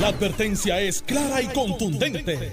La 0.00 0.08
advertencia 0.08 0.80
es 0.80 1.02
clara 1.02 1.40
y 1.40 1.46
contundente. 1.46 2.52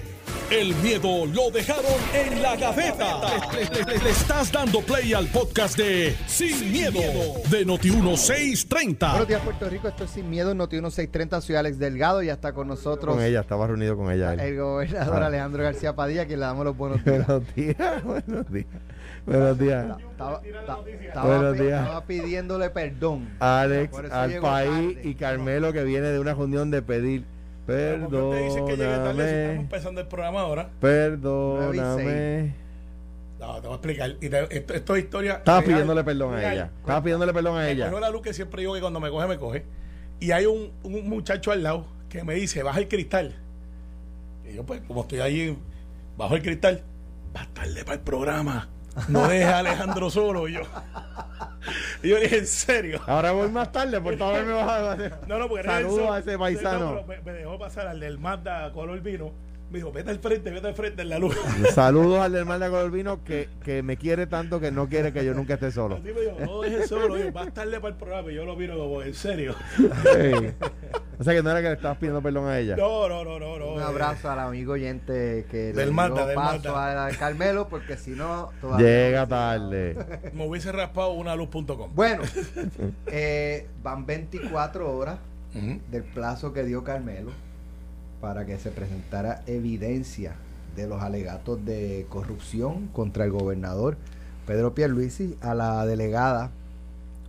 El 0.50 0.74
miedo 0.76 1.24
lo 1.26 1.50
dejaron 1.50 1.84
en 2.14 2.42
la 2.42 2.56
gaveta. 2.56 3.20
Le, 3.54 3.84
le- 3.84 3.98
le 4.04 4.10
estás 4.10 4.52
dando 4.52 4.80
play 4.82 5.12
al 5.14 5.26
podcast 5.28 5.76
de 5.78 6.14
Sin, 6.26 6.70
miedo, 6.70 7.00
de 7.50 7.66
Noti1630. 7.66 9.10
Buenos 9.10 9.28
días, 9.28 9.40
Puerto 9.42 9.68
Rico. 9.70 9.88
Esto 9.88 10.04
es 10.04 10.10
Sin 10.10 10.28
Miedo, 10.28 10.54
Noti 10.54 10.76
1630. 10.76 11.40
Soy 11.40 11.56
Alex 11.56 11.78
Delgado 11.78 12.22
y 12.22 12.26
ya 12.26 12.34
está 12.34 12.52
con 12.52 12.68
nosotros 12.68 13.14
Con 13.16 13.24
ella, 13.24 13.40
estaba 13.40 13.66
reunido 13.66 13.96
con 13.96 14.12
ella. 14.12 14.34
él. 14.34 14.40
el 14.40 14.56
gobernador 14.58 15.22
Ah. 15.22 15.26
Alejandro 15.26 15.62
García 15.64 15.94
Padilla, 15.96 16.26
quien 16.26 16.40
le 16.40 16.46
damos 16.46 16.64
los 16.66 16.76
buenos 16.76 17.02
días. 17.04 17.26
Buenos 17.26 17.54
días, 17.56 18.04
buenos 18.04 18.52
días. 18.52 18.66
Buenos 19.26 19.58
días. 19.58 19.84
Estaba, 20.10 20.40
ta- 20.40 20.82
estaba 20.90 21.26
Buenos 21.38 21.58
días. 21.58 21.80
estaba 21.82 22.04
pidiéndole 22.04 22.70
perdón. 22.70 23.28
Alex, 23.38 23.94
al 24.10 24.40
país 24.40 24.94
tarde. 24.94 25.00
y 25.08 25.14
Carmelo 25.14 25.72
que 25.72 25.84
viene 25.84 26.08
de 26.08 26.18
una 26.18 26.34
reunión 26.34 26.70
de 26.70 26.82
pedir 26.82 27.24
Pero 27.66 28.08
¿por 28.08 28.10
qué 28.10 28.16
usted 28.16 28.44
dice 28.46 28.64
que 28.64 28.76
llegue 28.76 28.96
tarde 28.96 29.28
si 29.28 29.34
estamos 29.34 29.62
empezando 29.64 30.00
el 30.00 30.06
programa 30.08 30.40
ahora? 30.40 30.70
perdóname. 30.80 32.54
No, 33.38 33.54
te 33.60 33.66
voy 33.66 33.72
a 33.72 33.74
explicar. 33.74 34.10
Y 34.20 34.28
te- 34.28 34.56
esto, 34.56 34.74
esto 34.74 34.96
es 34.96 35.04
historia. 35.04 35.32
Estaba 35.34 35.60
real, 35.60 35.70
pidiéndole 35.72 36.04
perdón 36.04 36.34
a 36.34 36.52
ella. 36.52 36.70
Estaba 36.80 37.02
pidiéndole 37.02 37.32
perdón 37.32 37.56
a 37.58 37.60
Me 37.62 37.70
ella. 37.72 37.84
cogió 37.86 38.00
la 38.00 38.10
luz 38.10 38.22
que 38.22 38.34
siempre 38.34 38.60
digo 38.62 38.74
que 38.74 38.80
cuando 38.80 39.00
me 39.00 39.10
coge, 39.10 39.26
me 39.26 39.38
coge. 39.38 39.64
Y 40.20 40.30
hay 40.30 40.46
un, 40.46 40.70
un 40.84 41.08
muchacho 41.08 41.50
al 41.50 41.62
lado 41.64 41.86
que 42.08 42.22
me 42.22 42.34
dice, 42.34 42.62
baja 42.62 42.78
el 42.78 42.86
cristal. 42.88 43.34
Y 44.48 44.54
yo, 44.54 44.64
pues, 44.64 44.80
como 44.86 45.02
estoy 45.02 45.18
ahí, 45.20 45.58
bajo 46.16 46.36
el 46.36 46.42
cristal, 46.42 46.82
va 47.36 47.48
tarde 47.52 47.82
para 47.84 47.94
el 47.94 48.00
programa. 48.00 48.68
No 49.08 49.26
dejes 49.28 49.46
a 49.48 49.58
Alejandro 49.58 50.10
solo. 50.10 50.48
Yo, 50.48 50.60
y 52.02 52.08
yo 52.10 52.16
dije, 52.18 52.38
¿en 52.38 52.46
serio? 52.46 53.00
Ahora 53.06 53.32
voy 53.32 53.48
más 53.48 53.70
tarde 53.72 54.00
por 54.00 54.16
no 54.18 54.26
haberme 54.26 54.52
bajado. 54.52 54.96
No, 55.26 55.38
no, 55.38 55.48
porque 55.48 55.64
Saludos 55.64 56.10
a 56.10 56.18
ese 56.18 56.32
No, 56.32 56.38
paisano. 56.40 57.02
pero 57.06 57.06
me, 57.06 57.32
me 57.32 57.38
dejó 57.38 57.58
pasar 57.58 57.86
al 57.86 58.00
del 58.00 58.18
Mazda 58.18 58.70
color 58.72 59.00
vino. 59.00 59.32
Me 59.72 59.78
dijo, 59.78 59.90
vete 59.90 60.10
al 60.10 60.18
frente, 60.18 60.50
vete 60.50 60.66
al 60.68 60.74
frente 60.74 61.00
en 61.00 61.08
la 61.08 61.18
luz. 61.18 61.34
Saludos 61.74 62.18
al 62.18 62.32
del 62.32 62.44
mal 62.44 62.60
de 62.60 62.68
color 62.68 62.90
vino 62.90 63.24
que, 63.24 63.48
que 63.64 63.82
me 63.82 63.96
quiere 63.96 64.26
tanto 64.26 64.60
que 64.60 64.70
no 64.70 64.86
quiere 64.86 65.14
que 65.14 65.24
yo 65.24 65.32
nunca 65.32 65.54
esté 65.54 65.72
solo. 65.72 65.94
Así 65.94 66.12
me 66.12 66.20
dijo, 66.20 66.36
no 66.44 66.60
dejes 66.60 66.88
solo, 66.90 67.14
digo, 67.14 67.32
vas 67.32 67.54
tarde 67.54 67.80
para 67.80 67.88
el 67.88 67.94
programa. 67.94 68.30
Y 68.30 68.34
yo 68.34 68.44
lo 68.44 68.54
miro 68.54 68.76
como, 68.76 69.00
¿en 69.00 69.14
serio? 69.14 69.54
Sí. 69.78 70.52
O 71.18 71.24
sea 71.24 71.32
que 71.32 71.42
no 71.42 71.50
era 71.50 71.62
que 71.62 71.68
le 71.68 71.74
estabas 71.74 71.96
pidiendo 71.96 72.20
perdón 72.20 72.48
a 72.48 72.58
ella. 72.58 72.76
No, 72.76 73.08
no, 73.08 73.24
no, 73.24 73.38
no. 73.38 73.58
no 73.58 73.72
Un 73.72 73.80
eh. 73.80 73.84
abrazo 73.84 74.30
al 74.30 74.40
amigo 74.40 74.74
oyente 74.74 75.46
que 75.50 75.68
le 75.68 75.72
Del 75.72 75.86
dio 75.86 75.94
Mazda, 75.94 76.26
del 76.26 76.34
paso 76.34 76.76
a 76.76 77.08
Carmelo, 77.18 77.68
porque 77.68 77.96
si 77.96 78.10
no, 78.10 78.50
todavía 78.60 78.86
Llega 78.86 79.26
tarde. 79.26 79.96
Me 80.34 80.46
hubiese 80.46 80.70
raspado 80.70 81.12
una 81.12 81.34
luz.com. 81.34 81.94
Bueno, 81.94 82.24
eh, 83.06 83.68
van 83.82 84.04
24 84.04 84.94
horas 84.94 85.18
del 85.54 86.02
plazo 86.02 86.52
que 86.52 86.62
dio 86.62 86.84
Carmelo 86.84 87.30
para 88.22 88.46
que 88.46 88.56
se 88.58 88.70
presentara 88.70 89.42
evidencia 89.46 90.32
de 90.76 90.86
los 90.86 91.02
alegatos 91.02 91.62
de 91.66 92.06
corrupción 92.08 92.86
contra 92.94 93.24
el 93.26 93.30
gobernador 93.32 93.98
Pedro 94.46 94.74
Pierluisi 94.74 95.36
a 95.42 95.54
la 95.54 95.84
delegada 95.84 96.50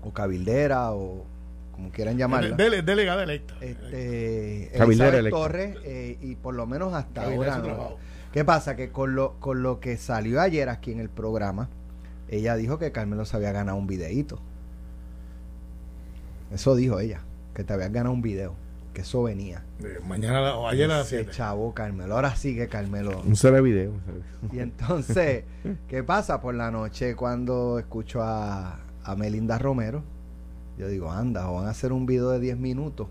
o 0.03 0.11
cabildera 0.13 0.91
o 0.93 1.25
como 1.73 1.89
quieran 1.89 2.17
llamarla. 2.17 2.55
Dele- 2.55 2.83
delegada 2.83 3.23
electa. 3.23 3.55
este, 3.59 4.71
Cabildera 4.77 5.17
electa. 5.17 5.37
Torres 5.37 5.77
eh, 5.83 6.17
y 6.21 6.35
por 6.35 6.53
lo 6.53 6.67
menos 6.67 6.93
hasta 6.93 7.23
Cabildera 7.23 7.55
ahora 7.55 7.67
no. 7.73 7.95
¿Qué 8.31 8.45
pasa? 8.45 8.75
Que 8.75 8.91
con 8.91 9.15
lo, 9.15 9.33
con 9.39 9.61
lo 9.63 9.79
que 9.79 9.97
salió 9.97 10.39
ayer 10.39 10.69
aquí 10.69 10.91
en 10.91 10.99
el 10.99 11.09
programa, 11.09 11.69
ella 12.29 12.55
dijo 12.55 12.77
que 12.79 12.91
Carmelo 12.91 13.25
se 13.25 13.35
había 13.35 13.51
ganado 13.51 13.77
un 13.77 13.87
videíto. 13.87 14.39
Eso 16.53 16.75
dijo 16.75 16.99
ella, 16.99 17.21
que 17.55 17.63
te 17.63 17.73
habías 17.73 17.91
ganado 17.91 18.13
un 18.13 18.21
video, 18.21 18.53
que 18.93 19.01
eso 19.01 19.23
venía. 19.23 19.63
Eh, 19.83 19.99
Mañana 20.07 20.55
o 20.55 20.67
ayer 20.67 20.89
a 20.91 20.99
las 20.99 21.07
Se 21.07 21.17
7. 21.23 21.31
chavo 21.31 21.73
Carmelo, 21.73 22.15
ahora 22.15 22.35
sí 22.35 22.55
que 22.55 22.67
Carmelo. 22.67 23.21
Un 23.25 23.35
solo 23.35 23.61
video. 23.61 23.91
un 23.91 24.01
solo 24.01 24.17
video. 24.41 24.53
Y 24.53 24.59
entonces, 24.59 25.43
¿qué 25.87 26.03
pasa 26.03 26.39
por 26.41 26.53
la 26.55 26.71
noche 26.71 27.15
cuando 27.15 27.79
escucho 27.79 28.21
a, 28.21 28.79
a 29.03 29.15
Melinda 29.15 29.57
Romero? 29.57 30.03
Yo 30.77 30.87
digo, 30.87 31.11
anda, 31.11 31.49
o 31.49 31.55
van 31.55 31.67
a 31.67 31.69
hacer 31.71 31.91
un 31.93 32.05
video 32.05 32.29
de 32.31 32.39
10 32.39 32.57
minutos, 32.57 33.07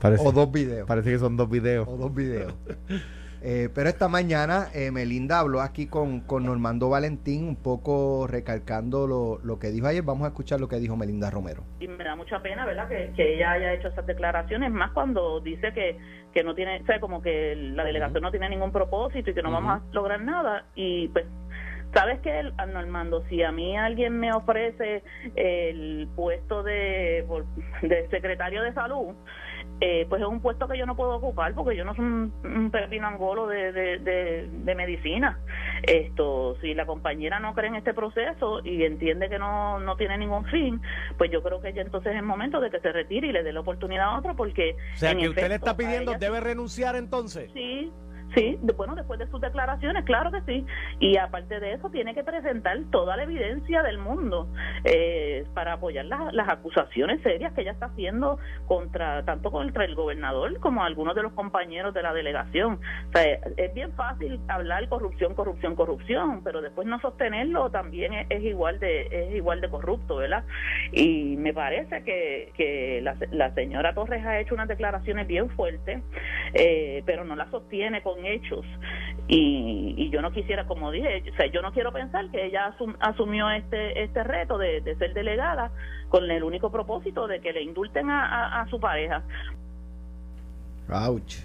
Parece, 0.00 0.26
o 0.26 0.32
dos 0.32 0.52
videos. 0.52 0.86
parece 0.86 1.10
que 1.10 1.18
son 1.18 1.36
dos 1.36 1.48
videos. 1.50 1.88
o 1.88 1.96
dos 1.96 2.14
videos. 2.14 2.54
Eh, 3.42 3.68
pero 3.74 3.88
esta 3.88 4.08
mañana 4.08 4.66
eh, 4.74 4.90
Melinda 4.90 5.38
habló 5.38 5.60
aquí 5.60 5.86
con, 5.86 6.20
con 6.20 6.44
Normando 6.44 6.88
Valentín, 6.90 7.46
un 7.46 7.56
poco 7.56 8.26
recalcando 8.26 9.06
lo, 9.06 9.38
lo 9.44 9.58
que 9.58 9.68
dijo 9.70 9.86
ayer. 9.86 10.02
Vamos 10.02 10.24
a 10.24 10.28
escuchar 10.28 10.60
lo 10.60 10.68
que 10.68 10.76
dijo 10.80 10.96
Melinda 10.96 11.30
Romero. 11.30 11.64
y 11.80 11.86
me 11.88 12.02
da 12.04 12.16
mucha 12.16 12.40
pena, 12.42 12.66
¿verdad? 12.66 12.88
Que, 12.88 13.12
que 13.14 13.34
ella 13.36 13.52
haya 13.52 13.72
hecho 13.74 13.88
esas 13.88 14.06
declaraciones, 14.06 14.70
más 14.72 14.90
cuando 14.92 15.40
dice 15.40 15.72
que, 15.72 15.96
que 16.32 16.42
no 16.42 16.54
tiene, 16.54 16.80
o 16.82 16.86
sea, 16.86 16.98
como 17.00 17.22
que 17.22 17.54
la 17.56 17.84
delegación 17.84 18.22
no 18.22 18.30
tiene 18.30 18.48
ningún 18.48 18.72
propósito 18.72 19.30
y 19.30 19.34
que 19.34 19.42
no 19.42 19.52
vamos 19.52 19.80
a 19.80 19.82
lograr 19.94 20.20
nada. 20.20 20.64
Y 20.74 21.08
pues, 21.08 21.24
¿sabes 21.94 22.20
qué, 22.20 22.42
Normando? 22.72 23.24
Si 23.28 23.42
a 23.42 23.52
mí 23.52 23.76
alguien 23.76 24.18
me 24.18 24.32
ofrece 24.32 25.02
el 25.36 26.08
puesto 26.16 26.62
de, 26.62 27.24
por- 27.28 27.46
de 27.82 28.08
secretario 28.08 28.62
de 28.62 28.72
salud, 28.72 29.14
eh, 29.80 30.06
pues 30.08 30.20
es 30.22 30.26
un 30.28 30.40
puesto 30.40 30.66
que 30.66 30.76
yo 30.78 30.86
no 30.86 30.96
puedo 30.96 31.16
ocupar 31.16 31.54
porque 31.54 31.76
yo 31.76 31.84
no 31.84 31.94
soy 31.94 32.04
un, 32.04 32.32
un 32.44 32.70
pepino 32.70 33.06
angolo 33.06 33.46
de, 33.46 33.72
de, 33.72 33.98
de, 33.98 34.48
de 34.50 34.74
medicina. 34.74 35.38
Esto, 35.82 36.56
si 36.60 36.74
la 36.74 36.86
compañera 36.86 37.38
no 37.38 37.54
cree 37.54 37.68
en 37.68 37.76
este 37.76 37.94
proceso 37.94 38.60
y 38.64 38.84
entiende 38.84 39.28
que 39.28 39.38
no, 39.38 39.78
no 39.78 39.96
tiene 39.96 40.18
ningún 40.18 40.44
fin, 40.46 40.80
pues 41.16 41.30
yo 41.30 41.42
creo 41.42 41.60
que 41.60 41.72
ya 41.72 41.82
entonces 41.82 42.12
es 42.12 42.18
el 42.18 42.24
momento 42.24 42.60
de 42.60 42.70
que 42.70 42.80
se 42.80 42.90
retire 42.92 43.28
y 43.28 43.32
le 43.32 43.42
dé 43.44 43.52
la 43.52 43.60
oportunidad 43.60 44.06
a 44.14 44.18
otro 44.18 44.34
porque... 44.34 44.74
O 44.94 44.96
sea, 44.96 45.14
que 45.14 45.28
usted 45.28 45.48
le 45.48 45.54
está 45.54 45.76
pidiendo, 45.76 46.12
ella- 46.12 46.18
debe 46.18 46.40
renunciar 46.40 46.96
entonces. 46.96 47.50
Sí, 47.52 47.92
sí, 48.34 48.58
bueno, 48.76 48.94
después 48.94 49.18
de 49.18 49.26
sus 49.28 49.40
declaraciones, 49.40 50.04
claro 50.04 50.30
que 50.30 50.40
sí. 50.42 50.66
Y 51.00 51.16
aparte 51.16 51.60
de 51.60 51.74
eso, 51.74 51.90
tiene 51.90 52.14
que 52.14 52.24
presentar 52.24 52.78
toda 52.90 53.16
la 53.16 53.24
evidencia 53.24 53.82
del 53.82 53.98
mundo 53.98 54.48
eh, 54.84 55.44
para 55.54 55.74
apoyar 55.74 56.04
las, 56.06 56.32
las 56.32 56.48
acusaciones 56.48 57.22
serias 57.22 57.52
que 57.52 57.62
ella 57.62 57.72
está 57.72 57.86
haciendo 57.86 58.38
contra 58.66 59.24
tanto 59.24 59.50
contra 59.50 59.84
el 59.84 59.94
gobernador 59.94 60.58
como 60.60 60.82
algunos 60.82 61.14
de 61.14 61.22
los 61.22 61.32
compañeros 61.32 61.94
de 61.94 62.02
la 62.02 62.12
delegación. 62.12 62.80
O 63.08 63.12
sea, 63.12 63.24
es 63.56 63.74
bien 63.74 63.92
fácil 63.92 64.40
hablar 64.48 64.88
corrupción, 64.88 65.34
corrupción, 65.34 65.74
corrupción, 65.74 66.42
pero 66.44 66.60
después 66.60 66.86
no 66.86 67.00
sostenerlo 67.00 67.70
también 67.70 68.12
es, 68.14 68.26
es 68.30 68.42
igual 68.42 68.78
de 68.78 69.08
es 69.10 69.34
igual 69.34 69.60
de 69.60 69.68
corrupto, 69.68 70.16
¿verdad? 70.16 70.44
Y 70.92 71.36
me 71.36 71.52
parece 71.52 72.02
que, 72.04 72.52
que 72.56 73.00
la, 73.02 73.16
la 73.30 73.54
señora 73.54 73.94
Torres 73.94 74.24
ha 74.24 74.38
hecho 74.40 74.54
unas 74.54 74.68
declaraciones 74.68 75.26
bien 75.26 75.50
fuertes, 75.50 76.02
eh, 76.54 77.02
pero 77.06 77.24
no 77.24 77.36
las 77.36 77.50
sostiene 77.50 78.02
con 78.02 78.17
hechos. 78.24 78.64
Y, 79.26 79.94
y 79.96 80.10
yo 80.10 80.22
no 80.22 80.32
quisiera, 80.32 80.66
como 80.66 80.90
dije, 80.90 81.22
o 81.30 81.36
sea, 81.36 81.46
yo 81.52 81.60
no 81.60 81.72
quiero 81.72 81.92
pensar 81.92 82.30
que 82.30 82.46
ella 82.46 82.74
asum- 82.76 82.96
asumió 83.00 83.50
este 83.50 84.02
este 84.02 84.24
reto 84.24 84.56
de, 84.56 84.82
ser 84.98 85.12
delegada 85.12 85.70
con 86.08 86.30
el 86.30 86.42
único 86.42 86.70
propósito 86.72 87.26
de 87.26 87.40
que 87.40 87.52
le 87.52 87.62
indulten 87.62 88.08
a, 88.10 88.66
su 88.70 88.80
pareja. 88.80 89.22
Ouch. 90.88 91.36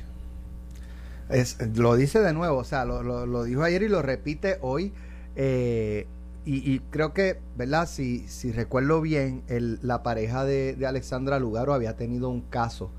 Es, 1.29 1.57
lo 1.77 1.95
dice 1.95 2.19
de 2.19 2.33
nuevo, 2.33 2.57
o 2.59 2.63
sea, 2.63 2.85
lo 2.85 3.43
dijo 3.43 3.63
ayer 3.63 3.83
y 3.83 3.89
lo 3.89 4.01
repite 4.01 4.57
hoy. 4.61 4.93
eh, 5.35 6.07
y, 6.45 6.73
y 6.73 6.79
creo 6.89 7.13
que, 7.13 7.39
¿verdad? 7.55 7.87
Si, 7.87 8.27
si 8.27 8.51
recuerdo 8.51 8.99
bien, 9.01 9.43
el, 9.47 9.79
la 9.81 10.03
pareja 10.03 10.43
de, 10.43 10.75
de 10.75 10.85
Alexandra 10.85 11.39
Lugaro 11.39 11.73
había 11.73 11.95
tenido 11.95 12.29
un 12.29 12.41
caso 12.41 12.91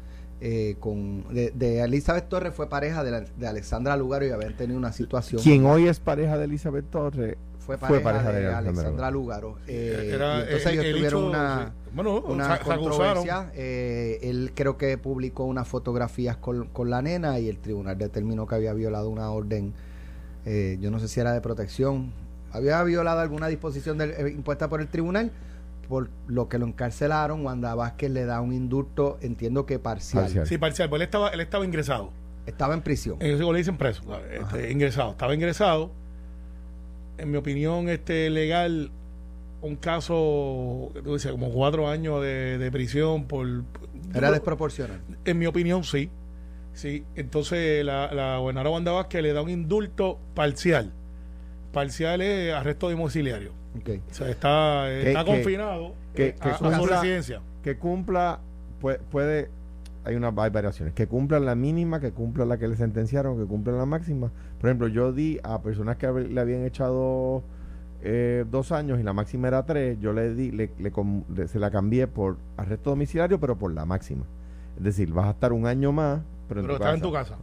eh, 0.46 0.76
con. 0.78 1.24
De, 1.32 1.50
de 1.54 1.80
Elizabeth 1.80 2.28
Torres 2.28 2.52
fue 2.54 2.68
pareja 2.68 3.02
de, 3.02 3.10
la- 3.10 3.20
de 3.22 3.46
Alexandra 3.46 3.96
Lugaro 3.96 4.26
y 4.26 4.30
habían 4.30 4.54
tenido 4.56 4.76
una 4.78 4.92
situación. 4.92 5.40
Quien 5.42 5.64
hoy 5.64 5.88
es 5.88 6.00
pareja 6.00 6.36
de 6.36 6.44
Elizabeth 6.44 6.90
Torres 6.90 7.36
fue 7.58 7.78
pareja, 7.78 7.86
fue 7.88 8.00
pareja 8.12 8.30
de, 8.30 8.40
de 8.42 8.52
Alexandra 8.54 9.10
Lugaro. 9.10 9.56
Eh, 9.66 10.10
Era 10.12 10.40
entonces 10.42 10.66
el- 10.66 10.72
ellos 10.74 10.84
el 10.84 10.92
tuvieron 10.96 11.20
hecho, 11.22 11.28
una. 11.30 11.72
sí. 11.74 11.90
Bueno, 11.94 12.20
una 12.26 12.44
se- 12.58 12.64
se 12.64 12.72
acusaron. 12.72 12.84
controversia. 12.90 13.50
eh, 13.54 14.18
él 14.22 14.52
creo 14.54 14.76
que 14.76 14.98
publicó 14.98 15.44
unas 15.44 15.66
fotografías 15.66 16.36
con, 16.36 16.66
con 16.68 16.90
la 16.90 17.00
nena 17.00 17.38
y 17.38 17.48
el 17.48 17.58
tribunal 17.58 17.96
determinó 17.96 18.46
que 18.46 18.54
había 18.56 18.74
violado 18.74 19.08
una 19.08 19.30
orden, 19.30 19.72
eh, 20.44 20.76
yo 20.80 20.90
no 20.90 20.98
sé 20.98 21.08
si 21.08 21.20
era 21.20 21.32
de 21.32 21.40
protección, 21.40 22.12
había 22.52 22.82
violado 22.82 23.20
alguna 23.20 23.46
disposición 23.48 23.96
del- 23.96 24.10
eh, 24.10 24.28
impuesta 24.30 24.68
por 24.68 24.80
el 24.82 24.88
tribunal, 24.88 25.32
por 25.86 26.10
lo 26.26 26.48
que 26.48 26.58
lo 26.58 26.66
encarcelaron. 26.66 27.44
Wanda 27.44 27.74
Vázquez 27.74 28.10
le 28.10 28.24
da 28.24 28.40
un 28.40 28.52
indulto, 28.52 29.18
entiendo 29.20 29.66
que 29.66 29.78
parcial. 29.78 30.24
Parcial. 30.24 30.46
Sí, 30.46 30.58
parcial, 30.58 30.88
pues 30.88 31.00
él 31.00 31.04
estaba, 31.04 31.28
él 31.28 31.40
estaba 31.40 31.64
ingresado. 31.64 32.10
Estaba 32.46 32.74
en 32.74 32.82
prisión. 32.82 33.16
Eso 33.20 33.52
le 33.52 33.58
dicen 33.58 33.78
preso, 33.78 34.02
este, 34.30 34.70
ingresado. 34.70 35.12
Estaba 35.12 35.34
ingresado. 35.34 35.90
En 37.16 37.30
mi 37.30 37.36
opinión, 37.36 37.88
este 37.88 38.28
legal, 38.28 38.90
un 39.62 39.76
caso, 39.76 40.90
tú 41.02 41.14
decías, 41.14 41.32
como 41.32 41.50
cuatro 41.50 41.88
años 41.88 42.20
de, 42.20 42.58
de 42.58 42.70
prisión 42.70 43.26
por... 43.26 43.46
Era 44.12 44.30
desproporcional. 44.30 45.00
En 45.24 45.38
mi 45.38 45.46
opinión, 45.46 45.84
sí. 45.84 46.10
Sí, 46.74 47.04
entonces 47.14 47.84
la, 47.84 48.12
la 48.12 48.38
gobernadora 48.38 48.70
Wanda 48.70 48.92
Vázquez 48.92 49.22
le 49.22 49.32
da 49.32 49.42
un 49.42 49.48
indulto 49.48 50.18
parcial. 50.34 50.92
Parcial 51.72 52.20
es 52.20 52.52
arresto 52.52 52.90
domiciliario. 52.90 53.52
Ok. 53.78 53.90
O 54.10 54.14
sea, 54.14 54.28
está, 54.30 54.90
está 54.92 55.24
que- 55.24 55.30
confinado 55.30 55.94
que- 56.14 56.28
eh, 56.28 56.34
que 56.40 56.48
a, 56.48 56.52
a 56.54 56.58
su 56.58 56.64
cumpla- 56.64 57.00
residencia. 57.00 57.40
que 57.62 57.76
cumpla 57.78 58.40
puede, 58.80 58.98
puede 58.98 59.50
hay 60.04 60.16
unas 60.16 60.36
hay 60.36 60.50
variaciones. 60.50 60.94
Que 60.94 61.06
cumplan 61.06 61.44
la 61.46 61.54
mínima, 61.54 61.98
que 62.00 62.12
cumplan 62.12 62.48
la 62.48 62.58
que 62.58 62.68
le 62.68 62.76
sentenciaron, 62.76 63.38
que 63.40 63.46
cumplan 63.46 63.78
la 63.78 63.86
máxima. 63.86 64.30
Por 64.60 64.68
ejemplo, 64.68 64.88
yo 64.88 65.12
di 65.12 65.38
a 65.42 65.60
personas 65.62 65.96
que 65.96 66.06
le 66.10 66.40
habían 66.40 66.64
echado 66.64 67.42
eh, 68.02 68.44
dos 68.50 68.70
años 68.70 69.00
y 69.00 69.02
la 69.02 69.14
máxima 69.14 69.48
era 69.48 69.64
tres, 69.64 69.98
yo 69.98 70.12
le 70.12 70.34
di, 70.34 70.50
le, 70.50 70.70
le 70.78 70.92
le- 71.34 71.48
se 71.48 71.58
la 71.58 71.70
cambié 71.70 72.06
por 72.06 72.36
arresto 72.58 72.90
domiciliario, 72.90 73.40
pero 73.40 73.56
por 73.56 73.72
la 73.72 73.86
máxima. 73.86 74.26
Es 74.76 74.84
decir, 74.84 75.10
vas 75.10 75.26
a 75.26 75.30
estar 75.30 75.54
un 75.54 75.66
año 75.66 75.90
más, 75.90 76.20
pero 76.48 76.60
en 76.60 76.66
Pero 76.66 76.76
tu 76.78 76.82
estás 76.84 76.94
en 76.96 77.00
tu 77.00 77.12
casa. 77.12 77.36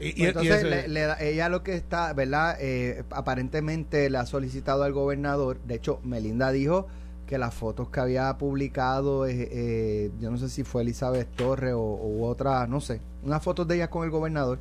Y, 0.00 0.08
y- 0.08 0.12
Pues 0.12 0.18
y 0.18 0.24
entonces, 0.26 0.56
ese- 0.58 0.68
le- 0.70 0.88
le 0.88 1.00
da- 1.02 1.20
ella 1.20 1.48
lo 1.48 1.62
que 1.62 1.74
está, 1.74 2.12
¿verdad? 2.12 2.56
Eh, 2.60 3.04
aparentemente 3.10 4.08
le 4.10 4.18
ha 4.18 4.26
solicitado 4.26 4.82
al 4.84 4.92
gobernador. 4.92 5.58
De 5.66 5.74
hecho, 5.76 6.00
Melinda 6.04 6.50
dijo 6.52 6.86
que 7.26 7.36
las 7.38 7.52
fotos 7.54 7.90
que 7.90 8.00
había 8.00 8.38
publicado, 8.38 9.26
eh, 9.26 9.48
eh, 9.50 10.10
yo 10.20 10.30
no 10.30 10.38
sé 10.38 10.48
si 10.48 10.64
fue 10.64 10.82
Elizabeth 10.82 11.28
Torres 11.36 11.74
o, 11.74 11.80
u 11.80 12.24
otra, 12.24 12.66
no 12.66 12.80
sé, 12.80 13.00
unas 13.22 13.42
fotos 13.42 13.68
de 13.68 13.74
ella 13.76 13.90
con 13.90 14.04
el 14.04 14.10
gobernador 14.10 14.58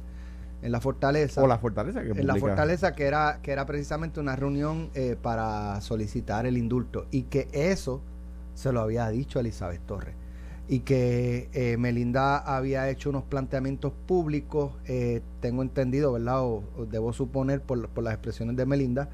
en 0.62 0.72
la 0.72 0.82
fortaleza. 0.82 1.42
O 1.42 1.48
la 1.48 1.60
fortaleza 1.60 2.02
que 2.02 2.10
en 2.10 2.28
la 2.28 2.36
fortaleza 2.36 2.94
que 2.94 3.06
era 3.06 3.40
que 3.42 3.52
era 3.52 3.66
precisamente 3.66 4.20
una 4.20 4.36
reunión 4.36 4.90
eh, 4.96 5.16
para 5.22 5.80
solicitar 5.82 6.46
el 6.46 6.58
indulto 6.58 7.06
y 7.12 7.24
que 7.24 7.48
eso 7.54 8.02
se 8.54 8.72
lo 8.74 8.82
había 8.82 9.08
dicho 9.10 9.40
a 9.40 9.42
Elizabeth 9.42 9.86
Torres 9.86 10.16
y 10.68 10.80
que 10.80 11.50
eh, 11.54 11.78
Melinda 11.78 12.38
había 12.38 12.90
hecho 12.90 13.10
unos 13.10 13.24
planteamientos 13.24 13.94
públicos 14.06 14.74
eh, 14.86 15.22
tengo 15.40 15.62
entendido 15.62 16.12
verdad 16.12 16.42
o, 16.42 16.64
debo 16.92 17.14
suponer 17.14 17.62
por, 17.62 17.88
por 17.90 18.04
las 18.04 18.14
expresiones 18.14 18.58
de 18.58 18.66
Melinda 18.66 19.10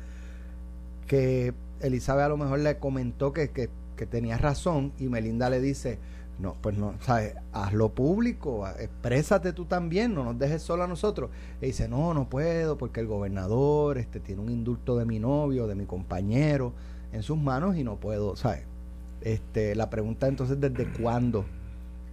que 1.08 1.54
Elizabeth 1.82 2.26
a 2.26 2.30
lo 2.30 2.38
mejor 2.38 2.60
le 2.60 2.78
comentó 2.80 3.34
que, 3.34 3.52
que, 3.52 3.70
que 3.96 4.06
tenía 4.08 4.38
razón 4.38 4.94
y 4.98 5.10
Melinda 5.10 5.50
le 5.50 5.62
dice 5.62 6.00
no, 6.40 6.56
pues 6.62 6.78
no, 6.78 6.96
¿sabes? 7.02 7.36
Hazlo 7.52 7.90
público, 7.90 8.68
exprésate 8.80 9.54
tú 9.54 9.66
también, 9.66 10.16
no 10.16 10.24
nos 10.24 10.38
dejes 10.40 10.64
solo 10.64 10.84
a 10.84 10.88
nosotros. 10.88 11.30
Y 11.62 11.68
dice, 11.68 11.88
no, 11.88 12.14
no 12.14 12.28
puedo, 12.28 12.78
porque 12.78 13.00
el 13.02 13.08
gobernador 13.08 14.00
este, 14.00 14.20
tiene 14.20 14.42
un 14.42 14.50
indulto 14.50 14.98
de 14.98 15.06
mi 15.06 15.20
novio, 15.20 15.68
de 15.68 15.76
mi 15.76 15.86
compañero, 15.86 16.74
en 17.12 17.22
sus 17.22 17.38
manos 17.38 17.78
y 17.78 17.84
no 17.84 17.98
puedo, 17.98 18.36
¿sabes? 18.36 18.66
Este, 19.24 19.74
la 19.76 19.90
pregunta 19.90 20.28
entonces, 20.28 20.60
¿desde 20.60 20.86
cuándo 21.02 21.46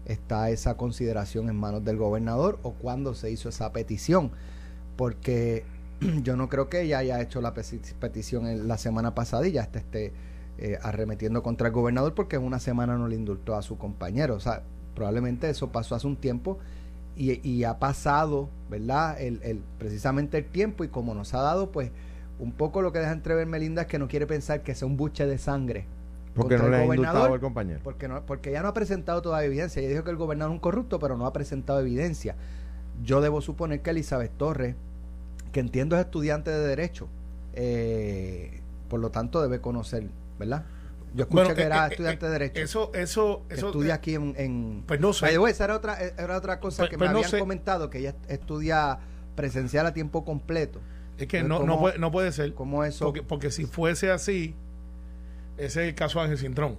está 0.07 0.51
esa 0.51 0.77
consideración 0.77 1.49
en 1.49 1.57
manos 1.57 1.85
del 1.85 1.97
gobernador 1.97 2.59
o 2.63 2.73
cuándo 2.73 3.15
se 3.15 3.31
hizo 3.31 3.49
esa 3.49 3.73
petición? 3.73 4.31
Porque 4.97 5.65
yo 6.23 6.37
no 6.37 6.49
creo 6.49 6.69
que 6.69 6.83
ella 6.83 6.99
haya 6.99 7.21
hecho 7.21 7.41
la 7.41 7.53
peti- 7.55 7.95
petición 7.99 8.47
en 8.47 8.69
la 8.69 8.79
semana 8.79 9.15
pasada 9.15 9.47
y 9.49 9.53
ya 9.53 9.63
está 9.63 9.81
este, 9.81 10.13
eh, 10.59 10.79
arremetiendo 10.83 11.43
contra 11.43 11.69
el 11.69 11.73
gobernador 11.75 12.15
porque 12.15 12.37
en 12.37 12.43
una 12.45 12.61
semana 12.61 12.97
no 12.97 13.09
le 13.09 13.17
indultó 13.17 13.57
a 13.57 13.63
su 13.63 13.77
compañero. 13.77 14.37
O 14.37 14.41
sea, 14.41 14.63
probablemente 14.95 15.51
eso 15.51 15.69
pasó 15.73 15.97
hace 15.97 16.07
un 16.07 16.17
tiempo 16.17 16.59
y, 17.17 17.47
y 17.49 17.65
ha 17.65 17.81
pasado, 17.81 18.49
¿verdad? 18.71 19.21
El, 19.21 19.41
el- 19.43 19.63
precisamente 19.79 20.39
el 20.39 20.45
tiempo 20.45 20.85
y 20.85 20.89
como 20.89 21.15
nos 21.15 21.35
ha 21.35 21.43
dado, 21.43 21.73
pues, 21.73 21.91
un 22.39 22.53
poco 22.53 22.83
lo 22.83 22.93
que 22.93 23.01
deja 23.01 23.13
entrever 23.13 23.47
Melinda 23.47 23.83
es 23.83 23.89
que 23.89 23.99
no 23.99 24.07
quiere 24.09 24.27
pensar 24.29 24.63
que 24.63 24.75
sea 24.77 24.87
un 24.87 24.97
buche 24.97 25.27
de 25.27 25.37
sangre. 25.39 25.87
Porque 26.41 26.57
contra 26.57 26.59
no 26.59 26.65
el 26.67 26.71
le 26.71 26.77
ha 26.77 26.81
indultado 26.95 27.15
gobernador, 27.19 27.33
al 27.35 27.41
compañero. 27.41 27.81
Porque, 27.85 28.09
no, 28.09 28.27
porque 28.27 28.53
ya 28.53 28.63
no 28.63 28.69
ha 28.69 28.75
presentado 28.75 29.23
toda 29.23 29.45
evidencia. 29.45 29.81
Ella 29.81 29.91
dijo 29.91 30.05
que 30.05 30.11
el 30.11 30.17
gobernador 30.17 30.53
es 30.53 30.57
un 30.57 30.61
corrupto, 30.61 30.99
pero 30.99 31.17
no 31.17 31.27
ha 31.27 31.33
presentado 31.33 31.81
evidencia. 31.81 32.37
Yo 33.03 33.21
debo 33.21 33.41
suponer 33.41 33.81
que 33.83 33.91
Elizabeth 33.91 34.33
Torres, 34.37 34.75
que 35.53 35.61
entiendo 35.61 35.97
es 35.97 36.03
estudiante 36.05 36.51
de 36.51 36.59
Derecho, 36.67 37.09
eh, 37.55 38.61
por 38.89 39.01
lo 39.01 39.11
tanto 39.11 39.43
debe 39.43 39.61
conocer, 39.61 40.09
¿verdad? 40.39 40.65
Yo 41.15 41.23
escuché 41.25 41.43
Bueno, 41.43 41.55
que 41.57 41.63
eh, 41.63 41.67
era 41.67 41.87
eh, 41.87 41.91
estudiante 41.91 42.27
de 42.27 42.31
eh, 42.31 42.33
Derecho. 42.39 42.61
Eso, 42.61 42.91
eso, 42.95 43.43
estudia 43.49 43.91
eh, 43.91 43.97
aquí 43.97 44.15
en, 44.15 44.35
en- 44.37 44.85
Pues 44.87 45.01
no 45.01 45.13
sé. 45.13 45.35
Esa 45.49 45.65
era 45.65 45.77
otra, 45.77 45.99
era 46.01 46.37
otra 46.37 46.61
cosa 46.61 46.83
Pues- 46.83 46.91
que 46.91 46.99
pues 46.99 47.09
me 47.11 47.13
no 47.13 47.19
habían 47.19 47.31
sé. 47.31 47.39
comentado, 47.39 47.91
que 47.91 47.99
ella 47.99 48.15
estudia 48.29 48.99
presencial 49.35 49.87
a 49.87 49.95
tiempo 49.95 50.25
completo. 50.25 50.81
Es 51.19 51.27
que 51.27 51.43
no, 51.43 51.49
no, 51.59 51.59
¿cómo- 51.61 51.81
puede, 51.81 51.99
no 51.99 52.11
puede 52.13 52.33
ser. 52.33 52.55
¿Cómo 52.55 52.85
eso? 52.85 53.07
Porque, 53.07 53.23
porque 53.23 53.51
si 53.51 53.67
fuese 53.67 54.11
así, 54.11 54.55
ese 55.65 55.83
es 55.83 55.89
el 55.89 55.95
caso 55.95 56.19
de 56.19 56.25
Ángel 56.27 56.39
Cintrón. 56.39 56.77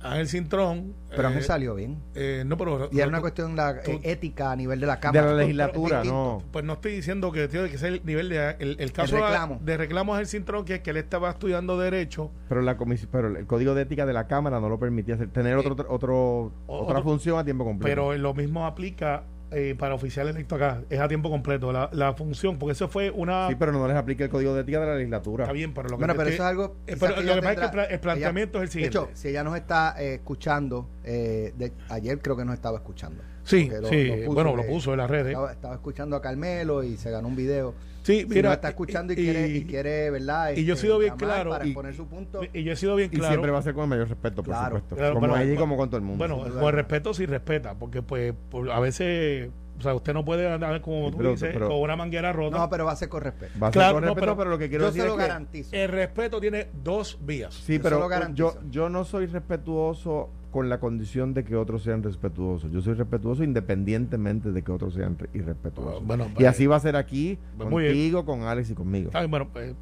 Ángel 0.00 0.28
Cintrón. 0.28 0.94
pero 1.10 1.28
mí 1.30 1.38
eh, 1.38 1.42
suna 1.42 1.58
bien. 1.74 1.98
eh, 2.14 2.44
no, 2.46 2.56
pero. 2.56 2.88
Y 2.92 2.98
era 2.98 3.06
no, 3.06 3.08
una 3.08 3.18
tú- 3.18 3.22
cuestión 3.22 3.56
la, 3.56 3.82
tú- 3.82 3.90
eh, 3.90 4.00
ética 4.04 4.52
a 4.52 4.56
nivel 4.56 4.78
de 4.78 4.86
la 4.86 4.94
De 4.94 5.00
Cámara. 5.00 5.22
la 5.22 5.26
Pero- 5.32 5.38
legislatura, 5.38 6.02
es 6.02 6.06
no. 6.08 6.42
Pues 6.52 6.64
no 6.64 6.74
estoy 6.74 6.92
diciendo 6.92 7.32
que 7.32 7.48
tiene 7.48 7.68
que 7.68 7.78
ser 7.78 7.94
el 7.94 8.02
nivel 8.04 8.28
de. 8.28 8.50
El, 8.60 8.76
el 8.78 8.92
caso 8.92 9.16
de- 9.16 9.22
reclamo. 9.22 9.58
de 9.60 9.76
reclamo 9.76 10.14
a 10.14 10.18
Ángel 10.18 10.28
Cintrón, 10.28 10.64
que 10.64 10.76
es 10.76 10.80
que 10.82 10.90
él 10.90 10.98
estaba 10.98 11.30
estudiando 11.30 11.76
Derecho. 11.78 12.30
Pero 12.48 12.62
la 12.62 12.76
comisión, 12.76 13.08
pero 13.10 13.36
el 13.36 13.44
código 13.46 13.74
de 13.74 13.82
ética 13.82 14.06
de 14.06 14.12
la 14.12 14.28
cámara 14.28 14.60
no 14.60 14.68
lo 14.68 14.78
permitía 14.78 15.16
hacer, 15.16 15.30
tener 15.30 15.56
otro, 15.56 15.72
otro, 15.72 15.86
otro- 15.90 16.52
otra 16.68 17.02
función 17.02 17.36
a 17.36 17.44
tiempo 17.44 17.64
completo. 17.64 17.90
Pero 17.90 18.16
lo 18.16 18.34
mismo 18.34 18.66
aplica 18.66 19.24
eh, 19.50 19.74
para 19.78 19.94
oficial 19.94 20.28
electo 20.28 20.54
acá. 20.56 20.82
Es 20.90 21.00
a 21.00 21.08
tiempo 21.08 21.30
completo 21.30 21.72
la, 21.72 21.88
la 21.92 22.12
función, 22.14 22.58
porque 22.58 22.72
eso 22.72 22.88
fue 22.88 23.10
una. 23.10 23.48
sí, 23.48 23.54
pero 23.58 23.72
no 23.72 23.86
les 23.88 23.96
aplica 23.96 24.24
el 24.24 24.30
código 24.30 24.54
de 24.54 24.60
ética 24.62 24.80
de 24.80 24.86
la 24.86 24.94
legislatura. 24.96 25.44
Está 25.44 25.52
bien, 25.52 25.72
pero 25.74 25.88
lo 25.88 25.96
que 25.96 26.00
Bueno, 26.00 26.14
pero 26.16 26.28
eso 26.30 26.42
es 26.42 26.48
algo. 26.48 26.76
eh, 26.86 26.96
pero 26.98 27.20
lo 27.22 27.34
que 27.34 27.42
pasa 27.42 27.64
es 27.64 27.70
que 27.88 27.94
el 27.94 28.00
planteamiento 28.00 28.58
es 28.58 28.62
el 28.64 28.68
siguiente. 28.70 28.98
De 28.98 29.04
hecho, 29.04 29.10
si 29.14 29.28
ella 29.28 29.44
nos 29.44 29.56
está 29.56 29.94
eh, 29.98 30.14
escuchando, 30.14 30.88
eh, 31.04 31.52
de- 31.56 31.72
ayer 31.88 32.18
creo 32.20 32.36
que 32.36 32.44
nos 32.44 32.54
estaba 32.54 32.78
escuchando. 32.78 33.22
Sí, 33.44 33.64
Porque 33.70 33.80
lo- 33.80 33.88
sí, 33.88 34.04
lo 34.08 34.16
puso, 34.16 34.32
bueno, 34.34 34.56
lo 34.56 34.66
puso 34.66 34.92
en 34.92 34.98
las 34.98 35.08
redes. 35.10 35.28
Estaba, 35.28 35.52
estaba 35.52 35.74
escuchando 35.74 36.16
a 36.16 36.20
Carmelo 36.22 36.82
y 36.82 36.96
se 36.98 37.10
ganó 37.10 37.28
un 37.28 37.36
video. 37.36 37.74
Sí, 38.08 38.20
Si 38.20 38.26
mira. 38.26 38.48
nos 38.48 38.56
está 38.56 38.68
escuchando 38.70 39.12
y, 39.12 39.16
quiere, 39.16 39.48
y 39.48 39.64
quiere, 39.64 40.10
¿verdad? 40.10 40.52
y 40.56 40.64
yo 40.64 40.72
he 40.72 40.76
Este, 40.76 40.86
sido 40.86 40.98
bien 40.98 41.14
claro 41.16 41.50
Para 41.50 41.66
y- 41.66 41.68
exponer 41.68 41.94
su 41.94 42.06
punto. 42.06 42.40
y 42.54 42.62
yo 42.64 42.72
he 42.72 42.76
sido 42.76 42.96
bien 42.96 43.10
Y 43.12 43.16
claro. 43.16 43.32
siempre 43.32 43.50
va 43.50 43.58
a 43.58 43.62
ser 43.62 43.74
con 43.74 43.82
el 43.84 43.90
mayor 43.90 44.08
respeto, 44.08 44.36
por 44.36 44.46
Claro. 44.46 44.64
supuesto. 44.76 44.96
Claro, 44.96 45.14
como 45.20 45.34
pero- 45.34 45.52
y 45.52 45.56
como 45.56 45.76
con 45.76 45.90
todo 45.90 45.98
el 45.98 46.04
mundo. 46.04 46.26
Bueno, 46.26 46.58
con 46.58 46.72
respeto 46.74 47.12
sí 47.12 47.26
respeta, 47.26 47.74
porque 47.74 48.00
pues 48.00 48.32
por- 48.50 48.70
a 48.70 48.80
veces, 48.80 49.50
o 49.78 49.82
sea, 49.82 49.94
usted 49.94 50.12
no 50.12 50.24
puede 50.24 50.50
andar 50.50 50.80
como 50.80 51.10
tú 51.10 51.18
pero- 51.18 51.30
dices, 51.30 51.50
pero- 51.52 51.68
con 51.68 51.78
una 51.80 51.94
manguera 51.96 52.32
rota. 52.32 52.56
No, 52.58 52.68
pero 52.68 52.84
va 52.84 52.92
a 52.92 52.96
ser 52.96 53.08
con 53.08 53.22
respeto. 53.22 53.52
va 53.62 53.68
a 53.68 53.70
ser 53.72 53.78
claro, 53.80 53.94
con 53.94 54.02
no, 54.02 54.08
respeto, 54.08 54.20
pero- 54.26 54.36
pero, 54.36 54.50
lo 54.50 54.58
que 54.58 54.68
quiero 54.68 54.82
Yo 54.84 54.86
decir 54.88 55.02
se 55.02 55.06
es 55.08 55.12
lo 55.12 55.16
que- 55.18 55.26
garantizo. 55.28 55.76
El 55.76 55.88
respeto 55.88 56.40
tiene 56.40 56.66
dos 56.84 57.18
vías. 57.20 57.54
Sí, 57.54 57.76
Yo 57.76 57.82
pero 57.82 58.08
lo 58.08 58.34
yo, 58.34 58.54
yo 58.70 58.88
no 58.88 59.04
soy 59.04 59.26
respetuoso 59.26 60.30
con 60.50 60.68
la 60.70 60.80
condición 60.80 61.34
de 61.34 61.44
que 61.44 61.54
otros 61.56 61.82
sean 61.82 62.02
respetuosos. 62.02 62.72
Yo 62.72 62.80
soy 62.80 62.94
respetuoso 62.94 63.44
independientemente 63.44 64.50
de 64.50 64.62
que 64.62 64.72
otros 64.72 64.94
sean 64.94 65.16
re- 65.18 65.28
irrespetuosos. 65.34 66.04
Bueno, 66.06 66.26
y 66.30 66.34
pues, 66.34 66.46
así 66.46 66.66
va 66.66 66.76
a 66.76 66.80
ser 66.80 66.96
aquí, 66.96 67.38
Pues 67.56 67.68
contigo, 67.68 68.24
con 68.24 68.42
Alex 68.42 68.70
y 68.70 68.74
conmigo. 68.74 69.08
está 69.08 69.20
bien, 69.20 69.30
bueno, 69.30 69.48
pues 69.52 69.74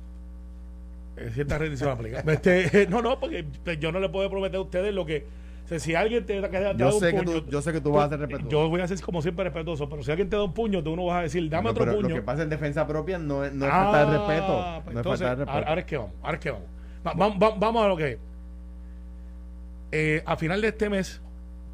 eh, 1.17 1.31
cierta 1.33 1.57
rendición 1.59 1.91
aplica. 1.91 2.21
Este, 2.27 2.87
no, 2.89 3.01
no, 3.01 3.19
porque 3.19 3.45
pues, 3.65 3.79
yo 3.81 3.93
no 3.93 4.01
le 4.01 4.09
puedo 4.09 4.29
prometer 4.29 4.57
a 4.57 4.61
ustedes 4.63 4.93
lo 4.95 5.07
que. 5.07 5.25
O 5.67 5.69
sea, 5.69 5.79
si 5.81 5.95
alguien 5.95 6.25
te 6.25 6.41
da 6.41 6.73
Yo 6.75 6.95
un 6.95 7.01
sé, 7.01 7.13
que 7.13 7.23
tú, 7.23 7.45
yo 7.51 7.61
sé 7.61 7.73
que 7.73 7.81
tú 7.81 7.91
vas 7.93 8.07
a 8.07 8.11
ser 8.11 8.21
respetuoso. 8.21 8.49
yo 8.51 8.69
voy 8.69 8.81
a 8.81 8.87
ser 8.89 9.01
como 9.03 9.21
siempre 9.21 9.45
respetuoso, 9.45 9.89
pero 9.89 10.03
si 10.03 10.11
alguien 10.13 10.31
te 10.31 10.37
da 10.37 10.45
un 10.45 10.55
puño, 10.55 10.83
tú 10.83 10.95
no 10.97 11.05
vas 11.07 11.19
a 11.19 11.23
decir, 11.23 11.50
dame 11.50 11.64
No, 11.64 11.71
otro 11.73 11.85
pero 11.85 11.97
puño. 11.97 12.09
Lo 12.09 12.14
que 12.14 12.23
pasa 12.23 12.43
en 12.45 12.49
defensa 12.50 12.87
propia 12.87 13.19
no 13.19 13.45
es, 13.45 13.52
no 13.52 13.67
es 13.67 13.71
Ah, 13.75 13.90
falta 13.93 14.11
de 14.12 14.19
respeto. 14.19 14.81
pues 14.85 14.95
no 14.95 15.00
entonces, 15.00 15.21
es 15.21 15.26
falta 15.26 15.29
de 15.29 15.35
respeto. 15.37 15.50
Ahora, 15.50 15.69
ahora 15.69 15.81
es 15.81 15.87
que 15.87 15.97
vamos, 15.97 16.12
ahora 16.23 16.35
es 16.37 16.40
que 16.40 16.50
vamos. 16.52 16.67
Va- 17.07 17.12
va- 17.14 17.38
va- 17.38 17.57
vamos 17.59 17.85
a 17.85 17.88
lo 17.88 17.97
que 17.97 18.12
es. 18.12 18.19
Eh, 19.93 20.23
a 20.26 20.37
final 20.37 20.61
de 20.61 20.69
este 20.69 20.88
mes 20.90 21.21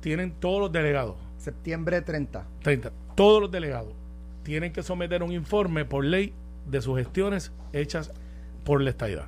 tienen 0.01 0.33
todos 0.33 0.61
los 0.61 0.73
delegados, 0.73 1.17
Septiembre 1.39 2.01
30. 2.03 2.47
30, 2.63 2.93
todos 3.15 3.41
los 3.41 3.51
delegados 3.51 3.93
tienen 4.43 4.73
que 4.73 4.83
someter 4.83 5.23
un 5.23 5.33
informe 5.33 5.85
por 5.85 6.05
ley 6.05 6.33
de 6.67 6.81
sus 6.81 6.99
gestiones 6.99 7.53
hechas 7.73 8.13
por 8.65 8.81
la 8.81 8.91
estadidad. 8.91 9.27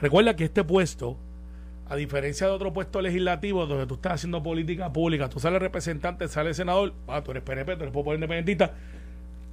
Recuerda 0.00 0.36
que 0.36 0.44
este 0.44 0.64
puesto, 0.64 1.16
a 1.88 1.96
diferencia 1.96 2.46
de 2.46 2.52
otro 2.52 2.72
puesto 2.72 3.02
legislativo 3.02 3.66
donde 3.66 3.86
tú 3.86 3.94
estás 3.94 4.14
haciendo 4.14 4.42
política 4.42 4.92
pública, 4.92 5.28
tú 5.28 5.38
sales 5.38 5.60
representante, 5.60 6.28
sales 6.28 6.56
senador, 6.56 6.94
ah, 7.08 7.22
tú 7.22 7.32
eres 7.32 7.42
PNP, 7.42 7.76
tú 7.76 7.82
eres 7.82 7.92
popular 7.92 8.16
independentista, 8.16 8.72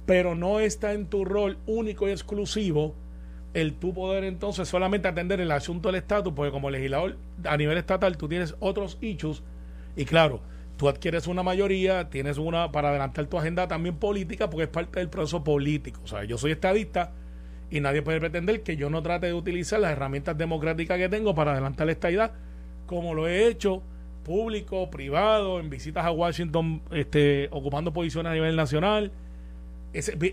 pero 0.06 0.34
no 0.34 0.60
está 0.60 0.92
en 0.92 1.06
tu 1.06 1.24
rol 1.24 1.58
único 1.66 2.08
y 2.08 2.12
exclusivo 2.12 2.94
el 3.54 3.74
tu 3.74 3.92
poder 3.92 4.24
entonces 4.24 4.66
solamente 4.66 5.08
atender 5.08 5.40
el 5.40 5.50
asunto 5.50 5.88
del 5.88 5.96
estatus, 5.96 6.32
porque 6.32 6.50
como 6.50 6.70
legislador 6.70 7.16
a 7.44 7.56
nivel 7.56 7.76
estatal 7.76 8.16
tú 8.16 8.28
tienes 8.28 8.54
otros 8.60 8.96
issues 9.02 9.42
y 9.94 10.06
claro, 10.06 10.40
tú 10.78 10.88
adquieres 10.88 11.26
una 11.26 11.42
mayoría, 11.42 12.08
tienes 12.08 12.38
una 12.38 12.72
para 12.72 12.88
adelantar 12.88 13.26
tu 13.26 13.38
agenda 13.38 13.68
también 13.68 13.96
política 13.96 14.48
porque 14.48 14.64
es 14.64 14.70
parte 14.70 15.00
del 15.00 15.10
proceso 15.10 15.44
político. 15.44 16.00
O 16.02 16.06
sea, 16.06 16.24
yo 16.24 16.38
soy 16.38 16.52
estadista 16.52 17.12
y 17.72 17.80
nadie 17.80 18.02
puede 18.02 18.20
pretender 18.20 18.62
que 18.62 18.76
yo 18.76 18.90
no 18.90 19.02
trate 19.02 19.28
de 19.28 19.32
utilizar 19.32 19.80
las 19.80 19.92
herramientas 19.92 20.36
democráticas 20.36 20.98
que 20.98 21.08
tengo 21.08 21.34
para 21.34 21.52
adelantar 21.52 21.88
esta 21.88 22.10
idea, 22.10 22.30
como 22.84 23.14
lo 23.14 23.26
he 23.26 23.48
hecho 23.48 23.82
público, 24.24 24.90
privado, 24.90 25.58
en 25.58 25.70
visitas 25.70 26.04
a 26.04 26.10
Washington, 26.10 26.82
este, 26.90 27.48
ocupando 27.50 27.90
posiciones 27.90 28.30
a 28.30 28.34
nivel 28.34 28.56
nacional. 28.56 29.10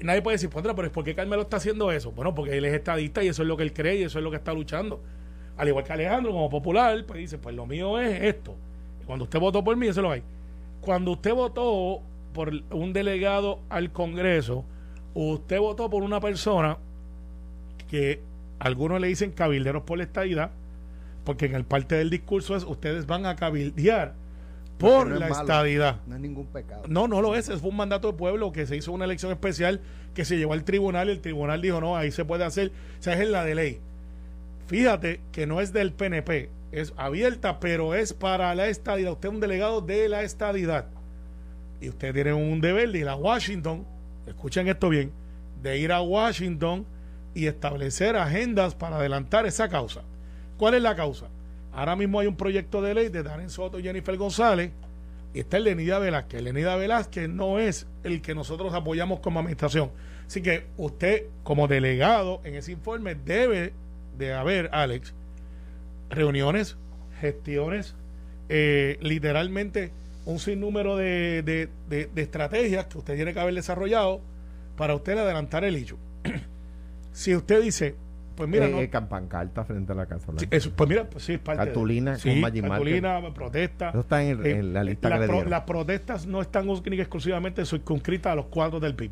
Nadie 0.04 0.22
puede 0.22 0.36
decir, 0.36 0.50
"Contra, 0.50 0.76
pero 0.76 0.88
es 0.88 0.94
porque 0.94 1.16
Carmelo 1.16 1.44
está 1.44 1.58
haciendo 1.58 1.94
eso. 1.94 2.12
Bueno, 2.12 2.36
porque 2.36 2.58
él 2.58 2.66
es 2.66 2.74
estadista 2.74 3.24
y 3.24 3.30
eso 3.30 3.44
es 3.44 3.48
lo 3.48 3.56
que 3.56 3.64
él 3.64 3.72
cree 3.72 3.96
y 3.96 4.04
eso 4.04 4.20
es 4.20 4.24
lo 4.24 4.32
que 4.32 4.38
está 4.38 4.54
luchando. 4.54 5.02
Al 5.56 5.70
igual 5.70 5.86
que 5.86 5.94
Alejandro, 5.94 6.34
como 6.34 6.50
popular, 6.50 7.06
pues 7.08 7.20
dice, 7.20 7.38
pues 7.38 7.56
lo 7.56 7.66
mío 7.66 7.98
es 8.02 8.22
esto. 8.22 8.54
Cuando 9.06 9.24
usted 9.24 9.40
votó 9.40 9.64
por 9.64 9.78
mí, 9.78 9.88
eso 9.88 10.02
es 10.02 10.04
lo 10.04 10.12
hay. 10.12 10.24
Cuando 10.82 11.12
usted 11.12 11.34
votó 11.34 12.02
por 12.34 12.52
un 12.72 12.92
delegado 12.92 13.62
al 13.70 13.94
Congreso, 13.94 14.66
usted 15.14 15.60
votó 15.60 15.90
por 15.90 16.04
una 16.04 16.20
persona 16.20 16.78
que 17.90 18.22
algunos 18.60 19.02
le 19.02 19.08
dicen 19.08 19.32
cabilderos 19.32 19.84
por 19.84 19.98
la 19.98 20.04
estadidad, 20.04 20.52
porque 21.24 21.46
en 21.46 21.56
el 21.56 21.66
parte 21.66 21.96
del 21.96 22.10
discurso 22.10 22.56
es 22.56 22.64
ustedes 22.64 23.06
van 23.06 23.26
a 23.26 23.36
cabildear 23.36 24.14
por 24.78 25.08
no 25.08 25.16
es 25.16 25.20
la 25.20 25.28
malo. 25.28 25.42
estadidad. 25.42 25.98
No 26.08 26.16
es 26.16 26.22
ningún 26.22 26.46
pecado. 26.48 26.84
No, 26.88 27.08
no 27.08 27.22
lo 27.22 27.36
es. 27.36 27.48
Fue 27.60 27.70
un 27.70 27.76
mandato 27.76 28.12
de 28.12 28.18
pueblo 28.18 28.52
que 28.54 28.66
se 28.66 28.78
hizo 28.78 28.92
una 28.94 29.06
elección 29.06 29.32
especial 29.32 29.82
que 30.14 30.24
se 30.26 30.38
llevó 30.38 30.54
al 30.54 30.64
tribunal 30.64 31.10
y 31.10 31.12
el 31.12 31.20
tribunal 31.20 31.62
dijo, 31.62 31.82
no, 31.82 31.98
ahí 31.98 32.12
se 32.12 32.26
puede 32.26 32.46
hacer. 32.46 32.72
O 33.00 33.04
sea, 33.04 33.14
es 33.14 33.20
en 33.20 33.32
la 33.32 33.44
de 33.44 33.56
ley. 33.56 33.80
Fíjate 34.68 35.20
que 35.32 35.46
no 35.48 35.62
es 35.62 35.74
del 35.74 35.92
PNP, 35.92 36.50
es 36.72 36.94
abierta, 36.96 37.60
pero 37.60 37.94
es 37.96 38.14
para 38.14 38.54
la 38.56 38.68
estadidad. 38.68 39.14
Usted 39.14 39.30
es 39.30 39.36
un 39.36 39.42
delegado 39.42 39.82
de 39.82 40.08
la 40.08 40.22
estadidad. 40.24 40.86
Y 41.82 41.90
usted 41.90 42.14
tiene 42.14 42.34
un 42.34 42.62
deber 42.62 42.92
de 42.92 43.00
ir 43.00 43.10
a 43.10 43.16
Washington, 43.16 43.86
escuchen 44.28 44.68
esto 44.68 44.90
bien, 44.90 45.12
de 45.62 45.78
ir 45.78 45.92
a 45.92 46.02
Washington 46.02 46.86
y 47.34 47.48
establecer 47.48 48.16
agendas 48.16 48.76
para 48.76 48.98
adelantar 48.98 49.46
esa 49.46 49.70
causa. 49.70 50.02
¿Cuál 50.58 50.74
es 50.76 50.82
la 50.82 50.96
causa? 50.96 51.28
Ahora 51.72 51.96
mismo 51.96 52.20
hay 52.20 52.28
un 52.28 52.36
proyecto 52.36 52.82
de 52.82 52.94
ley 52.94 53.10
de 53.10 53.24
Darren 53.24 53.50
Soto 53.50 53.80
y 53.80 53.84
Jennifer 53.84 54.18
González 54.18 54.72
y 55.34 55.40
está 55.42 55.58
el 55.58 55.64
de 55.66 55.76
Lenida 55.76 56.00
Velázquez. 56.00 56.42
Lenida 56.42 56.76
Velázquez 56.76 57.30
no 57.30 57.60
es 57.60 57.88
el 58.04 58.22
que 58.22 58.34
nosotros 58.36 58.74
apoyamos 58.74 59.20
como 59.20 59.40
administración. 59.40 59.92
Así 60.28 60.42
que 60.42 60.66
usted, 60.78 61.26
como 61.44 61.68
delegado 61.68 62.42
en 62.44 62.56
ese 62.56 62.72
informe, 62.72 63.16
debe 63.16 63.74
de 64.18 64.34
haber, 64.34 64.70
Alex, 64.74 65.14
reuniones, 66.10 66.78
gestiones, 67.22 67.96
eh, 68.50 68.98
literalmente 69.02 69.92
un 70.26 70.40
sinnúmero 70.40 70.98
de, 70.98 71.44
de, 71.44 71.70
de- 71.90 72.08
de 72.14 72.22
estrategias 72.22 72.88
que 72.88 72.98
usted 72.98 73.16
tiene 73.16 73.34
que 73.34 73.40
haber 73.40 73.54
desarrollado 73.54 74.22
para 74.76 74.96
usted 74.96 75.18
adelantar 75.18 75.64
el 75.64 75.76
hecho. 75.76 75.98
Si 77.12 77.36
usted 77.36 77.62
dice, 77.62 77.96
pues 78.36 78.48
mira, 78.50 78.68
Eh, 78.68 78.72
no, 78.72 78.80
eh, 78.80 78.90
campancarta 78.90 79.66
frente 79.66 79.92
a 79.92 79.96
la 79.96 80.06
Casa. 80.06 80.32
Sí, 80.38 80.48
eso, 80.50 80.72
pues 80.76 80.90
mira, 80.90 81.10
pues 81.10 81.24
sí, 81.26 81.34
es 81.34 81.40
parte 81.40 81.60
de- 81.62 81.66
Cartulina 81.68 82.16
sí, 82.18 82.30
con 82.30 82.42
Magic 82.42 82.62
Marker. 82.64 82.78
cartulina, 83.02 83.34
protesta. 83.34 83.90
Eso 83.90 84.00
está 84.00 84.24
en, 84.24 84.40
el- 84.40 84.46
en 84.46 84.74
la 84.74 84.84
lista 84.84 85.10
las 85.10 85.20
que 85.20 85.26
pro-. 85.28 85.44
Las 85.46 85.62
protestas 85.64 86.26
no 86.26 86.42
están 86.42 86.70
única 86.70 86.96
y 86.96 87.00
exclusivamente 87.02 87.66
circunscritas 87.66 88.32
a 88.32 88.36
los 88.36 88.46
cuadros 88.46 88.82
del 88.82 88.96
PIB. 88.96 89.12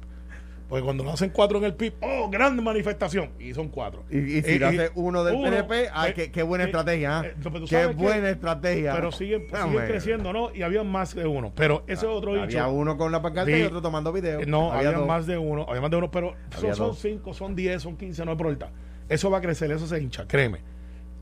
Porque 0.70 0.84
cuando 0.84 1.04
no 1.04 1.12
hacen 1.12 1.30
cuatro 1.30 1.58
en 1.60 1.64
el 1.64 1.76
PIB, 1.76 1.94
¡oh, 2.02 2.30
gran 2.30 2.62
manifestación! 2.62 3.30
Y 3.40 3.54
son 3.54 3.70
cuatro. 3.70 4.04
Y, 4.10 4.18
y 4.18 4.42
si 4.42 4.52
Eh, 4.56 4.60
lo 4.60 4.68
hace 4.68 4.92
uno 4.96 5.24
del 5.24 5.36
uno, 5.36 5.44
PNP, 5.50 5.90
¡ay, 5.94 6.12
eh, 6.12 6.14
qué, 6.14 6.32
qué 6.32 6.44
buena 6.44 6.66
eh, 6.66 6.68
estrategia! 6.68 7.20
¿ah? 7.20 7.26
eh, 7.26 7.36
tú 7.42 7.52
¡Qué 7.54 7.66
que- 7.68 7.86
buena 7.88 8.30
estrategia! 8.30 8.94
Pero 8.94 9.12
siguen, 9.14 9.44
siguen 9.48 9.62
Hombre. 9.64 9.88
creciendo, 9.88 10.34
¿no? 10.34 10.54
Y 10.54 10.64
había 10.64 10.84
más 10.84 11.16
de 11.16 11.26
uno. 11.26 11.54
Pero 11.56 11.84
ese 11.88 12.06
es 12.06 12.12
otro 12.12 12.32
Había 12.34 12.46
dicho. 12.48 12.70
uno 12.70 12.98
con 12.98 13.12
la 13.14 13.22
pancarta 13.22 13.50
Sí. 13.50 13.58
y 13.60 13.64
otro 13.64 13.82
tomando 13.82 14.12
video. 14.12 14.42
No, 14.46 14.74
había, 14.74 14.92
más 15.00 15.26
de 15.26 15.38
uno, 15.38 15.66
había 15.70 15.80
más 15.82 15.92
de 15.92 15.98
uno, 15.98 16.12
pero 16.12 16.34
son, 16.60 16.72
Había 16.72 16.94
cinco, 16.96 17.34
son 17.34 17.56
diez, 17.56 17.82
son 17.82 17.96
quince, 17.96 18.26
no 18.26 18.32
hay 18.32 18.38
problema. 18.38 18.70
Eso 19.08 19.30
va 19.30 19.38
a 19.38 19.42
crecer, 19.42 19.72
eso 19.72 19.88
se 19.88 20.02
hincha, 20.02 20.28
créeme. 20.28 20.60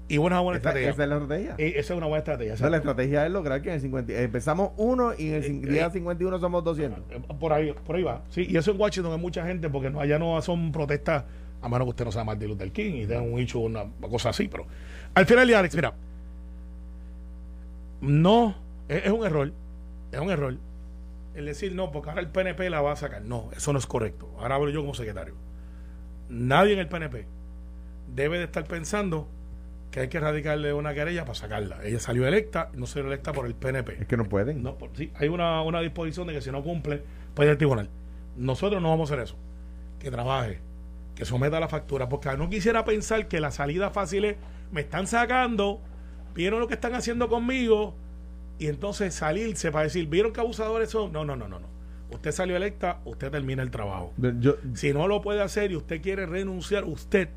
Y 0.08 0.20
una 0.20 0.40
buena 0.40 0.60
Esa, 0.60 0.70
estrategia. 0.70 0.90
esa 0.92 1.04
es 1.04 1.10
la 1.10 1.16
estrategia. 1.18 1.56
Eh, 1.58 1.74
esa 1.78 1.94
es 1.94 1.98
una 1.98 2.06
buena 2.08 2.20
estrategia. 2.20 2.54
Esa 2.54 2.66
es 2.66 2.72
la 2.72 2.78
estrategia 2.78 3.26
es 3.26 3.32
lograr 3.32 3.62
que 3.64 3.70
en 3.70 3.76
el 3.76 3.82
50, 3.82 4.14
eh, 4.14 4.24
empezamos 4.24 4.72
uno 4.78 5.14
y 5.18 5.30
en 5.30 5.34
el 5.36 5.44
cin- 5.44 5.64
Eh, 5.68 5.72
día 5.72 5.88
eh, 5.88 5.92
51 5.92 6.40
somos 6.40 6.64
200. 6.64 7.00
Eh, 7.10 7.22
Por 7.40 7.52
ahí, 7.54 7.74
por 7.74 7.96
ahí 7.96 8.04
va. 8.04 8.22
Sí, 8.30 8.46
y 8.48 8.56
eso 8.56 8.70
en 8.72 8.80
Washington 8.80 9.14
hay 9.14 9.20
mucha 9.20 9.44
gente 9.48 9.68
porque 9.70 9.90
no, 9.90 10.00
allá 10.00 10.20
no 10.20 10.40
son 10.44 10.72
protestas, 10.72 11.24
a 11.62 11.68
menos 11.70 11.86
que 11.88 11.90
usted 11.90 12.06
no 12.06 12.12
sea 12.12 12.24
Martin 12.24 12.50
Luther 12.50 12.72
King 12.72 12.94
y 13.04 13.06
tenga 13.08 13.22
un 13.24 13.40
hecho, 13.40 13.60
una 13.60 13.86
cosa 14.10 14.30
así, 14.30 14.48
pero 14.48 14.68
al 15.16 15.26
final, 15.26 15.52
Alex, 15.52 15.76
mira, 15.76 15.94
no, 18.02 18.56
es, 18.88 19.06
es 19.06 19.12
un 19.12 19.26
error, 19.26 19.52
es 20.12 20.20
un 20.20 20.30
error 20.30 20.56
el 21.34 21.46
decir 21.46 21.74
no, 21.76 21.92
porque 21.92 22.10
ahora 22.10 22.22
el 22.22 22.30
PNP 22.30 22.70
la 22.70 22.80
va 22.82 22.94
a 22.94 22.96
sacar. 22.96 23.22
No, 23.24 23.50
eso 23.58 23.74
no 23.74 23.80
es 23.80 23.86
correcto. 23.86 24.30
Ahora 24.40 24.56
hablo 24.56 24.70
yo 24.70 24.80
como 24.80 24.94
secretario. 24.94 25.34
Nadie 26.30 26.74
en 26.74 26.80
el 26.80 26.88
PNP 26.88 27.26
debe 28.16 28.38
de 28.38 28.46
estar 28.46 28.64
pensando 28.66 29.28
que 29.92 30.02
hay 30.02 30.08
que 30.10 30.20
radicarle 30.20 30.74
una 30.74 30.94
querella 30.94 31.24
para 31.24 31.36
sacarla. 31.36 31.80
Ella 31.84 32.00
salió 32.00 32.28
electa, 32.28 32.70
no 32.74 32.86
salió 32.86 33.08
electa 33.08 33.32
por 33.34 33.46
el 33.46 33.56
PNP. 33.56 34.02
Es 34.02 34.08
que 34.08 34.18
no 34.18 34.26
pueden. 34.26 34.62
No, 34.62 34.78
por- 34.78 34.96
sí, 34.96 35.12
hay 35.16 35.30
una, 35.30 35.62
una 35.62 35.80
disposición 35.82 36.28
de 36.28 36.34
que 36.34 36.42
si 36.42 36.52
no 36.52 36.64
cumple, 36.64 37.02
puede 37.34 37.48
ir 37.48 37.52
al 37.52 37.58
tribunal. 37.58 37.90
Nosotros 38.36 38.82
no 38.82 38.90
vamos 38.90 39.10
a 39.10 39.14
hacer 39.14 39.24
eso. 39.24 39.38
Que 40.00 40.12
trabaje, 40.12 40.60
que 41.16 41.24
someta 41.26 41.60
la 41.60 41.70
factura, 41.70 42.10
porque 42.10 42.36
no 42.36 42.50
quisiera 42.50 42.84
pensar 42.84 43.28
que 43.28 43.40
la 43.40 43.52
salida 43.52 43.90
fácil 43.92 44.26
es, 44.26 44.36
me 44.72 44.82
están 44.82 45.08
sacando, 45.08 45.80
vieron 46.34 46.60
lo 46.60 46.68
que 46.68 46.74
están 46.74 46.94
haciendo 46.96 47.30
conmigo, 47.30 47.96
y 48.60 48.68
entonces 48.68 49.14
salirse 49.14 49.72
para 49.72 49.86
decir, 49.86 50.08
vieron 50.08 50.34
que 50.34 50.42
abusadores 50.42 50.90
son. 50.90 51.12
No, 51.14 51.24
no, 51.24 51.36
no, 51.38 51.48
no, 51.48 51.60
no. 51.60 51.68
Usted 52.12 52.32
salió 52.32 52.56
electa, 52.58 53.00
usted 53.06 53.32
termina 53.32 53.64
el 53.64 53.72
trabajo. 53.72 54.14
Yo, 54.40 54.56
Si 54.74 54.94
no 54.94 55.08
lo 55.08 55.22
puede 55.22 55.42
hacer 55.42 55.72
y 55.72 55.76
usted 55.76 56.02
quiere 56.02 56.26
renunciar, 56.26 56.84
usted 56.84 57.30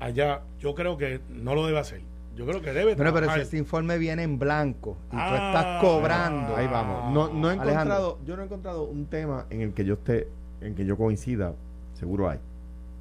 allá, 0.00 0.42
yo 0.60 0.74
creo 0.74 0.96
que 0.98 1.20
no 1.30 1.54
lo 1.54 1.66
debe 1.66 1.78
hacer. 1.78 2.02
Yo 2.36 2.46
creo 2.46 2.60
que 2.60 2.72
debe 2.72 2.96
Bueno, 2.96 3.12
pero 3.14 3.32
si 3.32 3.40
este 3.40 3.58
informe 3.58 3.96
viene 3.96 4.24
en 4.24 4.38
blanco 4.40 4.96
y 5.08 5.10
tú 5.12 5.16
Ah, 5.20 5.36
estás 5.36 5.80
cobrando. 5.80 6.56
ahí 6.56 6.66
vamos. 6.66 7.12
No, 7.14 7.28
no 7.32 7.48
he 7.48 7.52
Alejandro. 7.52 7.70
encontrado, 7.72 8.18
yo 8.26 8.36
no 8.36 8.42
he 8.42 8.44
encontrado 8.46 8.84
un 8.84 9.06
tema 9.06 9.46
en 9.50 9.60
el 9.60 9.72
que 9.72 9.84
yo 9.84 9.94
esté, 9.94 10.26
en 10.60 10.74
que 10.74 10.84
yo 10.84 10.96
coincida, 10.96 11.54
seguro 11.92 12.28
hay, 12.28 12.40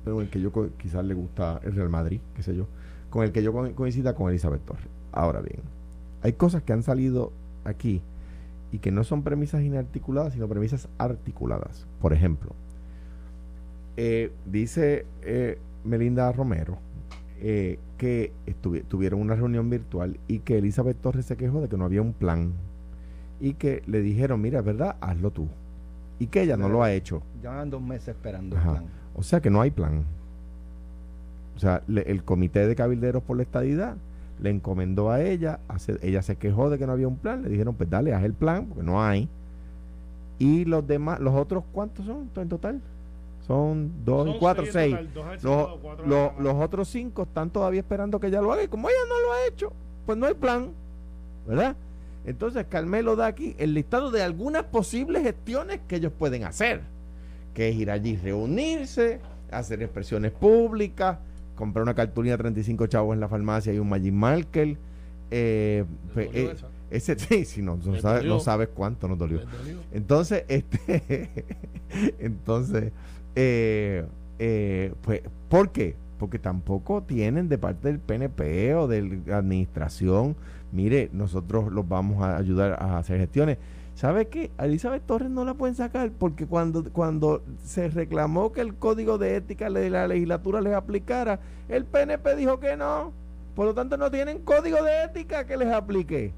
pero 0.03 0.17
en 0.17 0.25
el 0.27 0.29
que 0.29 0.39
yo 0.39 0.51
quizás 0.77 1.03
le 1.03 1.15
gusta 1.15 1.59
el 1.63 1.73
Real 1.75 1.89
Madrid, 1.89 2.19
qué 2.35 2.43
sé 2.43 2.55
yo, 2.55 2.67
con 3.09 3.23
el 3.23 3.31
que 3.31 3.41
yo 3.41 3.51
co- 3.53 3.71
coincida 3.73 4.13
con 4.13 4.29
Elizabeth 4.29 4.63
Torres. 4.65 4.85
Ahora 5.11 5.41
bien, 5.41 5.61
hay 6.21 6.33
cosas 6.33 6.61
que 6.61 6.73
han 6.73 6.83
salido 6.83 7.31
aquí 7.65 8.01
y 8.71 8.77
que 8.79 8.91
no 8.91 9.03
son 9.03 9.23
premisas 9.23 9.63
inarticuladas, 9.63 10.33
sino 10.33 10.47
premisas 10.47 10.87
articuladas. 10.99 11.87
Por 12.01 12.13
ejemplo, 12.13 12.51
eh, 13.97 14.31
dice 14.45 15.05
eh, 15.23 15.57
Melinda 15.83 16.31
Romero 16.31 16.77
eh, 17.41 17.79
que 17.97 18.31
tuvieron 18.87 19.19
una 19.21 19.35
reunión 19.35 19.69
virtual 19.69 20.17
y 20.27 20.39
que 20.39 20.57
Elizabeth 20.57 20.97
Torres 21.01 21.25
se 21.25 21.35
quejó 21.37 21.61
de 21.61 21.67
que 21.69 21.77
no 21.77 21.85
había 21.85 22.01
un 22.01 22.13
plan 22.13 22.53
y 23.39 23.53
que 23.55 23.83
le 23.87 24.01
dijeron, 24.01 24.39
mira, 24.41 24.59
es 24.59 24.65
verdad, 24.65 24.95
hazlo 25.01 25.31
tú. 25.31 25.47
Y 26.19 26.27
que 26.27 26.41
ella 26.43 26.55
no 26.55 26.69
lo 26.69 26.83
ha 26.83 26.93
hecho. 26.93 27.21
Llevan 27.41 27.69
dos 27.69 27.81
meses 27.81 28.09
esperando 28.09 28.55
Ajá. 28.55 28.69
el 28.69 28.75
plan. 28.77 28.85
O 29.15 29.23
sea 29.23 29.41
que 29.41 29.49
no 29.49 29.59
hay 29.61 29.71
plan. 29.71 30.03
O 31.55 31.59
sea, 31.59 31.83
le- 31.87 32.09
el 32.09 32.23
comité 32.23 32.65
de 32.67 32.75
cabilderos 32.75 33.21
por 33.23 33.37
la 33.37 33.43
estadidad 33.43 33.95
le 34.41 34.49
encomendó 34.49 35.11
a 35.11 35.21
ella, 35.21 35.59
ella 36.01 36.21
se 36.21 36.35
quejó 36.37 36.69
de 36.69 36.77
que 36.77 36.85
no 36.87 36.93
había 36.93 37.07
un 37.07 37.17
plan, 37.17 37.43
le 37.43 37.49
dijeron, 37.49 37.75
pues 37.75 37.89
dale, 37.89 38.13
haz 38.13 38.23
el 38.23 38.33
plan, 38.33 38.65
porque 38.67 38.83
no 38.83 39.03
hay. 39.03 39.29
Y 40.39 40.65
los 40.65 40.85
demás, 40.87 41.19
los 41.19 41.33
otros, 41.35 41.63
¿cuántos 41.71 42.05
son 42.05 42.29
en 42.35 42.49
total? 42.49 42.81
Son 43.47 43.91
dos 44.05 44.27
y 44.27 44.31
Son 44.31 44.39
cuatro, 44.39 44.65
en 44.65 44.71
seis. 44.71 44.95
total, 45.13 45.39
dos 45.41 45.79
al 45.99 46.43
Los, 46.43 46.55
otros 46.55 46.87
cinco 46.87 47.23
están 47.23 47.49
todavía 47.49 47.81
esperando 47.81 48.19
que 48.19 48.27
ella 48.27 48.41
lo 48.41 48.53
haga. 48.53 48.63
Y 48.63 48.67
como 48.67 48.89
ella 48.89 48.99
no 49.07 49.19
lo 49.19 49.33
ha 49.33 49.47
hecho, 49.47 49.73
pues 50.05 50.17
no 50.17 50.25
hay 50.25 50.33
plan. 50.33 50.71
¿Verdad? 51.45 51.75
Entonces 52.25 52.65
Carmelo 52.69 53.17
da 53.17 53.27
aquí 53.27 53.53
el 53.57 53.73
listado 53.73 54.09
de 54.11 54.23
algunas 54.23 54.63
posibles 54.63 55.23
gestiones 55.23 55.81
que 55.87 55.97
ellos 55.97 56.13
pueden 56.17 56.45
hacer. 56.45 56.81
Que 57.53 57.69
es 57.69 57.75
ir 57.75 57.91
allí, 57.91 58.15
reunirse, 58.15 59.19
hacer 59.51 59.83
expresiones 59.83 60.31
públicas, 60.31 61.17
comprar 61.55 61.83
una 61.83 61.93
cartulina 61.93 62.37
de 62.37 62.43
35 62.43 62.87
chavos 62.87 63.13
en 63.13 63.19
la 63.19 63.27
farmacia 63.27 63.73
y 63.73 63.79
un 63.79 63.89
Magic 63.89 64.13
Marker. 64.13 64.77
Eh, 65.31 65.83
pues, 66.13 66.29
eh, 66.33 66.55
ese 66.89 67.15
sí, 67.19 67.43
sí, 67.45 67.61
no, 67.61 67.77
no 67.83 67.93
¿Le 67.93 68.01
sabes, 68.01 68.25
no 68.25 68.39
sabes 68.39 68.69
cuánto 68.73 69.07
nos 69.07 69.17
dolió. 69.17 69.39
¿Les 69.39 69.51
dolió? 69.51 69.77
Entonces, 69.91 70.45
este, 70.47 71.29
entonces, 72.19 72.91
eh, 73.35 74.05
eh, 74.39 74.93
pues, 75.01 75.21
¿por 75.49 75.71
qué? 75.71 75.95
Porque 76.19 76.39
tampoco 76.39 77.03
tienen 77.03 77.49
de 77.49 77.57
parte 77.57 77.87
del 77.87 77.99
PNP 77.99 78.75
o 78.75 78.87
de 78.87 79.21
la 79.25 79.37
administración, 79.37 80.35
mire, 80.71 81.09
nosotros 81.13 81.71
los 81.71 81.87
vamos 81.87 82.23
a 82.23 82.37
ayudar 82.37 82.73
a 82.73 82.97
hacer 82.97 83.19
gestiones. 83.19 83.57
¿Sabe 83.95 84.27
qué? 84.27 84.49
A 84.57 84.65
Elizabeth 84.65 85.05
Torres 85.05 85.29
no 85.29 85.45
la 85.45 85.53
pueden 85.53 85.75
sacar 85.75 86.11
porque 86.11 86.47
cuando, 86.47 86.83
cuando 86.91 87.43
se 87.63 87.89
reclamó 87.89 88.51
que 88.51 88.61
el 88.61 88.73
código 88.73 89.17
de 89.17 89.35
ética 89.35 89.69
de 89.69 89.89
la 89.89 90.07
legislatura 90.07 90.61
les 90.61 90.73
aplicara, 90.73 91.39
el 91.69 91.85
PNP 91.85 92.35
dijo 92.35 92.59
que 92.59 92.75
no. 92.75 93.11
Por 93.55 93.67
lo 93.67 93.73
tanto, 93.75 93.97
no 93.97 94.09
tienen 94.09 94.39
código 94.39 94.83
de 94.83 95.03
ética 95.03 95.45
que 95.45 95.57
les 95.57 95.71
aplique. 95.71 96.33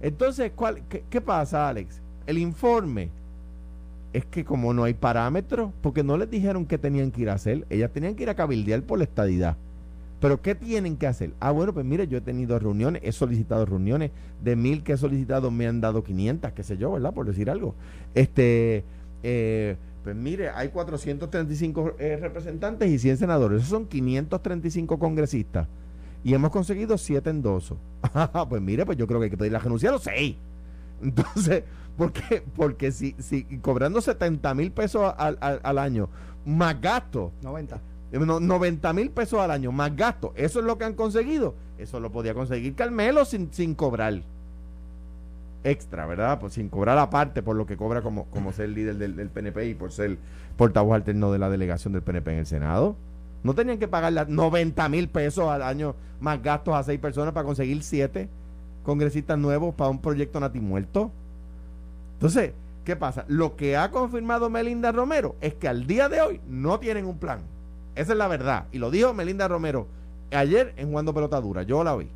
Entonces, 0.00 0.52
¿cuál, 0.56 0.82
qué, 0.88 1.04
qué 1.10 1.20
pasa, 1.20 1.68
Alex? 1.68 2.00
El 2.26 2.38
informe 2.38 3.10
es 4.12 4.24
que 4.26 4.44
como 4.44 4.74
no 4.74 4.84
hay 4.84 4.94
parámetros, 4.94 5.70
porque 5.80 6.02
no 6.02 6.16
les 6.16 6.30
dijeron 6.30 6.66
qué 6.66 6.78
tenían 6.78 7.10
que 7.10 7.22
ir 7.22 7.30
a 7.30 7.34
hacer, 7.34 7.66
ellas 7.70 7.90
tenían 7.92 8.14
que 8.14 8.24
ir 8.24 8.30
a 8.30 8.34
cabildear 8.34 8.82
por 8.82 8.98
la 8.98 9.04
estadidad. 9.04 9.56
Pero 10.20 10.40
¿qué 10.40 10.54
tienen 10.54 10.96
que 10.96 11.08
hacer? 11.08 11.32
Ah, 11.40 11.50
bueno, 11.50 11.74
pues 11.74 11.84
mire, 11.84 12.06
yo 12.06 12.18
he 12.18 12.20
tenido 12.20 12.56
reuniones, 12.58 13.02
he 13.04 13.10
solicitado 13.10 13.66
reuniones, 13.66 14.12
de 14.42 14.54
mil 14.54 14.84
que 14.84 14.92
he 14.92 14.96
solicitado 14.96 15.50
me 15.50 15.66
han 15.66 15.80
dado 15.80 16.04
500, 16.04 16.52
qué 16.52 16.62
sé 16.62 16.76
yo, 16.76 16.92
¿verdad? 16.92 17.12
Por 17.12 17.26
decir 17.26 17.50
algo. 17.50 17.74
Este, 18.14 18.84
eh, 19.24 19.76
pues 20.04 20.14
mire, 20.14 20.50
hay 20.50 20.68
435 20.68 21.94
eh, 21.98 22.18
representantes 22.20 22.88
y 22.88 22.98
100 22.98 23.16
senadores, 23.16 23.58
esos 23.58 23.70
son 23.70 23.86
535 23.86 24.98
congresistas. 24.98 25.66
Y 26.22 26.34
hemos 26.34 26.50
conseguido 26.50 26.98
7 26.98 27.28
endosos. 27.30 27.78
Pues 28.48 28.62
mire, 28.62 28.86
pues 28.86 28.96
yo 28.98 29.06
creo 29.06 29.18
que 29.18 29.24
hay 29.24 29.30
que 29.30 29.36
pedir 29.36 29.52
la 29.52 29.58
renuncia 29.58 29.88
a 29.88 29.92
los 29.92 30.04
6. 30.04 30.36
Entonces, 31.02 31.64
¿por 31.96 32.12
qué? 32.12 32.42
Porque 32.56 32.92
si, 32.92 33.14
si 33.18 33.44
cobrando 33.58 34.00
70 34.00 34.54
mil 34.54 34.72
pesos 34.72 35.12
al, 35.16 35.38
al- 35.40 35.60
al 35.62 35.78
año, 35.78 36.08
más 36.44 36.80
gasto, 36.80 37.32
90. 37.42 37.80
eh, 38.12 38.18
no, 38.18 38.40
90 38.40 38.92
mil 38.92 39.10
pesos 39.10 39.40
al 39.40 39.50
año, 39.50 39.72
más 39.72 39.94
gasto, 39.96 40.32
eso 40.36 40.60
es 40.60 40.64
lo 40.66 40.78
que 40.78 40.84
han 40.84 40.94
conseguido. 40.94 41.54
Eso 41.78 41.98
lo 42.00 42.12
podía 42.12 42.34
conseguir 42.34 42.74
Carmelo 42.74 43.24
sin, 43.24 43.52
sin 43.52 43.74
cobrar. 43.74 44.22
extra, 45.64 46.06
¿verdad? 46.06 46.40
Pues 46.40 46.54
sin 46.54 46.68
cobrar 46.68 46.98
aparte 46.98 47.42
por 47.42 47.54
lo 47.56 47.66
que 47.66 47.76
cobra 47.76 48.02
como, 48.02 48.24
como 48.26 48.52
ser 48.52 48.68
líder 48.70 48.96
del, 48.96 49.14
del 49.16 49.28
PNP 49.30 49.66
y 49.68 49.74
por 49.74 49.92
ser 49.92 50.18
portavoz 50.56 50.94
alterno 50.96 51.30
de 51.32 51.38
la 51.38 51.48
delegación 51.50 51.92
del 51.92 52.02
PNP 52.02 52.32
en 52.32 52.38
el 52.38 52.46
Senado. 52.46 52.96
No 53.44 53.54
tenían 53.54 53.78
que 53.78 53.88
pagar 53.88 54.28
90 54.28 54.88
mil 54.88 55.08
pesos 55.08 55.48
al 55.48 55.62
año 55.62 55.94
más 56.20 56.42
gastos 56.42 56.74
a 56.74 56.82
seis 56.82 56.98
personas 57.00 57.32
para 57.32 57.44
conseguir 57.46 57.82
siete 57.82 58.28
congresistas 58.84 59.38
nuevos 59.38 59.74
para 59.74 59.90
un 59.90 60.00
proyecto 60.00 60.38
natimuerto. 60.40 61.10
Entonces, 62.22 62.52
¿qué 62.84 62.94
pasa? 62.94 63.24
Lo 63.26 63.56
que 63.56 63.76
ha 63.76 63.90
confirmado 63.90 64.48
Melinda 64.48 64.92
Romero 64.92 65.34
es 65.40 65.54
que 65.54 65.66
al 65.66 65.88
día 65.88 66.08
de 66.08 66.20
hoy 66.20 66.40
no 66.48 66.78
tienen 66.78 67.04
un 67.06 67.18
plan. 67.18 67.40
Esa 67.96 68.12
es 68.12 68.18
la 68.18 68.28
verdad. 68.28 68.66
Y 68.70 68.78
lo 68.78 68.92
dijo 68.92 69.12
Melinda 69.12 69.48
Romero 69.48 69.88
ayer 70.30 70.72
en 70.76 70.90
Jugando 70.90 71.12
Pelota 71.12 71.40
Dura. 71.40 71.64
Yo 71.64 71.82
la 71.82 71.96
vi. 71.96 72.06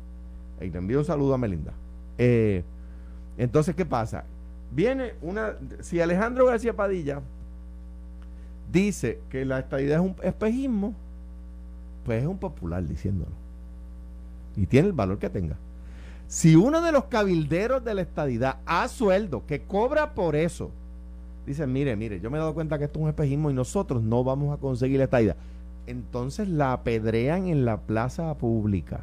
Y 0.61 0.69
le 0.69 0.77
envío 0.77 0.99
un 0.99 1.03
saludo 1.03 1.33
a 1.33 1.37
Melinda. 1.37 1.73
Eh, 2.17 2.63
entonces, 3.37 3.75
¿qué 3.75 3.85
pasa? 3.85 4.23
Viene 4.71 5.15
una. 5.21 5.55
Si 5.81 5.99
Alejandro 5.99 6.45
García 6.45 6.73
Padilla 6.73 7.21
dice 8.71 9.19
que 9.29 9.43
la 9.43 9.59
estadidad 9.59 9.97
es 9.97 10.05
un 10.05 10.15
espejismo, 10.23 10.95
pues 12.05 12.21
es 12.23 12.29
un 12.29 12.37
popular 12.37 12.81
diciéndolo. 12.81 13.35
Y 14.55 14.67
tiene 14.67 14.87
el 14.87 14.93
valor 14.93 15.19
que 15.19 15.29
tenga. 15.29 15.57
Si 16.27 16.55
uno 16.55 16.81
de 16.81 16.91
los 16.91 17.05
cabilderos 17.05 17.83
de 17.83 17.93
la 17.93 18.01
estadidad 18.01 18.57
a 18.65 18.87
sueldo, 18.89 19.43
que 19.47 19.61
cobra 19.61 20.13
por 20.13 20.35
eso, 20.35 20.71
dice, 21.45 21.65
mire, 21.65 21.95
mire, 21.95 22.19
yo 22.19 22.29
me 22.29 22.37
he 22.37 22.39
dado 22.39 22.53
cuenta 22.53 22.77
que 22.77 22.85
esto 22.85 22.99
es 22.99 23.03
un 23.03 23.09
espejismo 23.09 23.49
y 23.49 23.53
nosotros 23.53 24.03
no 24.03 24.23
vamos 24.23 24.53
a 24.53 24.59
conseguir 24.59 24.97
la 24.97 25.05
estadidad. 25.05 25.37
Entonces 25.87 26.49
la 26.49 26.73
apedrean 26.73 27.47
en 27.47 27.63
la 27.63 27.77
plaza 27.77 28.33
pública. 28.35 29.01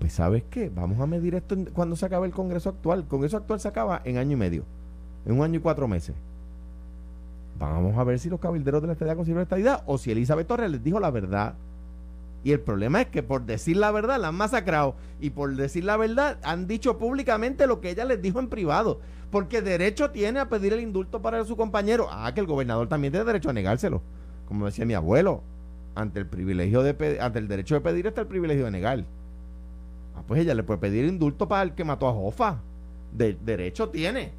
Pues 0.00 0.12
sabes 0.12 0.42
qué, 0.50 0.70
vamos 0.74 1.00
a 1.00 1.06
medir 1.06 1.36
esto 1.36 1.56
cuando 1.72 1.94
se 1.94 2.04
acabe 2.04 2.26
el 2.26 2.32
Congreso 2.32 2.70
actual. 2.70 3.00
El 3.00 3.06
Congreso 3.06 3.36
actual 3.36 3.60
se 3.60 3.68
acaba 3.68 4.02
en 4.04 4.18
año 4.18 4.32
y 4.32 4.36
medio, 4.36 4.64
en 5.24 5.38
un 5.38 5.44
año 5.44 5.58
y 5.58 5.62
cuatro 5.62 5.86
meses. 5.86 6.16
Vamos 7.58 7.96
a 7.96 8.04
ver 8.04 8.18
si 8.18 8.28
los 8.28 8.40
cabilderos 8.40 8.82
de 8.82 8.88
la 8.88 8.92
estadidad 8.94 9.16
consiguieron 9.16 9.40
la 9.40 9.44
estadidad 9.44 9.82
o 9.86 9.98
si 9.98 10.10
Elizabeth 10.10 10.48
Torres 10.48 10.70
les 10.70 10.82
dijo 10.82 10.98
la 10.98 11.10
verdad. 11.10 11.54
Y 12.44 12.52
el 12.52 12.60
problema 12.60 13.00
es 13.00 13.08
que 13.08 13.22
por 13.22 13.44
decir 13.44 13.76
la 13.76 13.90
verdad 13.90 14.20
la 14.20 14.28
han 14.28 14.36
masacrado 14.36 14.94
y 15.20 15.30
por 15.30 15.54
decir 15.56 15.84
la 15.84 15.96
verdad 15.96 16.38
han 16.44 16.68
dicho 16.68 16.96
públicamente 16.96 17.66
lo 17.66 17.80
que 17.80 17.90
ella 17.90 18.04
les 18.04 18.22
dijo 18.22 18.38
en 18.38 18.48
privado. 18.48 19.00
Porque 19.30 19.62
derecho 19.62 20.10
tiene 20.10 20.38
a 20.38 20.48
pedir 20.48 20.72
el 20.72 20.80
indulto 20.80 21.20
para 21.20 21.44
su 21.44 21.56
compañero. 21.56 22.06
Ah, 22.10 22.32
que 22.32 22.40
el 22.40 22.46
gobernador 22.46 22.88
también 22.88 23.12
tiene 23.12 23.26
derecho 23.26 23.50
a 23.50 23.52
negárselo. 23.52 24.00
Como 24.46 24.66
decía 24.66 24.86
mi 24.86 24.94
abuelo, 24.94 25.42
ante 25.96 26.20
el 26.20 26.26
privilegio 26.26 26.82
de 26.82 27.18
ante 27.20 27.38
el 27.38 27.48
derecho 27.48 27.74
de 27.74 27.80
pedir 27.80 28.06
está 28.06 28.20
el 28.20 28.26
privilegio 28.28 28.66
de 28.66 28.70
negar. 28.70 29.04
Ah, 30.14 30.22
pues 30.26 30.40
ella 30.40 30.54
le 30.54 30.62
puede 30.62 30.78
pedir 30.78 31.04
indulto 31.04 31.48
para 31.48 31.62
el 31.62 31.74
que 31.74 31.84
mató 31.84 32.08
a 32.08 32.12
Jofa. 32.12 32.60
De, 33.12 33.36
derecho 33.44 33.88
tiene. 33.88 34.32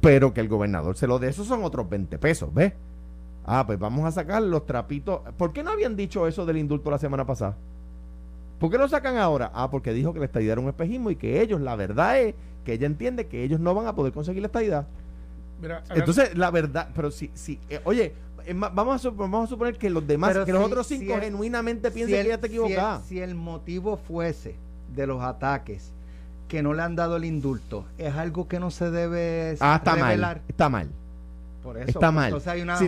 Pero 0.00 0.32
que 0.32 0.40
el 0.40 0.48
gobernador 0.48 0.96
se 0.96 1.06
lo 1.06 1.18
dé, 1.18 1.28
esos 1.28 1.46
son 1.46 1.64
otros 1.64 1.88
20 1.88 2.18
pesos, 2.18 2.52
¿ves? 2.54 2.72
Ah, 3.50 3.64
pues 3.66 3.78
vamos 3.78 4.04
a 4.04 4.12
sacar 4.12 4.42
los 4.42 4.66
trapitos. 4.66 5.20
¿Por 5.38 5.54
qué 5.54 5.62
no 5.62 5.70
habían 5.70 5.96
dicho 5.96 6.26
eso 6.26 6.44
del 6.44 6.58
indulto 6.58 6.90
la 6.90 6.98
semana 6.98 7.24
pasada? 7.24 7.56
¿Por 8.60 8.70
qué 8.70 8.76
lo 8.76 8.86
sacan 8.88 9.16
ahora? 9.16 9.50
Ah, 9.54 9.70
porque 9.70 9.94
dijo 9.94 10.12
que 10.12 10.18
la 10.18 10.26
estadidad 10.26 10.52
era 10.52 10.60
un 10.60 10.68
espejismo 10.68 11.10
y 11.10 11.16
que 11.16 11.40
ellos, 11.40 11.58
la 11.60 11.74
verdad 11.74 12.20
es 12.20 12.34
que 12.64 12.74
ella 12.74 12.86
entiende 12.86 13.26
que 13.26 13.42
ellos 13.42 13.58
no 13.58 13.74
van 13.74 13.86
a 13.86 13.94
poder 13.94 14.12
conseguir 14.12 14.42
la 14.42 14.48
estadidad. 14.48 14.86
Entonces, 15.94 16.36
la 16.36 16.50
verdad, 16.50 16.90
pero 16.94 17.10
si, 17.10 17.30
si 17.32 17.58
eh, 17.70 17.80
oye, 17.84 18.12
vamos 18.54 19.04
a, 19.04 19.10
vamos 19.10 19.44
a 19.44 19.46
suponer 19.48 19.78
que 19.78 19.88
los 19.88 20.06
demás, 20.06 20.36
que 20.44 20.52
los 20.52 20.64
otros 20.64 20.86
cinco 20.86 21.14
genuinamente 21.18 21.90
piensen 21.90 22.16
que 22.16 22.20
ella 22.20 22.34
está 22.34 22.48
equivocada. 22.48 23.00
Si 23.00 23.18
el, 23.18 23.34
motivo 23.34 23.96
fuese 23.96 24.56
de 24.94 25.06
los 25.06 25.22
ataques 25.22 25.92
que 26.48 26.62
no 26.62 26.74
le 26.74 26.82
han 26.82 26.96
dado 26.96 27.16
el 27.16 27.24
indulto, 27.24 27.86
es 27.96 28.14
algo 28.14 28.46
que 28.46 28.60
no 28.60 28.70
se 28.70 28.90
debe 28.90 29.56
ah, 29.60 29.76
está 29.76 29.96
Mal, 29.96 30.42
está 30.48 30.68
mal. 30.68 30.88
Por 31.62 31.76
eso, 31.76 31.88
está 31.88 32.12
mal. 32.12 32.26
Entonces 32.26 32.48
hay 32.48 32.62
una, 32.62 32.78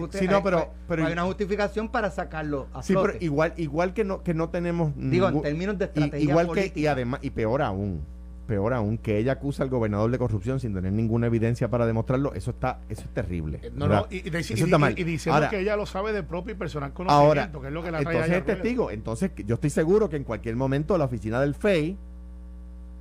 pero, 0.43 0.71
pero, 0.89 1.07
hay 1.07 1.13
una 1.13 1.25
justificación 1.25 1.89
para 1.89 2.11
sacarlo 2.11 2.69
a 2.73 2.83
Sí, 2.83 2.95
pero 2.95 3.15
igual, 3.21 3.53
igual 3.57 3.93
que 3.95 4.05
no, 4.05 4.23
que 4.23 4.35
no 4.35 4.49
tenemos. 4.49 4.93
Digo, 4.97 5.29
en 5.29 5.43
términos 5.43 5.79
de 5.79 5.87
estrategia 5.87 6.21
igual 6.21 6.53
que, 6.53 6.73
y 6.75 6.87
además, 6.87 7.21
y 7.23 7.31
peor 7.31 7.63
aún, 7.63 8.03
peor 8.51 8.75
aún, 8.75 8.99
que 8.99 9.19
ella 9.19 9.33
acusa 9.33 9.63
al 9.63 9.71
gobernador 9.71 10.11
de 10.11 10.19
corrupción 10.19 10.59
sin 10.59 10.75
tener 10.75 10.93
ninguna 10.93 11.29
evidencia 11.29 11.69
para 11.69 11.87
demostrarlo, 11.87 12.35
eso 12.35 12.51
está, 12.51 12.81
eso 12.89 13.03
es 13.03 13.09
terrible. 13.11 13.61
Eh, 13.63 13.71
no, 13.73 13.87
no, 13.87 14.07
y, 14.11 14.29
diciendo 14.29 15.49
que 15.49 15.61
ella 15.61 15.77
lo 15.77 15.87
sabe 15.87 16.13
de 16.13 16.25
propio 16.25 16.55
y 16.55 16.57
personal 16.57 16.93
conocimiento, 16.93 17.61
que 17.61 17.69
es 17.69 17.73
lo 17.73 17.83
que 17.83 17.93
la 17.93 17.99
Entonces 17.99 18.31
es 18.33 18.45
testigo, 18.45 18.91
entonces 18.91 19.31
yo 19.47 19.55
estoy 19.55 19.71
seguro 19.71 20.09
que 20.11 20.17
en 20.17 20.25
cualquier 20.25 20.57
momento 20.57 20.99
la 20.99 21.05
oficina 21.05 21.41
del 21.41 21.55
FEI, 21.55 21.97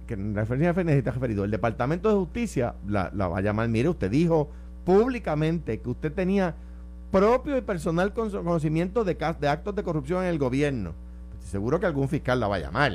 que 0.06 0.14
en 0.14 0.36
la 0.36 0.44
oficina 0.44 0.68
del 0.68 0.76
FEI 0.76 0.86
necesita 0.86 1.12
referido, 1.12 1.44
el 1.44 1.52
Departamento 1.52 2.10
de 2.10 2.16
Justicia 2.16 2.76
la, 2.88 3.10
va 3.10 3.40
a 3.40 3.42
llamar, 3.42 3.70
mire, 3.70 3.90
usted 3.90 4.12
dijo 4.12 4.52
públicamente 4.90 5.80
que 5.80 5.88
usted 5.88 6.12
tenía 6.12 6.56
propio 7.12 7.56
y 7.56 7.62
personal 7.62 8.12
conocimiento 8.12 9.04
de, 9.04 9.14
de 9.40 9.48
actos 9.48 9.76
de 9.76 9.84
corrupción 9.84 10.24
en 10.24 10.30
el 10.30 10.40
gobierno. 10.40 10.96
Estoy 11.34 11.52
seguro 11.52 11.80
que 11.80 11.86
algún 11.86 12.10
fiscal 12.10 12.40
la 12.40 12.48
va 12.48 12.56
a 12.56 12.60
llamar. 12.60 12.94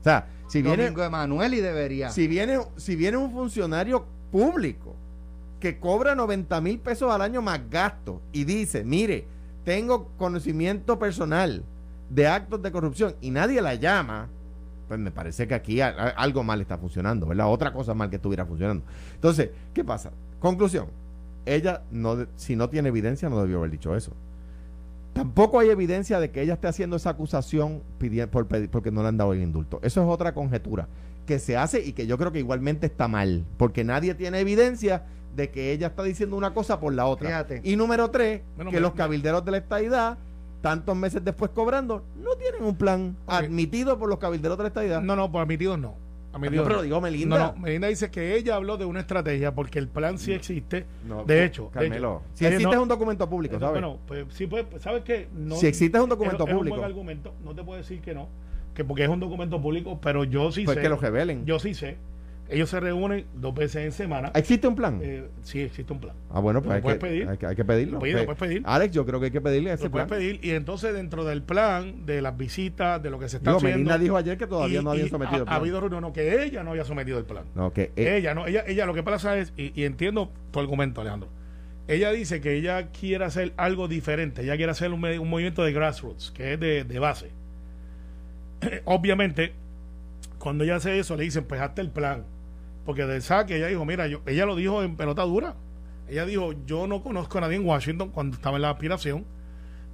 O 0.00 0.04
sea, 0.04 0.28
si 0.46 0.62
viene. 0.62 0.84
y 0.86 1.60
debería. 1.60 2.10
Si 2.10 2.28
viene, 2.28 2.60
si 2.76 2.94
viene 2.94 3.16
un 3.16 3.32
funcionario 3.32 4.04
público 4.30 4.94
que 5.58 5.80
cobra 5.80 6.14
90 6.14 6.60
mil 6.60 6.78
pesos 6.78 7.10
al 7.12 7.20
año 7.20 7.42
más 7.42 7.68
gastos 7.68 8.20
y 8.30 8.44
dice, 8.44 8.84
mire, 8.84 9.26
tengo 9.64 10.10
conocimiento 10.16 11.00
personal 11.00 11.64
de 12.10 12.28
actos 12.28 12.62
de 12.62 12.70
corrupción 12.70 13.16
y 13.20 13.32
nadie 13.32 13.60
la 13.60 13.74
llama, 13.74 14.28
pues 14.86 15.00
me 15.00 15.10
parece 15.10 15.48
que 15.48 15.54
aquí 15.54 15.80
algo 15.80 16.44
mal 16.44 16.60
está 16.60 16.78
funcionando, 16.78 17.26
¿verdad? 17.26 17.48
Otra 17.48 17.72
cosa 17.72 17.92
mal 17.92 18.08
que 18.08 18.16
estuviera 18.16 18.46
funcionando. 18.46 18.84
Entonces, 19.16 19.50
¿qué 19.72 19.82
pasa? 19.82 20.12
Conclusión. 20.38 21.02
Ella, 21.46 21.82
no, 21.90 22.26
si 22.36 22.56
no 22.56 22.70
tiene 22.70 22.88
evidencia, 22.88 23.28
no 23.28 23.40
debió 23.40 23.58
haber 23.58 23.70
dicho 23.70 23.94
eso. 23.94 24.12
Tampoco 25.12 25.60
hay 25.60 25.70
evidencia 25.70 26.18
de 26.18 26.30
que 26.30 26.42
ella 26.42 26.54
esté 26.54 26.66
haciendo 26.66 26.96
esa 26.96 27.10
acusación 27.10 27.82
por 28.30 28.48
porque 28.68 28.90
no 28.90 29.02
le 29.02 29.08
han 29.08 29.16
dado 29.16 29.32
el 29.32 29.42
indulto. 29.42 29.78
Eso 29.82 30.02
es 30.02 30.08
otra 30.08 30.34
conjetura 30.34 30.88
que 31.24 31.38
se 31.38 31.56
hace 31.56 31.80
y 31.84 31.92
que 31.92 32.06
yo 32.06 32.18
creo 32.18 32.32
que 32.32 32.40
igualmente 32.40 32.86
está 32.86 33.08
mal, 33.08 33.44
porque 33.56 33.84
nadie 33.84 34.14
tiene 34.14 34.40
evidencia 34.40 35.04
de 35.34 35.50
que 35.50 35.72
ella 35.72 35.88
está 35.88 36.02
diciendo 36.02 36.36
una 36.36 36.52
cosa 36.54 36.80
por 36.80 36.92
la 36.92 37.06
otra. 37.06 37.46
Y 37.62 37.76
número 37.76 38.10
tres, 38.10 38.42
que 38.70 38.80
los 38.80 38.92
cabilderos 38.92 39.44
de 39.44 39.52
la 39.52 39.58
estadidad, 39.58 40.18
tantos 40.60 40.96
meses 40.96 41.24
después 41.24 41.50
cobrando, 41.52 42.04
no 42.16 42.36
tienen 42.36 42.62
un 42.62 42.76
plan 42.76 43.16
admitido 43.26 43.98
por 43.98 44.08
los 44.08 44.18
cabilderos 44.18 44.56
de 44.58 44.64
la 44.64 44.68
estadidad. 44.68 45.02
No, 45.02 45.16
no, 45.16 45.30
por 45.30 45.42
admitidos 45.42 45.78
no. 45.78 45.96
A 46.34 46.38
no, 46.38 46.64
pero 46.64 46.82
digo 46.82 47.00
Melinda. 47.00 47.38
No, 47.38 47.52
no, 47.52 47.58
Melinda 47.58 47.86
dice 47.86 48.10
que 48.10 48.34
ella 48.36 48.56
habló 48.56 48.76
de 48.76 48.84
una 48.84 49.00
estrategia 49.00 49.54
porque 49.54 49.78
el 49.78 49.86
plan 49.86 50.18
sí 50.18 50.32
existe. 50.32 50.84
de 51.26 51.44
hecho, 51.44 51.70
Carmelo, 51.70 52.22
si 52.34 52.44
existe 52.44 52.74
es 52.74 52.80
un 52.80 52.88
documento 52.88 53.28
público, 53.28 53.58
¿sabes? 53.60 53.80
Bueno, 53.80 54.00
pues 54.06 54.26
sí, 54.30 54.48
pues, 54.48 54.66
¿sabes 54.80 55.04
qué? 55.04 55.28
si 55.54 55.66
existe 55.66 55.96
es 55.96 56.02
un 56.02 56.10
documento 56.10 56.44
público. 56.44 56.64
Es 56.64 56.72
un 56.72 56.78
buen 56.78 56.84
argumento, 56.84 57.34
no 57.44 57.54
te 57.54 57.62
puedo 57.62 57.78
decir 57.78 58.00
que 58.00 58.14
no, 58.14 58.28
que 58.74 58.84
porque 58.84 59.04
es 59.04 59.08
un 59.08 59.20
documento 59.20 59.62
público, 59.62 60.00
pero 60.00 60.24
yo 60.24 60.50
sí 60.50 60.64
pues 60.64 60.74
sé. 60.74 60.82
que 60.82 60.88
lo 60.88 60.96
revelen. 60.96 61.46
Yo 61.46 61.60
sí 61.60 61.72
sé 61.72 61.96
ellos 62.48 62.68
se 62.68 62.78
reúnen 62.78 63.26
dos 63.34 63.54
veces 63.54 63.84
en 63.84 63.92
semana. 63.92 64.30
¿Existe 64.34 64.68
un 64.68 64.76
plan? 64.76 65.00
Eh, 65.02 65.24
sí, 65.42 65.60
existe 65.60 65.92
un 65.92 66.00
plan. 66.00 66.14
Ah, 66.30 66.40
bueno, 66.40 66.62
pues 66.62 66.76
hay 66.76 66.82
que, 66.82 66.98
pedir? 66.98 67.28
Hay, 67.28 67.38
que, 67.38 67.46
hay 67.46 67.56
que 67.56 67.64
pedirlo. 67.64 67.94
Lo 67.94 68.00
puedes 68.00 68.38
pedir. 68.38 68.62
Alex, 68.66 68.94
yo 68.94 69.06
creo 69.06 69.18
que 69.18 69.26
hay 69.26 69.32
que 69.32 69.40
pedirle 69.40 69.72
ese 69.72 69.84
lo 69.84 69.90
puedes 69.90 70.08
pedir 70.08 70.40
y 70.42 70.50
entonces 70.50 70.92
dentro 70.94 71.24
del 71.24 71.42
plan, 71.42 72.04
de 72.04 72.20
las 72.20 72.36
visitas, 72.36 73.02
de 73.02 73.10
lo 73.10 73.18
que 73.18 73.28
se 73.28 73.38
está 73.38 73.52
haciendo. 73.52 73.78
Melina 73.78 73.98
dijo 73.98 74.16
ayer 74.16 74.36
que 74.36 74.46
todavía 74.46 74.82
no 74.82 74.90
habían 74.90 75.08
sometido 75.08 75.38
el 75.38 75.44
plan. 75.44 75.54
Ha 75.54 75.58
habido 75.58 75.80
reuniones 75.80 76.12
que 76.12 76.44
ella 76.44 76.62
no 76.62 76.70
había 76.70 76.84
sometido 76.84 77.18
el 77.18 77.24
plan. 77.24 77.44
No, 77.54 77.72
que 77.72 77.92
e- 77.96 78.16
ella 78.16 78.34
no, 78.34 78.46
ella, 78.46 78.64
ella 78.66 78.84
lo 78.84 78.94
que 78.94 79.02
pasa 79.02 79.38
es, 79.38 79.52
y, 79.56 79.84
entiendo 79.84 80.30
tu 80.50 80.60
argumento, 80.60 81.00
Alejandro. 81.00 81.30
Ella 81.88 82.12
dice 82.12 82.40
que 82.40 82.54
ella 82.54 82.88
quiere 82.88 83.24
hacer 83.24 83.52
algo 83.56 83.88
diferente, 83.88 84.42
ella 84.42 84.56
quiere 84.56 84.72
hacer 84.72 84.90
un, 84.90 85.04
un 85.04 85.28
movimiento 85.28 85.64
de 85.64 85.72
grassroots, 85.72 86.30
que 86.30 86.54
es 86.54 86.60
de, 86.60 86.84
de 86.84 86.98
base. 86.98 87.30
Obviamente, 88.84 89.52
cuando 90.38 90.64
ella 90.64 90.76
hace 90.76 90.98
eso, 90.98 91.16
le 91.16 91.24
dicen, 91.24 91.44
pues 91.44 91.60
hazte 91.60 91.80
el 91.80 91.90
plan 91.90 92.24
porque 92.84 93.06
del 93.06 93.22
saque 93.22 93.56
ella 93.56 93.68
dijo, 93.68 93.84
mira, 93.84 94.06
yo, 94.06 94.20
ella 94.26 94.46
lo 94.46 94.56
dijo 94.56 94.82
en 94.82 94.96
pelota 94.96 95.22
dura. 95.22 95.54
Ella 96.08 96.26
dijo, 96.26 96.52
yo 96.66 96.86
no 96.86 97.02
conozco 97.02 97.38
a 97.38 97.42
nadie 97.42 97.56
en 97.56 97.64
Washington 97.66 98.10
cuando 98.10 98.36
estaba 98.36 98.56
en 98.56 98.62
la 98.62 98.70
aspiración. 98.70 99.24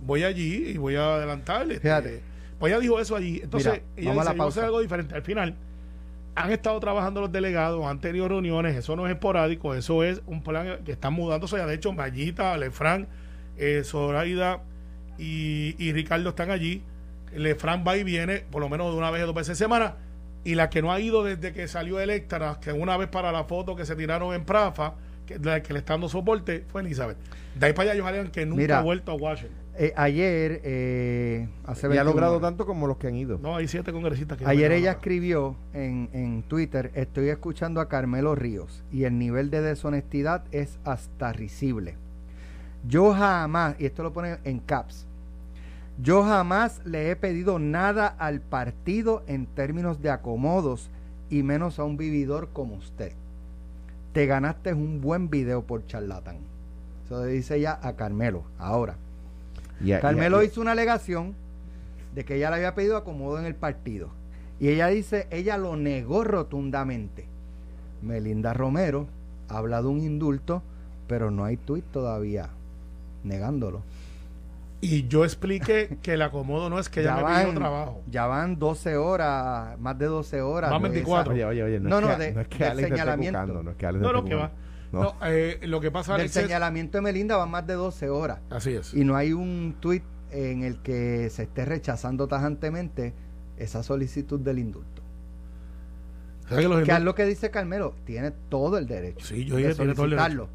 Voy 0.02 0.24
allí 0.24 0.70
y 0.70 0.76
voy 0.76 0.96
a 0.96 1.14
adelantarle. 1.14 1.74
Este, 1.74 1.88
Fíjate. 1.88 2.22
pues 2.58 2.72
ella 2.72 2.80
dijo 2.80 2.98
eso 2.98 3.14
allí. 3.14 3.40
Entonces, 3.42 3.82
ella 3.96 4.34
dice, 4.34 4.60
algo 4.60 4.80
diferente. 4.80 5.14
Al 5.14 5.22
final, 5.22 5.54
han 6.34 6.50
estado 6.50 6.80
trabajando 6.80 7.20
los 7.20 7.30
delegados, 7.30 7.84
han 7.86 8.00
tenido 8.00 8.26
reuniones, 8.26 8.76
eso 8.76 8.96
no 8.96 9.06
es 9.06 9.12
esporádico, 9.12 9.74
eso 9.74 10.02
es 10.02 10.22
un 10.26 10.42
plan 10.42 10.80
que 10.84 10.92
están 10.92 11.12
mudándose. 11.12 11.58
Ya 11.58 11.66
de 11.66 11.74
hecho, 11.74 11.92
Mayita, 11.92 12.56
Lefran, 12.56 13.06
eh, 13.56 13.82
Zoraida 13.84 14.62
y, 15.16 15.76
y 15.78 15.92
Ricardo 15.92 16.30
están 16.30 16.50
allí. 16.50 16.82
Lefran 17.36 17.84
va 17.86 17.96
y 17.96 18.02
viene 18.02 18.38
por 18.50 18.60
lo 18.60 18.68
menos 18.68 18.90
de 18.90 18.98
una 18.98 19.12
vez 19.12 19.22
o 19.22 19.26
dos 19.26 19.34
veces 19.36 19.52
a 19.52 19.54
semana 19.54 19.94
y 20.44 20.54
la 20.54 20.70
que 20.70 20.82
no 20.82 20.92
ha 20.92 21.00
ido 21.00 21.22
desde 21.22 21.52
que 21.52 21.68
salió 21.68 22.00
Electra, 22.00 22.58
que 22.60 22.72
una 22.72 22.96
vez 22.96 23.08
para 23.08 23.32
la 23.32 23.44
foto 23.44 23.76
que 23.76 23.84
se 23.84 23.94
tiraron 23.96 24.34
en 24.34 24.44
Prafa, 24.44 24.94
que, 25.26 25.38
la 25.38 25.62
que 25.62 25.72
le 25.72 25.80
está 25.80 25.94
dando 25.94 26.08
soporte 26.08 26.64
fue 26.68 26.80
Elizabeth. 26.82 27.18
De 27.54 27.66
ahí 27.66 27.72
para 27.72 27.92
allá, 27.92 28.02
Johanna, 28.02 28.30
que 28.30 28.46
nunca 28.46 28.62
Mira. 28.62 28.78
ha 28.78 28.82
vuelto 28.82 29.12
a 29.12 29.14
Washington. 29.14 29.58
Eh, 29.76 29.92
ayer, 29.96 30.60
eh, 30.64 31.48
hace 31.64 31.86
Y 31.86 31.90
ha 31.90 32.02
21 32.02 32.04
logrado 32.04 32.36
horas, 32.36 32.48
tanto 32.48 32.66
como 32.66 32.86
los 32.86 32.96
que 32.96 33.06
han 33.06 33.16
ido. 33.16 33.38
No, 33.38 33.56
hay 33.56 33.68
siete 33.68 33.92
congresistas 33.92 34.36
que 34.36 34.46
Ayer 34.46 34.72
ella 34.72 34.92
escribió 34.92 35.56
en, 35.72 36.10
en 36.12 36.42
Twitter, 36.42 36.90
estoy 36.94 37.28
escuchando 37.28 37.80
a 37.80 37.88
Carmelo 37.88 38.34
Ríos 38.34 38.84
y 38.92 39.04
el 39.04 39.18
nivel 39.18 39.50
de 39.50 39.62
deshonestidad 39.62 40.44
es 40.50 40.78
hasta 40.84 41.32
risible. 41.32 41.96
Yo 42.86 43.12
jamás, 43.12 43.76
y 43.78 43.86
esto 43.86 44.02
lo 44.02 44.12
pone 44.12 44.38
en 44.44 44.58
caps, 44.58 45.06
yo 46.02 46.22
jamás 46.22 46.80
le 46.84 47.10
he 47.10 47.16
pedido 47.16 47.58
nada 47.58 48.06
al 48.06 48.40
partido 48.40 49.22
en 49.26 49.46
términos 49.46 50.00
de 50.00 50.10
acomodos 50.10 50.88
y 51.28 51.42
menos 51.42 51.78
a 51.78 51.84
un 51.84 51.96
vividor 51.96 52.48
como 52.52 52.74
usted. 52.74 53.12
Te 54.12 54.26
ganaste 54.26 54.72
un 54.72 55.00
buen 55.00 55.30
video 55.30 55.62
por 55.62 55.86
charlatán. 55.86 56.38
Eso 57.04 57.24
le 57.24 57.32
dice 57.32 57.56
ella 57.56 57.78
a 57.82 57.94
Carmelo. 57.94 58.42
Ahora, 58.58 58.96
Carmelo 60.00 60.42
hizo 60.42 60.60
una 60.60 60.72
alegación 60.72 61.34
de 62.14 62.24
que 62.24 62.36
ella 62.36 62.50
le 62.50 62.56
había 62.56 62.74
pedido 62.74 62.96
acomodo 62.96 63.38
en 63.38 63.46
el 63.46 63.54
partido. 63.54 64.08
Y 64.58 64.68
ella 64.68 64.88
dice, 64.88 65.26
ella 65.30 65.56
lo 65.56 65.76
negó 65.76 66.24
rotundamente. 66.24 67.26
Melinda 68.02 68.52
Romero 68.52 69.06
habla 69.48 69.82
de 69.82 69.88
un 69.88 70.00
indulto, 70.00 70.62
pero 71.08 71.30
no 71.30 71.44
hay 71.44 71.56
tuit 71.56 71.84
todavía 71.92 72.50
negándolo. 73.24 73.82
Y 74.82 75.06
yo 75.08 75.24
expliqué 75.24 75.98
que 76.02 76.14
el 76.14 76.22
acomodo 76.22 76.70
no 76.70 76.78
es 76.78 76.88
que 76.88 77.00
ella 77.00 77.16
me 77.16 77.22
pidió 77.42 77.54
trabajo. 77.54 78.02
ya 78.10 78.26
van 78.26 78.58
12 78.58 78.96
horas, 78.96 79.78
más 79.78 79.98
de 79.98 80.06
12 80.06 80.40
horas. 80.40 80.70
Van 80.70 80.82
de 80.82 80.88
24. 80.88 81.34
Oye, 81.34 81.44
oye, 81.44 81.62
oye, 81.62 81.80
no, 81.80 81.88
No, 81.90 81.98
es 81.98 82.02
no, 82.02 82.08
que, 82.16 82.22
de- 82.24 82.32
no 82.32 82.40
es 82.40 82.48
que 82.48 82.64
Alex 82.64 82.76
te 82.76 82.82
esté 82.82 82.88
señalamiento. 82.96 83.38
buscando, 83.40 83.62
no 83.62 83.70
es 83.72 83.76
que 83.76 83.86
Alex 83.86 84.02
No, 84.02 84.12
no, 84.12 84.24
que 84.24 84.34
va. 84.34 84.52
No, 84.92 85.02
No. 85.02 85.14
eh, 85.26 85.60
lo 85.64 85.80
que 85.80 85.90
pasa, 85.90 86.14
Alex, 86.14 86.34
es- 86.34 86.42
señalamiento 86.44 86.96
de 86.98 87.02
Melinda 87.02 87.36
van 87.36 87.50
más 87.50 87.66
de 87.66 87.74
12 87.74 88.08
horas. 88.08 88.38
Así 88.48 88.72
es. 88.72 88.94
Y 88.94 89.04
no 89.04 89.16
hay 89.16 89.32
un 89.34 89.76
tuit 89.80 90.02
en 90.30 90.62
el 90.64 90.78
que 90.80 91.28
se 91.30 91.42
esté 91.42 91.64
rechazando 91.66 92.26
tajantemente 92.26 93.12
esa 93.58 93.82
solicitud 93.82 94.40
del 94.40 94.58
indulto. 94.60 95.02
¿Sabes 96.48 96.66
que 96.66 96.82
Que 96.84 96.92
es 96.92 97.00
lo 97.02 97.14
que 97.14 97.24
dice 97.26 97.50
Carmelo, 97.50 97.94
tiene 98.04 98.32
todo 98.48 98.78
el 98.78 98.86
derecho 98.86 99.24
Sí, 99.26 99.44
yo 99.44 99.56
de 99.56 99.62
dije, 99.62 99.74
tiene 99.74 99.92
todo 99.94 100.06
el 100.06 100.10
solicitarlo. 100.12 100.48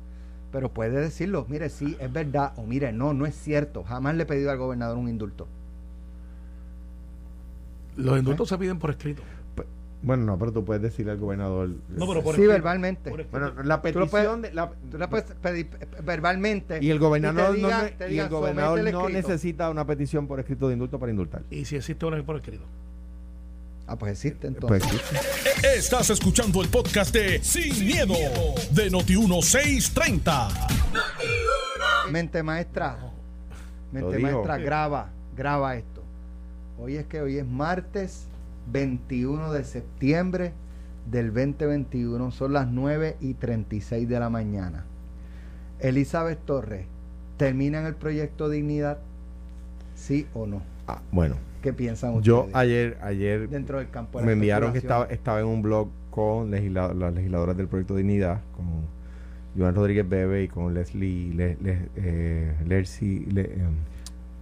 Pero 0.55 0.69
puede 0.69 0.91
decirlo, 1.01 1.45
mire, 1.49 1.67
sí, 1.67 1.97
es 1.99 2.13
verdad, 2.13 2.53
o 2.55 2.63
mire, 2.65 2.93
no, 2.93 3.13
no 3.13 3.25
es 3.25 3.35
cierto. 3.35 3.83
Jamás 3.83 4.15
le 4.15 4.23
he 4.23 4.25
pedido 4.25 4.51
al 4.51 4.57
gobernador 4.57 4.97
un 4.97 5.09
indulto. 5.09 5.49
Los 7.97 8.17
indultos 8.19 8.47
se 8.47 8.57
piden 8.57 8.79
por 8.79 8.91
escrito. 8.91 9.21
Bueno, 10.01 10.23
no, 10.23 10.39
pero 10.39 10.53
tú 10.53 10.63
puedes 10.63 10.81
decirle 10.81 11.11
al 11.11 11.17
gobernador. 11.17 11.67
No, 11.89 12.07
pero 12.07 12.21
por 12.23 12.35
sí, 12.35 12.41
escrito. 12.43 12.51
verbalmente. 12.53 13.09
Por. 13.09 13.25
Bueno, 13.27 13.47
la 13.63 13.81
Tú 13.81 13.99
lo 13.99 14.05
petición 14.05 14.09
puedes- 14.09 14.41
de. 14.43 14.53
La, 14.53 14.69
Tú 14.69 15.09
puedes 15.09 15.25
pedir 15.41 15.67
eh, 15.81 15.87
verbalmente. 16.05 16.79
y 16.81 16.89
el 16.89 16.99
gobernador, 16.99 17.53
y 17.57 17.61
diga- 17.61 17.91
no, 17.99 18.07
y 18.13 18.19
el 18.19 18.29
gobernador 18.29 18.77
"Somete 18.79 18.89
el 18.91 18.93
no 18.95 19.07
escrito". 19.09 19.27
necesita 19.27 19.69
una 19.69 19.85
petición 19.85 20.25
por 20.25 20.39
escrito 20.39 20.67
de 20.69 20.73
indulto 20.75 20.99
para 20.99 21.11
indultar. 21.11 21.43
y 21.49 21.65
si 21.65 21.75
existe 21.75 22.05
una 22.05 22.23
por 22.23 22.37
escrito. 22.37 22.63
Ah, 23.87 23.95
pues 23.97 24.13
existe 24.13 24.49
Pues 24.51 24.83
entonces. 24.83 25.01
sí. 25.09 25.67
Estás 25.77 26.09
escuchando 26.09 26.61
el 26.61 26.69
podcast 26.69 27.13
de 27.13 27.43
Sin, 27.43 27.85
miedo, 27.85 28.15
de 28.71 28.91
Noti1630. 28.91 30.49
Mente 32.11 32.41
maestra. 32.43 32.97
Mente 33.91 34.17
maestra, 34.19 34.57
graba, 34.57 35.09
graba 35.37 35.75
esto. 35.75 36.01
Hoy 36.79 36.95
es 36.97 37.05
que 37.05 37.21
hoy 37.21 37.37
es 37.37 37.45
martes 37.45 38.25
21 38.71 39.51
de 39.51 39.63
septiembre 39.63 40.53
del 41.09 41.27
2021. 41.33 42.31
Son 42.31 42.53
las 42.53 42.67
9 42.67 43.17
y 43.21 43.35
36 43.35 44.09
de 44.09 44.19
la 44.19 44.29
mañana. 44.29 44.83
Elizabeth 45.79 46.39
Torres, 46.45 46.87
¿termina 47.37 47.79
en 47.81 47.85
el 47.85 47.95
proyecto 47.95 48.49
Dignidad? 48.49 48.97
¿Sí 49.95 50.27
o 50.33 50.47
no? 50.47 50.61
Ah, 50.87 51.01
bueno, 51.11 51.35
¿Qué 51.65 51.73
piensan 51.73 52.11
ustedes? 52.11 52.25
yo 52.25 52.47
ayer, 52.53 52.97
ayer 53.01 53.49
dentro 53.49 53.79
del 53.79 53.89
campo 53.89 54.19
de 54.19 54.23
la 54.23 54.27
me 54.27 54.33
enviaron 54.33 54.71
que 54.71 54.77
estaba, 54.77 55.05
estaba 55.05 55.39
en 55.39 55.47
un 55.47 55.61
blog 55.61 55.89
con 56.11 56.49
legisla- 56.51 56.93
las 56.93 57.13
legisladoras 57.13 57.57
del 57.57 57.67
proyecto 57.67 57.95
Dignidad, 57.95 58.39
con 58.55 58.65
Joan 59.57 59.73
Rodríguez 59.75 60.07
Bebe 60.07 60.43
y 60.43 60.47
con 60.47 60.73
Leslie 60.73 61.33
Le, 61.33 61.57
Le- 61.61 61.89
eh, 61.95 62.53
Lercy- 62.67 63.25
Le- 63.31 63.53
em, 63.53 63.73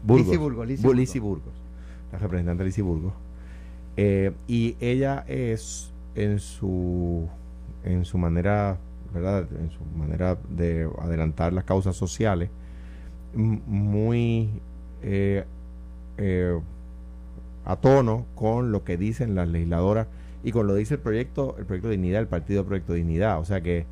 Burgos. 0.03 0.67
Lizzy 0.95 1.19
Burgos, 1.19 1.53
la 2.11 2.19
representante 2.19 2.63
Lizzy 2.65 2.81
Burgos. 2.81 3.13
Eh, 3.95 4.31
y 4.47 4.75
ella 4.79 5.23
es 5.27 5.91
en 6.15 6.39
su 6.39 7.27
en 7.85 8.05
su 8.05 8.17
manera, 8.17 8.77
¿verdad? 9.13 9.47
En 9.59 9.69
su 9.71 9.83
manera 9.97 10.37
de 10.49 10.89
adelantar 11.01 11.53
las 11.53 11.63
causas 11.63 11.95
sociales, 11.95 12.49
muy 13.33 14.49
eh, 15.01 15.43
eh, 16.17 16.59
a 17.65 17.75
tono 17.77 18.25
con 18.35 18.71
lo 18.71 18.83
que 18.83 18.97
dicen 18.97 19.35
las 19.35 19.47
legisladoras 19.47 20.07
y 20.43 20.51
con 20.51 20.67
lo 20.67 20.73
que 20.73 20.79
dice 20.79 20.95
el 20.95 20.99
proyecto, 20.99 21.55
el 21.57 21.65
proyecto 21.65 21.89
Dignidad, 21.89 22.21
el 22.21 22.27
partido 22.27 22.65
Proyecto 22.65 22.93
Dignidad. 22.93 23.39
O 23.39 23.45
sea 23.45 23.61
que, 23.61 23.85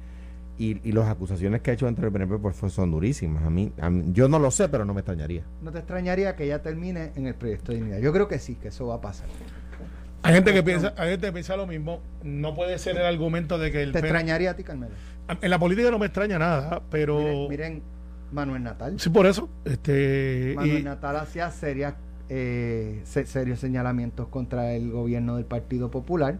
y, 0.57 0.79
y 0.87 0.91
las 0.91 1.07
acusaciones 1.09 1.61
que 1.61 1.71
ha 1.71 1.73
hecho 1.73 1.87
entre 1.87 2.05
el 2.07 2.11
PNP 2.11 2.37
pues, 2.39 2.57
son 2.73 2.91
durísimas. 2.91 3.43
A 3.43 3.49
mí, 3.49 3.71
a 3.79 3.89
mí- 3.89 4.05
yo 4.13 4.27
no 4.27 4.37
lo 4.39 4.51
sé, 4.51 4.67
pero 4.69 4.83
no 4.85 4.93
me 4.93 4.99
extrañaría. 4.99 5.43
¿No 5.61 5.71
te 5.71 5.79
extrañaría 5.79 6.35
que 6.35 6.43
ella 6.43 6.61
termine 6.61 7.11
en 7.15 7.25
el 7.27 7.35
proyecto 7.35 7.71
Dignidad? 7.71 7.99
Yo 7.99 8.11
creo 8.13 8.27
que 8.27 8.37
sí, 8.39 8.55
que 8.55 8.67
eso 8.67 8.87
va 8.87 8.95
a 8.95 9.01
pasar. 9.01 9.27
Hay 10.23 10.35
gente 10.35 10.53
que 10.53 10.61
piensa, 10.61 10.93
hay 10.97 11.11
gente 11.11 11.27
que 11.27 11.33
piensa 11.33 11.55
lo 11.57 11.65
mismo. 11.65 11.99
No 12.23 12.53
puede 12.53 12.77
ser 12.77 12.95
el 12.97 13.05
argumento 13.05 13.57
de 13.57 13.71
que 13.71 13.81
el 13.81 13.91
¿Te 13.91 13.99
PNP 14.01 14.07
extrañaría 14.09 14.51
a 14.51 14.55
ti, 14.55 14.63
Carmelo? 14.63 14.93
En 15.41 15.49
la 15.49 15.57
política 15.57 15.89
no 15.89 15.97
me 15.97 16.05
extraña 16.07 16.37
nada, 16.37 16.81
pero 16.91 17.17
Miren, 17.19 17.49
miren, 17.49 17.81
Manuel 18.31 18.61
Natal. 18.63 18.99
sí 18.99 19.09
por 19.09 19.25
eso. 19.25 19.49
Este 19.65 20.53
Manuel 20.57 20.79
y- 20.79 20.83
Natal 20.83 21.15
hacía 21.15 21.49
serias, 21.49 21.95
eh, 22.33 23.01
se- 23.03 23.25
serios 23.25 23.59
señalamientos 23.59 24.29
contra 24.29 24.73
el 24.73 24.89
gobierno 24.89 25.35
del 25.35 25.43
Partido 25.43 25.91
Popular 25.91 26.39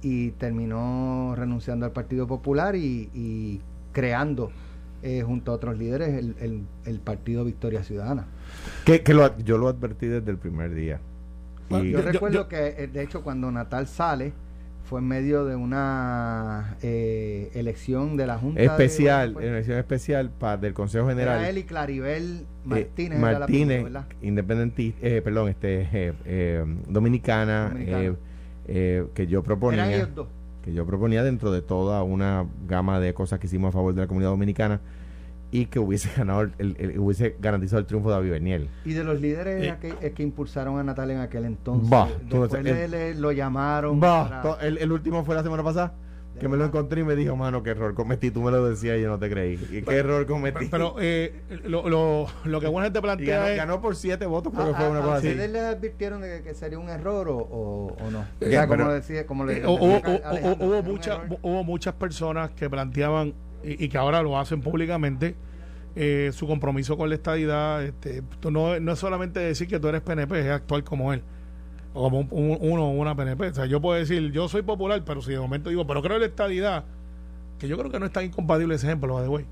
y 0.00 0.30
terminó 0.30 1.34
renunciando 1.36 1.84
al 1.84 1.92
Partido 1.92 2.26
Popular 2.26 2.74
y, 2.76 3.10
y 3.12 3.60
creando 3.92 4.50
eh, 5.02 5.22
junto 5.22 5.52
a 5.52 5.56
otros 5.56 5.76
líderes 5.76 6.14
el, 6.14 6.34
el- 6.40 6.62
el 6.86 6.98
Partido 7.00 7.44
Victoria 7.44 7.82
Ciudadana. 7.84 8.24
Que, 8.86 9.02
que 9.02 9.12
lo 9.12 9.24
ad- 9.24 9.38
yo 9.44 9.58
lo 9.58 9.68
advertí 9.68 10.06
desde 10.06 10.30
el 10.30 10.38
primer 10.38 10.74
día. 10.74 10.98
Bueno, 11.68 11.84
Y- 11.84 11.90
Yo, 11.92 12.00
recuerdo 12.02 12.34
yo- 12.44 12.48
que, 12.48 12.68
eh, 12.78 12.86
de 12.90 13.02
hecho, 13.02 13.22
cuando 13.22 13.50
Natal 13.50 13.86
sale, 13.88 14.32
fue 14.84 15.00
en 15.00 15.08
medio 15.08 15.44
de 15.44 15.56
una 15.56 16.76
eh, 16.82 17.50
elección 17.54 18.16
de 18.16 18.26
la 18.26 18.38
Junta 18.38 18.60
de- 18.60 18.66
especial, 18.66 19.32
fue- 19.34 19.46
en 19.46 19.52
elección 19.54 19.78
especial 19.78 20.30
para 20.30 20.56
del 20.58 20.74
Consejo 20.74 21.08
era 21.10 21.14
General. 21.20 21.44
él 21.44 21.58
y 21.58 21.62
Claribel 21.64 22.40
eh, 22.40 22.46
Martínez. 22.64 23.18
era 23.78 23.82
¿verdad? 23.84 24.06
independentista, 24.20 25.06
eh, 25.06 25.22
perdón, 25.22 25.48
este, 25.48 25.82
eh, 25.92 26.12
eh, 26.24 26.64
dominicana, 26.88 27.68
Dominicana. 27.70 28.02
eh, 28.02 28.14
eh, 28.66 29.04
que 29.14 29.26
yo 29.26 29.42
proponía. 29.42 29.84
Eran 29.86 29.94
ellos 29.94 30.14
dos. 30.14 30.28
que 30.64 30.72
yo 30.72 30.86
proponía 30.86 31.22
dentro 31.24 31.50
de 31.50 31.62
toda 31.62 32.02
una 32.02 32.46
gama 32.68 33.00
de 33.00 33.14
cosas 33.14 33.38
que 33.40 33.46
hicimos 33.46 33.70
a 33.70 33.72
favor 33.72 33.94
de 33.94 34.00
la 34.02 34.06
comunidad 34.06 34.30
dominicana 34.30 34.80
y 35.52 35.66
que 35.66 35.78
hubiese 35.78 36.10
ganado 36.16 36.40
el, 36.58 36.76
el- 36.78 36.98
hubiese 36.98 37.36
garantizado 37.38 37.78
el 37.78 37.86
triunfo 37.86 38.08
de 38.08 38.14
David 38.16 38.30
Berniel. 38.30 38.68
Y 38.84 38.94
de 38.94 39.04
los 39.04 39.20
líderes 39.20 39.62
Eh. 39.62 39.70
aquel- 39.78 40.12
que 40.14 40.22
impulsaron 40.24 40.78
a 40.78 40.82
Natal 40.82 41.10
en 41.12 41.18
aquel 41.20 41.44
entonces. 41.44 41.88
Bah, 41.88 42.08
no 42.28 42.40
después 42.40 42.50
sé, 42.50 42.62
le, 42.62 42.84
el- 42.86 42.90
le- 42.90 43.14
lo 43.14 43.30
llamaron. 43.32 44.00
Bah, 44.00 44.28
para- 44.28 44.42
to- 44.42 44.60
el, 44.60 44.78
el 44.78 44.90
último 44.90 45.24
fue 45.24 45.34
la 45.36 45.42
semana 45.44 45.62
pasada 45.62 45.94
que 46.40 46.48
me 46.48 46.56
lo 46.56 46.64
encontré 46.64 47.02
y 47.02 47.04
me 47.04 47.14
dijo, 47.14 47.36
mano, 47.36 47.62
qué 47.62 47.70
error 47.70 47.94
cometí, 47.94 48.30
tú 48.30 48.40
me 48.40 48.50
lo 48.50 48.66
decías 48.66 48.98
y 48.98 49.02
yo 49.02 49.08
no 49.10 49.18
te 49.18 49.28
creí. 49.28 49.60
¿Y 49.70 49.82
qué 49.82 49.96
error 49.96 50.24
cometí? 50.26 50.66
pero 50.70 50.96
eh, 50.98 51.42
lo, 51.66 51.86
lo, 51.90 52.26
lo 52.44 52.60
que 52.60 52.66
buena 52.68 52.86
gente 52.86 52.98
Y 52.98 53.02
plantea 53.02 53.36
ganó, 53.40 53.48
es 53.50 53.56
ganó 53.58 53.80
por 53.82 53.94
siete 53.94 54.24
votos, 54.24 54.50
creo 54.54 54.64
¿A, 54.64 54.68
que 54.70 54.74
fue 54.74 54.88
una 54.88 55.00
a 55.00 55.02
cosa 55.02 55.16
así. 55.18 55.28
ustedes 55.28 55.50
les 55.52 55.62
advirtieron 55.62 56.22
de 56.22 56.42
que, 56.42 56.54
sería 56.54 56.78
un 56.78 56.88
error 56.88 57.28
o, 57.28 57.36
o- 57.36 57.86
o 58.00 58.10
no? 58.10 58.20
O 58.20 58.24
Eh, 58.40 58.50
sea, 58.50 58.66
como 58.66 58.90
decía, 58.90 59.26
como 59.26 59.44
le 59.44 59.58
Eh, 59.58 59.66
hubo, 59.66 60.82
muchas 60.82 61.18
hubo 61.42 61.62
muchas 61.64 61.94
personas 61.94 62.50
que 62.52 62.68
planteaban 62.70 63.34
y, 63.64 63.84
y 63.84 63.88
que 63.88 63.98
ahora 63.98 64.22
lo 64.22 64.38
hacen 64.38 64.60
públicamente 64.60 65.34
eh, 65.94 66.30
su 66.32 66.46
compromiso 66.46 66.96
con 66.96 67.08
la 67.08 67.14
estadidad 67.16 67.82
este, 67.84 68.22
tú 68.40 68.50
no, 68.50 68.78
no 68.80 68.92
es 68.92 68.98
solamente 68.98 69.40
decir 69.40 69.68
que 69.68 69.78
tú 69.78 69.88
eres 69.88 70.00
PNP 70.00 70.40
es 70.40 70.46
actuar 70.50 70.82
como 70.84 71.12
él 71.12 71.22
o 71.94 72.02
como 72.04 72.20
un- 72.20 72.28
un- 72.30 72.58
uno 72.60 72.86
o 72.86 72.90
una 72.92 73.14
PNP 73.14 73.48
o 73.48 73.54
sea 73.54 73.66
yo 73.66 73.80
puedo 73.80 73.98
decir 73.98 74.32
yo 74.32 74.48
soy 74.48 74.62
popular 74.62 75.02
pero 75.04 75.20
si 75.20 75.32
de 75.32 75.38
momento 75.38 75.68
digo 75.70 75.86
pero 75.86 76.00
creo 76.02 76.14
en 76.16 76.20
la 76.22 76.26
estadidad 76.28 76.84
que 77.58 77.68
yo 77.68 77.76
creo 77.78 77.90
que 77.90 78.00
no 78.00 78.06
es 78.06 78.12
tan 78.12 78.24
incompatible 78.24 78.74
ese 78.74 78.86
ejemplo 78.86 79.20
the 79.22 79.28
way. 79.28 79.44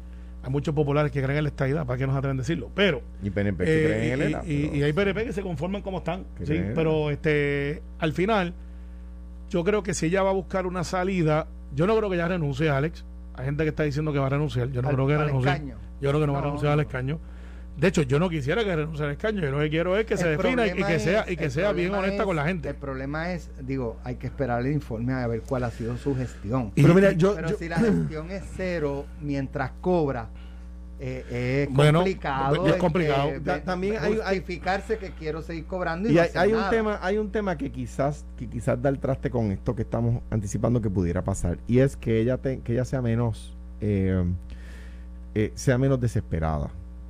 Hay 0.43 0.51
muchos 0.51 0.75
populares 0.75 1.13
que 1.13 1.23
creen 1.23 1.37
en 1.37 1.45
la 1.45 1.51
estadidad 1.51 1.85
para 1.85 1.99
que 1.99 2.07
nos 2.07 2.17
atreven 2.17 2.39
a 2.39 2.41
decirlo 2.41 2.71
pero 2.75 3.03
Y 3.23 3.29
PNP 3.29 3.63
que 3.65 3.71
eh, 3.83 3.87
creen 3.87 4.03
en 4.05 4.13
Elena. 4.13 4.43
y, 4.47 4.63
pero- 4.65 4.77
y 4.77 4.83
hay 4.83 4.93
PNP 4.95 5.25
que 5.27 5.33
se 5.35 5.43
conforman 5.43 5.83
como 5.83 5.99
están, 5.99 6.25
sí, 6.43 6.55
pero 6.75 7.11
este 7.11 7.83
al 7.99 8.15
final 8.15 8.55
yo 9.51 9.63
creo 9.65 9.83
que 9.83 9.93
si 9.93 10.07
ella 10.07 10.23
va 10.23 10.31
a 10.31 10.33
buscar 10.33 10.67
una 10.67 10.85
salida, 10.85 11.49
yo 11.75 11.87
no 11.87 11.97
creo 11.97 12.09
que 12.09 12.15
ella 12.17 12.29
renuncie, 12.29 12.71
Alex. 12.71 13.05
Hay 13.41 13.47
gente 13.47 13.63
que 13.65 13.71
está 13.71 13.85
diciendo 13.85 14.13
que 14.13 14.19
va 14.19 14.27
a 14.27 14.31
renunciar, 14.31 14.71
yo 14.71 14.83
no 14.83 14.89
Al- 14.89 14.95
creo 14.95 15.07
que 15.07 15.17
renuncie. 15.17 15.75
Yo 16.01 16.09
creo 16.11 16.21
que 16.21 16.27
no, 16.27 16.33
va 16.35 16.39
a 16.41 16.43
renunciar 16.43 16.73
al 16.73 16.81
escaño. 16.81 17.19
De 17.77 17.89
hecho, 17.89 18.03
yo 18.03 18.19
no 18.19 18.29
quisiera 18.29 18.63
que 18.63 18.77
renuncie 18.77 19.05
al 19.07 19.13
escaño. 19.13 19.41
Yo 19.41 19.51
lo 19.51 19.61
que 19.61 19.71
quiero 19.71 19.97
es 19.97 20.05
que 20.05 20.19
se 20.19 20.29
defina 20.29 20.67
y, 20.67 20.73
que 20.75 20.99
sea 20.99 21.25
y 21.27 21.37
que 21.37 21.49
sea 21.49 21.73
bien 21.73 21.95
honesta 21.95 22.25
con 22.25 22.37
la 22.37 22.45
gente. 22.45 22.69
El 22.69 22.75
problema 22.75 23.33
es, 23.33 23.51
digo, 23.63 23.99
hay 24.05 24.17
que 24.17 24.27
esperar 24.27 24.61
el 24.61 24.73
informe 24.73 25.15
a 25.15 25.27
ver 25.27 25.41
cuál 25.41 25.65
ha 25.65 25.71
sido 25.71 25.97
su 25.97 26.15
gestión. 26.15 26.73
pero 26.75 26.95
mira, 26.95 27.13
yo, 27.13 27.35
pero 27.35 27.49
si 27.51 27.69
la 27.69 27.79
gestión 27.79 28.31
es 28.31 28.43
cero 28.57 29.07
mientras 29.23 29.71
cobra, 29.81 30.29
eh, 31.03 31.65
es 31.69 31.75
Bueno, 31.75 32.01
complicado. 32.01 32.67
es 32.67 32.77
complicado. 32.77 33.29
eh, 33.31 33.41
Ta- 33.41 33.55
ve- 33.55 33.61
también 33.63 33.97
hay- 34.01 34.17
justificarse 34.17 34.99
que 34.99 35.11
quiero 35.13 35.41
seguir 35.41 35.65
cobrando 35.67 36.09
y, 36.09 36.13
Y 36.13 36.15
no 36.17 36.23
hay, 36.35 36.53
un 36.53 36.59
nada. 36.59 36.71
tema, 36.71 36.99
hay 37.01 37.17
un 37.19 37.31
tema 37.33 37.57
que 37.57 37.73
quizás, 37.73 38.25
que 38.37 38.47
quizás 38.49 38.81
da 38.83 38.91
el 38.91 38.99
traste 38.99 39.31
con 39.31 39.51
esto 39.51 39.75
que 39.75 39.83
estamos 39.83 40.23
anticipando 40.31 40.81
que 40.83 40.91
pudiera 40.91 41.23
pasar. 41.25 41.57
Y 41.67 41.79
es 41.79 41.97
que 41.97 42.21
ella 42.21 42.37
te- 42.37 42.61
que 42.61 42.75
ella 42.75 42.85
sea 42.85 43.01
menos, 43.01 43.57
eh, 43.81 44.25
eh, 45.35 45.53
sea 45.55 45.79
menos 45.79 45.99
desesperada. 46.01 46.69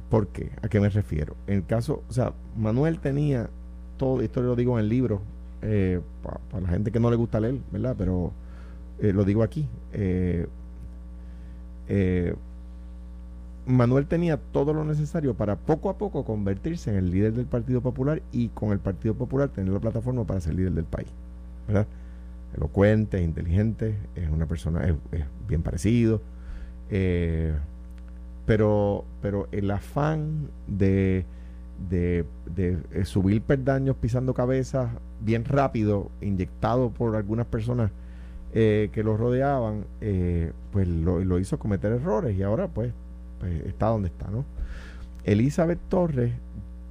¿Por 0.09 0.29
qué? 0.29 0.51
¿A 0.63 0.69
qué 0.69 0.79
me 0.81 0.89
refiero? 0.89 1.35
En 1.47 1.55
el 1.57 1.67
caso, 1.67 2.03
o 2.09 2.13
sea, 2.13 2.33
Manuel 2.57 3.01
tenía 3.01 3.49
todo, 3.97 4.21
esto 4.23 4.41
lo 4.41 4.55
digo 4.57 4.79
en 4.79 4.85
el 4.85 4.89
libro, 4.89 5.21
para 5.61 6.63
la 6.63 6.69
gente 6.69 6.91
que 6.91 6.99
no 7.01 7.11
le 7.11 7.17
gusta 7.17 7.39
leer, 7.41 7.57
¿verdad? 7.71 7.95
Pero 7.99 8.33
eh, 9.01 9.13
lo 9.13 9.25
digo 9.25 9.43
aquí. 9.43 9.67
eh, 9.93 10.47
eh, 11.89 12.35
Manuel 13.71 14.07
tenía 14.07 14.37
todo 14.37 14.75
lo 14.75 14.85
necesario 14.85 15.35
para 15.35 15.57
poco 15.57 15.91
a 15.91 15.99
poco 15.99 16.25
convertirse 16.25 16.91
en 16.91 16.97
el 16.97 17.11
líder 17.11 17.33
del 17.33 17.47
Partido 17.47 17.81
Popular 17.81 18.23
y 18.33 18.49
con 18.49 18.73
el 18.73 18.79
Partido 18.79 19.15
Popular 19.15 19.49
tener 19.49 19.73
la 19.73 19.81
plataforma 19.81 20.25
para 20.25 20.41
ser 20.41 20.55
líder 20.55 20.73
del 20.73 20.85
país. 20.85 21.09
¿Verdad? 21.67 21.87
Elocuente, 22.57 23.23
inteligente, 23.23 23.97
es 24.17 24.29
una 24.29 24.47
persona, 24.47 24.85
es, 24.87 24.95
bien 25.47 25.63
parecido. 25.63 26.21
eh, 26.91 27.55
pero, 28.47 29.05
pero 29.23 29.47
el 29.53 29.71
afán 29.71 30.49
de, 30.67 31.25
de, 31.89 32.25
de, 32.53 32.79
eh, 32.93 33.05
subir 33.05 33.43
perdaños 33.43 33.95
pisando 33.95 34.35
cabezas 34.35 34.91
bien 35.21 35.45
rápido, 35.45 36.11
inyectado 36.21 36.91
por 36.91 37.15
algunas 37.15 37.47
personas 37.47 37.93
eh, 38.53 38.91
que 38.93 39.05
lo 39.05 39.17
rodeaban, 39.17 39.85
eh, 40.01 40.51
pues 40.73 40.89
lo 40.89 41.39
hizo 41.39 41.61
cometer 41.61 41.93
errores 41.93 42.37
y 42.37 42.43
ahora 42.43 42.67
pues 42.67 42.93
pues, 43.41 43.67
está 43.67 43.87
donde 43.89 44.09
está, 44.09 44.31
¿no? 44.31 44.45
Elizabeth 45.25 45.81
Torres 45.89 46.33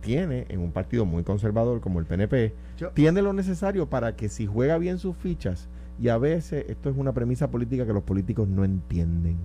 tiene 0.02 0.46
en 0.50 0.60
un 0.60 0.72
partido 0.72 1.06
muy 1.06 1.24
conservador 1.24 1.80
como 1.82 2.00
el 2.00 2.06
PNP, 2.06 2.54
Yo- 2.78 2.90
tiene 2.92 3.22
lo 3.22 3.34
necesario 3.34 3.90
para 3.90 4.16
que 4.16 4.30
si 4.30 4.46
juega 4.46 4.78
bien 4.78 4.98
sus 4.98 5.16
fichas, 5.16 5.68
y 6.02 6.08
a 6.10 6.18
veces 6.18 6.66
esto 6.70 6.90
es 6.90 6.98
una 6.98 7.12
premisa 7.14 7.50
política 7.52 7.86
que 7.86 7.94
los 7.94 8.04
políticos 8.04 8.48
no 8.48 8.64
entienden, 8.64 9.38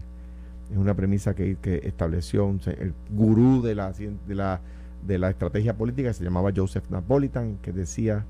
es 0.71 0.77
una 0.77 0.95
premisa 0.95 1.35
que, 1.35 1.57
que 1.61 1.81
estableció 1.85 2.47
un 2.47 2.61
el 2.79 2.95
gurú 3.11 3.63
de 3.63 3.75
la, 3.75 3.93
de, 3.93 4.35
la, 4.35 4.61
de 5.07 5.19
la 5.19 5.31
estrategia 5.31 5.77
política, 5.77 6.09
que 6.09 6.15
se 6.15 6.25
llamaba 6.25 6.51
Joseph 6.55 6.85
Napolitan, 6.91 7.59
que 7.61 7.73
decía, 7.73 8.25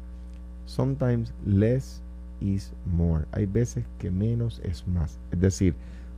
sometimes 0.66 1.32
less 1.46 2.00
is 2.40 2.72
more. 2.86 3.24
Hay 3.32 3.46
veces 3.46 3.84
que 3.98 4.10
menos 4.10 4.60
es 4.64 4.86
más. 4.88 5.18
Es 5.30 5.40
decir, 5.40 5.74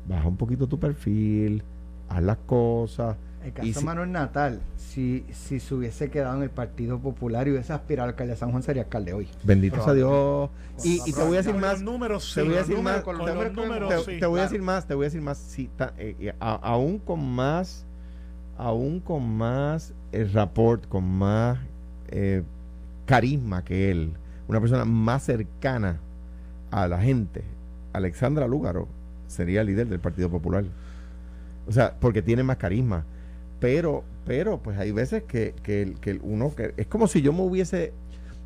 baja 0.09 0.27
un 0.29 0.37
poquito 0.37 0.67
tu 0.69 0.79
perfil, 0.79 1.63
haz 2.09 2.23
las 2.23 2.39
cosas. 2.47 3.17
El 3.43 3.49
Y 3.49 3.53
caso 3.73 3.81
si- 3.81 3.87
Manuel 3.87 4.11
Natal, 4.11 4.61
si, 4.77 5.25
si 5.33 5.61
se 5.61 5.75
hubiese 5.75 6.11
quedado 6.11 6.37
en 6.37 6.43
el 6.43 6.51
Partido 6.51 6.99
Popular 6.99 7.47
y 7.47 7.53
hubiese 7.53 7.73
aspirado 7.73 8.05
al 8.05 8.11
alcalde 8.11 8.33
de 8.33 8.39
San 8.39 8.51
Juan, 8.51 8.63
sería 8.65 8.83
alcalde 8.83 9.13
hoy. 9.13 9.29
Bendito 9.45 9.83
sea 9.85 9.93
Dios. 9.95 10.51
Y, 10.83 11.01
y 11.07 11.13
te 11.13 11.23
voy 11.23 11.35
a 11.35 11.43
decir 11.43 11.55
más. 11.55 11.81
números, 11.81 12.33
Te 12.35 12.43
voy 12.43 12.55
a 12.55 12.59
decir 12.59 12.79
más. 12.81 13.05
te- 13.05 14.27
voy 14.27 14.41
a 14.41 14.43
decir 14.43 14.63
más. 14.63 14.87
Te 14.87 14.95
voy 14.95 15.05
a 15.05 15.07
decir 15.09 15.23
más. 15.23 15.39
Sí, 15.39 15.71
ta- 15.77 15.93
eh, 15.99 16.17
eh, 16.19 16.35
a- 16.41 16.55
aún 16.57 16.99
con 16.99 17.25
más. 17.25 17.85
Aún 18.59 19.01
con 19.01 19.37
más 19.37 19.93
el 20.13 20.33
rapport, 20.33 20.89
con 20.89 21.05
más 21.05 21.59
eh, 22.09 22.43
carisma 23.05 23.63
que 23.65 23.91
él, 23.91 24.13
una 24.49 24.61
persona 24.61 24.85
más 24.87 25.25
cercana 25.25 25.99
a 26.71 26.89
la 26.89 26.99
gente, 27.01 27.43
Alexandra 27.93 28.49
Lúgaro 28.49 28.89
sería 29.29 29.63
líder 29.63 29.89
del 29.89 30.01
Partido 30.01 30.31
Popular. 30.31 30.65
O 31.67 31.73
sea, 31.73 31.95
porque 32.01 32.23
tiene 32.23 32.43
más 32.43 32.57
carisma. 32.59 33.05
Pero, 33.61 34.05
pero, 34.27 34.59
pues 34.63 34.79
hay 34.79 34.93
veces 34.93 35.23
que, 35.25 35.55
que, 35.63 35.83
el- 35.83 35.99
que 36.01 36.19
uno, 36.23 36.55
que 36.55 36.75
es 36.77 36.87
como 36.87 37.07
si 37.09 37.23
yo 37.23 37.33
me 37.33 37.41
hubiese, 37.43 37.93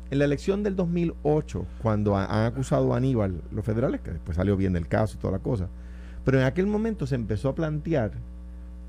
en 0.09 0.19
la 0.19 0.25
elección 0.25 0.63
del 0.63 0.75
2008, 0.75 1.65
cuando 1.81 2.15
ha- 2.17 2.25
han 2.25 2.45
acusado 2.53 2.93
a 2.93 2.97
Aníbal, 2.97 3.41
los 3.51 3.65
federales, 3.65 4.01
que 4.01 4.11
después 4.11 4.35
salió 4.37 4.55
bien 4.57 4.73
del 4.73 4.87
caso 4.87 5.15
y 5.17 5.21
toda 5.21 5.33
la 5.33 5.39
cosa, 5.39 5.67
pero 6.25 6.39
en 6.39 6.45
aquel 6.45 6.67
momento 6.67 7.05
se 7.07 7.15
empezó 7.15 7.49
a 7.49 7.55
plantear 7.55 8.11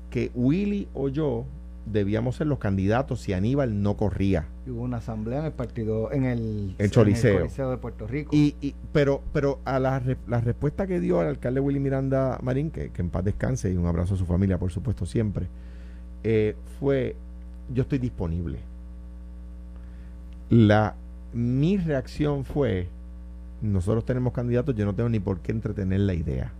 que 0.09 0.31
Willy 0.35 0.87
o 0.93 1.09
yo 1.09 1.45
debíamos 1.85 2.37
ser 2.37 2.47
los 2.47 2.59
candidatos 2.59 3.19
si 3.21 3.33
Aníbal 3.33 3.81
no 3.81 3.97
corría. 3.97 4.45
Y 4.65 4.69
hubo 4.69 4.83
una 4.83 4.97
asamblea 4.97 5.39
en 5.39 5.45
el 5.45 5.51
partido, 5.51 6.11
en 6.11 6.23
el, 6.25 6.75
El 6.77 6.91
Choliseo. 6.91 7.39
Coliseo 7.39 7.69
de 7.71 7.77
Puerto 7.77 8.07
Rico. 8.07 8.31
Y, 8.33 8.55
y- 8.61 8.73
pero, 8.91 9.21
pero 9.33 9.59
a 9.65 9.79
la, 9.79 10.01
la 10.27 10.41
respuesta 10.41 10.87
que 10.87 10.99
dio 10.99 11.21
el 11.21 11.27
alcalde 11.27 11.59
Willy 11.59 11.79
Miranda 11.79 12.39
Marín, 12.41 12.71
que, 12.71 12.89
que 12.91 13.01
en 13.01 13.09
paz 13.09 13.23
descanse 13.25 13.71
y 13.71 13.75
un 13.77 13.85
abrazo 13.85 14.13
a 14.13 14.17
su 14.17 14.25
familia, 14.25 14.57
por 14.57 14.71
supuesto, 14.71 15.05
siempre, 15.05 15.47
eh, 16.23 16.55
fue, 16.79 17.15
yo 17.73 17.83
estoy 17.83 17.99
disponible. 17.99 18.59
La, 20.49 20.95
mi 21.33 21.77
reacción 21.77 22.45
fue, 22.45 22.87
nosotros 23.61 24.05
tenemos 24.05 24.33
candidatos, 24.33 24.75
yo 24.75 24.85
no 24.85 24.93
tengo 24.93 25.09
ni 25.09 25.19
por 25.19 25.39
qué 25.39 25.51
entretener 25.51 26.01
la 26.01 26.13
idea. 26.13 26.51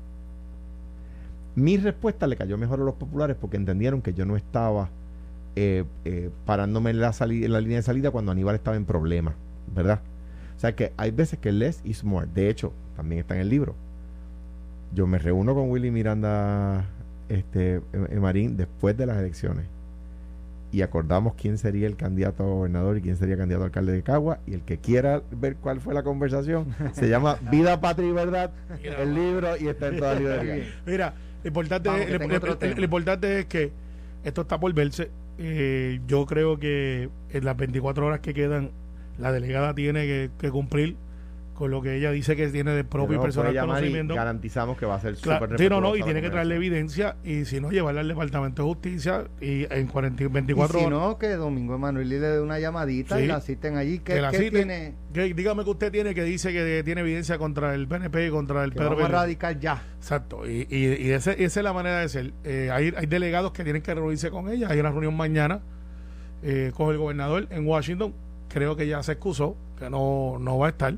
Mi 1.56 1.78
respuesta 1.78 2.26
le 2.26 2.36
cayó 2.36 2.58
mejor 2.58 2.82
a 2.82 2.84
los 2.84 2.96
populares 2.96 3.38
porque 3.40 3.58
entendieron 3.58 4.02
que 4.02 4.14
yo 4.14 4.26
no 4.26 4.36
estaba 4.36 4.90
eh, 5.56 5.84
eh, 6.06 6.30
parándome 6.46 6.90
en 6.92 7.00
la, 7.02 7.14
en 7.20 7.52
la 7.54 7.62
línea 7.62 7.78
de 7.78 7.84
salida 7.84 8.12
cuando 8.12 8.32
Aníbal 8.32 8.56
estaba 8.56 8.76
en 8.78 8.86
problemas, 8.86 9.36
¿verdad? 9.76 10.00
O 10.58 10.60
sea 10.60 10.76
que 10.76 10.94
hay 10.98 11.12
veces 11.12 11.40
que 11.40 11.52
less 11.52 11.82
is 11.84 12.04
more. 12.04 12.28
De 12.34 12.50
hecho, 12.50 12.74
también 12.96 13.20
está 13.22 13.36
en 13.36 13.42
el 13.42 13.50
libro. 13.50 13.76
Yo 14.94 15.08
me 15.08 15.18
reúno 15.18 15.54
con 15.56 15.70
Willy 15.70 15.92
Miranda 15.92 16.86
este, 17.30 17.76
eh, 17.78 17.82
eh, 18.10 18.20
Marín 18.20 18.56
después 18.58 18.96
de 18.96 19.06
las 19.08 19.18
elecciones 19.18 19.66
y 20.72 20.82
acordamos 20.82 21.34
quién 21.36 21.58
sería 21.60 21.86
el 21.88 21.96
candidato 21.96 22.44
a 22.44 22.48
gobernador 22.48 22.98
y 22.98 23.02
quién 23.02 23.16
sería 23.16 23.34
el 23.36 23.40
candidato 23.40 23.64
a 23.64 23.68
alcalde 23.68 23.92
de 23.92 24.02
Cagua. 24.04 24.40
Y 24.48 24.54
el 24.56 24.62
que 24.62 24.78
quiera 24.80 25.22
ver 25.32 25.56
cuál 25.58 25.80
fue 25.82 25.94
la 25.94 26.02
conversación 26.04 26.68
se 26.94 27.08
llama 27.10 27.38
Vida, 27.52 27.80
Patria 27.80 28.10
y 28.10 28.12
Verdad, 28.12 28.52
Mira, 28.82 29.02
el 29.04 29.14
libro, 29.14 29.58
y 29.60 29.68
está 29.68 29.88
en 29.88 29.98
toda 29.98 30.16
librería. 30.16 30.66
Mira, 30.86 31.14
lo 31.44 31.48
importante, 31.48 31.90
Vamos, 31.90 32.02
es, 32.02 32.08
que 32.08 32.14
lo- 32.14 32.20
tengo 32.20 32.32
lo- 32.32 32.38
otro 32.38 32.50
lo- 32.50 32.58
tema. 32.58 32.76
lo 32.76 32.84
importante 32.84 33.40
es 33.40 33.46
que 33.46 33.72
esto 34.24 34.42
está 34.42 34.60
por 34.60 34.74
verse. 34.74 35.10
Eh, 35.38 36.00
yo 36.08 36.26
creo 36.26 36.60
que 36.60 37.10
en 37.30 37.46
las 37.46 37.58
24 37.58 38.06
horas 38.06 38.20
que 38.20 38.34
quedan, 38.34 38.72
la 39.18 39.32
delegada 39.32 39.74
tiene 39.74 40.06
que, 40.06 40.30
que 40.40 40.52
cumplir 40.52 40.98
con 41.54 41.70
lo 41.72 41.82
que 41.82 41.96
ella 41.98 42.12
dice 42.12 42.36
que 42.36 42.48
tiene 42.48 42.72
de 42.72 42.84
propio 42.84 43.18
y 43.18 43.22
personal 43.22 43.54
llamar 43.54 43.78
y 43.78 43.82
conocimiento. 43.82 44.16
garantizamos 44.16 44.78
que 44.78 44.86
va 44.88 44.96
a 44.96 45.00
ser 45.00 45.16
Claro, 45.16 45.46
súper 45.46 45.60
sí, 45.60 45.70
no, 45.70 45.80
no, 45.82 45.96
y 45.96 46.02
tiene 46.02 46.22
que 46.22 46.30
traerle 46.32 46.56
evidencia 46.56 47.16
y 47.24 47.46
si 47.46 47.62
no, 47.62 47.70
llevarla 47.72 48.02
al 48.02 48.08
Departamento 48.08 48.64
de 48.64 48.68
Justicia 48.70 49.26
y 49.40 49.66
en 49.72 49.88
40, 49.88 50.24
y 50.24 50.28
24 50.28 50.78
y 50.78 50.82
si 50.82 50.86
horas. 50.88 51.00
no, 51.00 51.18
que 51.20 51.30
Domingo 51.36 51.76
Emanuel 51.76 52.10
le 52.10 52.20
dé 52.20 52.42
una 52.42 52.60
llamadita 52.60 53.18
Sí. 53.18 53.24
y 53.24 53.28
la 53.28 53.40
citen 53.40 53.78
allí. 53.78 54.00
¿Qué, 54.00 54.16
que 54.16 54.22
la 54.22 54.32
qué 54.32 54.50
tiene? 54.50 54.96
Que 55.14 55.34
dígame 55.34 55.64
que 55.64 55.70
usted 55.70 55.92
tiene 55.92 56.16
que 56.16 56.24
dice 56.24 56.52
que 56.52 56.82
tiene 56.84 57.02
evidencia 57.02 57.38
contra 57.38 57.74
el 57.76 57.88
PNP 57.88 58.28
y 58.28 58.30
contra 58.32 58.64
el 58.64 58.72
Que 58.72 58.78
Pedro 58.80 58.90
vamos 58.96 59.06
a 59.06 59.08
radicar 59.10 59.60
ya. 59.60 59.84
Exacto, 59.98 60.50
y, 60.50 60.66
y, 60.70 60.86
y 61.08 61.12
ese- 61.12 61.44
esa 61.44 61.60
es 61.60 61.64
la 61.64 61.74
manera 61.74 62.00
de 62.00 62.10
ser. 62.10 62.34
Eh, 62.44 62.70
hay, 62.72 62.94
hay 62.98 63.06
delegados 63.06 63.52
que 63.52 63.64
tienen 63.64 63.82
que 63.84 63.94
reunirse 63.94 64.32
con 64.32 64.50
ella. 64.50 64.70
Hay 64.72 64.80
una 64.80 64.90
reunión 64.90 65.16
mañana 65.16 65.62
eh, 66.42 66.72
con 66.76 66.90
el 66.92 66.98
gobernador 66.98 67.48
en 67.52 67.66
Washington. 67.68 68.14
Creo 68.50 68.76
que 68.76 68.88
ya 68.88 69.02
se 69.02 69.14
excusó, 69.14 69.56
que 69.80 69.90
no, 69.90 70.38
no 70.40 70.58
va 70.58 70.68
a 70.68 70.70
estar. 70.70 70.96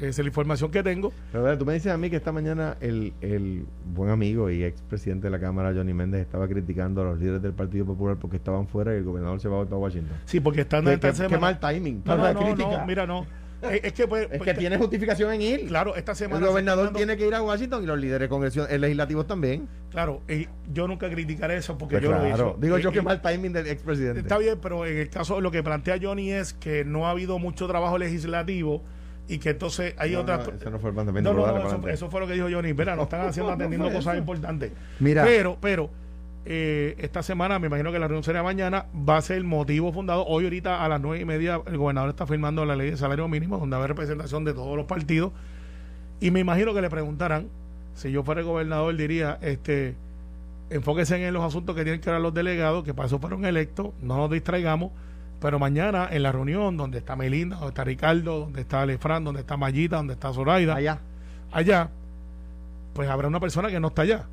Esa 0.00 0.08
es 0.08 0.18
la 0.18 0.28
información 0.28 0.70
que 0.70 0.82
tengo. 0.82 1.12
Pero 1.30 1.42
bueno, 1.42 1.58
tú 1.58 1.66
me 1.66 1.74
dices 1.74 1.92
a 1.92 1.96
mí 1.98 2.08
que 2.10 2.16
esta 2.16 2.32
mañana 2.32 2.76
el, 2.80 3.12
el 3.20 3.66
buen 3.94 4.10
amigo 4.10 4.50
y 4.50 4.64
expresidente 4.64 5.26
de 5.26 5.30
la 5.30 5.38
Cámara, 5.40 5.72
Johnny 5.74 5.92
Méndez, 5.94 6.22
estaba 6.22 6.48
criticando 6.48 7.02
a 7.02 7.04
los 7.04 7.18
líderes 7.20 7.42
del 7.42 7.52
Partido 7.52 7.84
Popular 7.84 8.16
porque 8.18 8.36
estaban 8.38 8.66
fuera 8.66 8.94
y 8.94 8.98
el 8.98 9.04
gobernador 9.04 9.40
se 9.40 9.48
va 9.48 9.60
a 9.60 9.64
Washington. 9.64 10.16
Sí, 10.24 10.40
porque 10.40 10.62
están 10.62 10.84
Qué, 10.84 10.94
esta 10.94 11.08
qué- 11.08 11.12
qué 11.12 11.16
semana. 11.18 11.38
mal 11.38 11.60
timing. 11.60 12.02
no, 12.04 12.16
no, 12.16 12.32
no, 12.32 12.40
crítica. 12.40 12.78
no, 12.78 12.86
mira, 12.86 13.06
no. 13.06 13.26
Es, 13.62 13.84
es 13.84 13.92
que, 13.92 14.08
pues, 14.08 14.22
es 14.22 14.38
pues, 14.38 14.42
que 14.42 14.54
tiene 14.54 14.78
justificación 14.78 15.34
en 15.34 15.42
ir. 15.42 15.66
Claro, 15.66 15.94
esta 15.94 16.14
semana. 16.14 16.40
el 16.46 16.50
gobernador 16.50 16.94
tiene 16.94 17.18
que 17.18 17.26
ir 17.26 17.34
a 17.34 17.42
Washington 17.42 17.82
y 17.82 17.86
los 17.86 17.98
líderes 18.00 18.30
eh, 18.70 18.78
legislativos 18.78 19.26
también. 19.26 19.68
Claro, 19.90 20.22
y 20.30 20.48
yo 20.72 20.88
nunca 20.88 21.10
criticaré 21.10 21.58
eso 21.58 21.76
porque 21.76 21.96
Pues 21.96 22.04
yo 22.04 22.12
lo 22.12 22.24
dicho. 22.24 22.56
Digo 22.58 22.78
Y- 22.78 22.82
yo 22.82 22.90
que 22.90 23.00
y- 23.00 23.02
mal 23.02 23.20
timing 23.20 23.52
del 23.52 23.66
expresidente. 23.66 24.20
Está 24.20 24.38
bien, 24.38 24.58
pero 24.62 24.86
en 24.86 24.96
el 24.96 25.10
caso 25.10 25.42
lo 25.42 25.50
que 25.50 25.62
plantea 25.62 25.98
Johnny 26.00 26.30
es 26.32 26.54
que 26.54 26.86
no 26.86 27.06
ha 27.06 27.10
habido 27.10 27.38
mucho 27.38 27.66
trabajo 27.68 27.98
legislativo 27.98 28.82
y 29.30 29.38
que 29.38 29.50
entonces 29.50 29.94
hay 29.96 30.12
No, 30.12 30.20
otras. 30.20 30.46
no, 30.46 30.54
eso 30.54 30.70
no 30.70 30.78
fue 30.80 30.90
el 30.90 30.94
planteamiento. 30.94 31.32
No, 31.32 31.38
no, 31.38 31.44
pero 31.52 31.64
no, 31.64 31.78
dale 31.78 31.94
eso, 31.94 32.10
fue 32.10 32.20
lo 32.20 32.26
que 32.26 32.32
dijo 32.34 32.48
Johnny. 32.50 32.74
Mira, 32.74 32.96
no 32.96 33.04
están 33.04 33.26
haciendo, 33.26 33.52
atendiendo 33.52 33.90
cosas 33.92 34.18
importantes. 34.18 34.72
Mira. 34.98 35.22
Pero, 35.24 35.56
pero, 35.60 35.88
eh, 36.44 36.96
esta 36.98 37.22
semana, 37.22 37.60
me 37.60 37.68
imagino 37.68 37.92
que 37.92 38.00
la 38.00 38.08
reunión 38.08 38.24
será 38.24 38.42
mañana, 38.42 38.86
va 39.08 39.18
a 39.18 39.22
ser 39.22 39.36
el 39.36 39.44
motivo 39.44 39.92
fundado. 39.92 40.26
Hoy, 40.26 40.44
ahorita, 40.44 40.84
a 40.84 40.88
las 40.88 41.00
nueve 41.00 41.20
y 41.20 41.24
media, 41.24 41.60
el 41.64 41.76
gobernador 41.78 42.10
está 42.10 42.26
firmando 42.26 42.64
la 42.64 42.74
ley 42.74 42.90
de 42.90 42.96
salario 42.96 43.28
mínimo, 43.28 43.58
donde 43.58 43.76
va 43.76 43.82
a 43.82 43.84
haber 43.84 43.96
representación 43.96 44.44
de 44.44 44.52
todos 44.52 44.76
los 44.76 44.86
partidos. 44.86 45.30
Y 46.18 46.32
me 46.32 46.40
imagino 46.40 46.74
que 46.74 46.82
le 46.82 46.90
preguntarán, 46.90 47.46
si 47.94 48.10
yo 48.10 48.24
fuera 48.24 48.40
el 48.40 48.46
gobernador, 48.48 48.96
diría, 48.96 49.38
este, 49.42 49.94
enfóquense 50.70 51.24
en 51.24 51.32
los 51.32 51.44
asuntos 51.44 51.76
que 51.76 51.84
tienen 51.84 52.00
que 52.00 52.10
ver 52.10 52.20
los 52.20 52.34
delegados, 52.34 52.84
que 52.84 52.94
para 52.94 53.06
eso 53.06 53.20
fueron 53.20 53.44
electos, 53.44 53.90
no 54.02 54.16
nos 54.16 54.30
distraigamos, 54.30 54.90
pero 55.40 55.58
mañana 55.58 56.08
en 56.10 56.22
la 56.22 56.32
reunión 56.32 56.76
donde 56.76 56.98
está 56.98 57.16
Melinda, 57.16 57.56
donde 57.56 57.70
está 57.70 57.84
Ricardo, 57.84 58.40
donde 58.40 58.60
está 58.60 58.82
Alefran, 58.82 59.24
donde 59.24 59.40
está 59.40 59.56
Mayita, 59.56 59.96
donde 59.96 60.14
está 60.14 60.32
Zoraida, 60.32 60.74
Allá. 60.76 60.98
allá, 61.52 61.88
pues 62.94 63.08
habrá 63.08 63.28
una 63.28 63.40
persona 63.40 63.68
que 63.70 63.80
no 63.80 63.88
está 63.88 64.02
allá. 64.02 64.26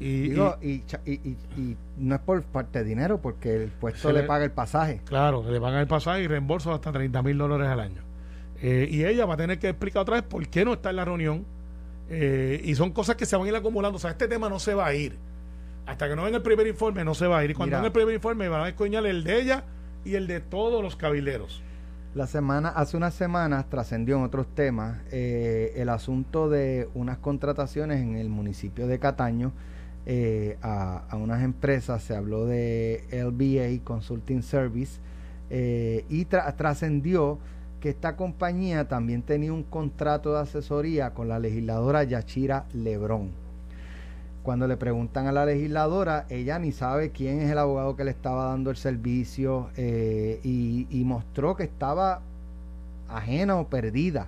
Y, 0.00 0.28
Digo, 0.30 0.56
y- 0.60 0.82
y, 1.06 1.12
y, 1.56 1.76
no 1.98 2.14
es 2.16 2.20
por 2.22 2.42
parte 2.42 2.80
de 2.80 2.84
dinero, 2.84 3.18
porque 3.22 3.54
el 3.64 3.68
puesto 3.70 4.10
le 4.12 4.22
le- 4.22 4.26
paga 4.26 4.44
el 4.44 4.50
pasaje. 4.50 5.00
claro, 5.04 5.44
le 5.48 5.58
van 5.58 5.74
a 5.76 5.86
pasaje 5.86 6.22
y 6.22 6.26
reembolso 6.26 6.72
hasta 6.72 6.90
30 6.90 7.22
mil 7.22 7.38
dólares 7.38 7.68
al 7.68 7.80
año. 7.80 8.02
Eh, 8.60 8.88
y 8.90 9.04
ella 9.04 9.24
va 9.26 9.34
a 9.34 9.36
tener 9.36 9.58
que 9.58 9.68
explicar 9.68 10.02
otra 10.02 10.14
vez 10.16 10.24
por 10.24 10.46
qué 10.48 10.64
no 10.64 10.72
está 10.72 10.90
en 10.90 10.96
la 10.96 11.04
reunión. 11.04 11.44
Eh, 12.10 12.60
y 12.64 12.74
son 12.74 12.90
cosas 12.92 13.16
que 13.16 13.24
se 13.26 13.36
van 13.36 13.46
a 13.46 13.48
ir 13.50 13.56
acumulando. 13.56 13.96
O 13.96 14.00
sea, 14.00 14.10
este 14.10 14.26
tema 14.26 14.48
no 14.48 14.58
se 14.58 14.74
va 14.74 14.86
a 14.86 14.94
ir. 14.94 15.16
Hasta 15.86 16.08
que 16.08 16.16
no 16.16 16.24
venga 16.24 16.38
el 16.38 16.42
primer 16.42 16.66
informe, 16.66 17.04
no 17.04 17.14
se 17.14 17.26
va 17.26 17.38
a 17.38 17.44
ir. 17.44 17.50
Y 17.50 17.54
cuando 17.54 17.70
Mira. 17.70 17.78
venga 17.78 17.86
el 17.88 17.92
primer 17.92 18.14
informe, 18.14 18.48
van 18.48 18.62
a 18.62 18.68
escoñar 18.68 19.04
el 19.06 19.22
de 19.22 19.40
ella 19.40 19.64
y 20.04 20.14
el 20.14 20.26
de 20.26 20.40
todos 20.40 20.82
los 20.82 20.96
cabileros. 20.96 21.62
La 22.14 22.26
semana, 22.28 22.68
hace 22.68 22.96
unas 22.96 23.14
semanas 23.14 23.68
trascendió 23.68 24.16
en 24.16 24.22
otros 24.22 24.46
temas 24.54 24.98
eh, 25.10 25.72
el 25.76 25.88
asunto 25.88 26.48
de 26.48 26.88
unas 26.94 27.18
contrataciones 27.18 28.00
en 28.00 28.16
el 28.16 28.28
municipio 28.28 28.86
de 28.86 29.00
Cataño 29.00 29.52
eh, 30.06 30.56
a, 30.62 30.98
a 31.08 31.16
unas 31.16 31.42
empresas. 31.42 32.02
Se 32.04 32.14
habló 32.14 32.46
de 32.46 33.04
LBA 33.10 33.82
Consulting 33.82 34.42
Service 34.44 35.00
eh, 35.50 36.04
y 36.08 36.26
tra- 36.26 36.54
trascendió 36.54 37.38
que 37.80 37.88
esta 37.88 38.14
compañía 38.16 38.86
también 38.86 39.22
tenía 39.22 39.52
un 39.52 39.64
contrato 39.64 40.32
de 40.34 40.40
asesoría 40.40 41.14
con 41.14 41.28
la 41.28 41.38
legisladora 41.40 42.04
Yachira 42.04 42.66
Lebrón. 42.72 43.30
Cuando 44.44 44.68
le 44.68 44.76
preguntan 44.76 45.26
a 45.26 45.32
la 45.32 45.46
legisladora, 45.46 46.26
ella 46.28 46.58
ni 46.58 46.70
sabe 46.70 47.12
quién 47.12 47.40
es 47.40 47.50
el 47.50 47.56
abogado 47.56 47.96
que 47.96 48.04
le 48.04 48.10
estaba 48.10 48.44
dando 48.44 48.68
el 48.68 48.76
servicio 48.76 49.70
eh, 49.78 50.38
y, 50.44 51.02
mostró 51.06 51.56
que 51.56 51.62
estaba 51.62 52.20
ajena 53.08 53.56
o 53.56 53.68
perdida 53.68 54.26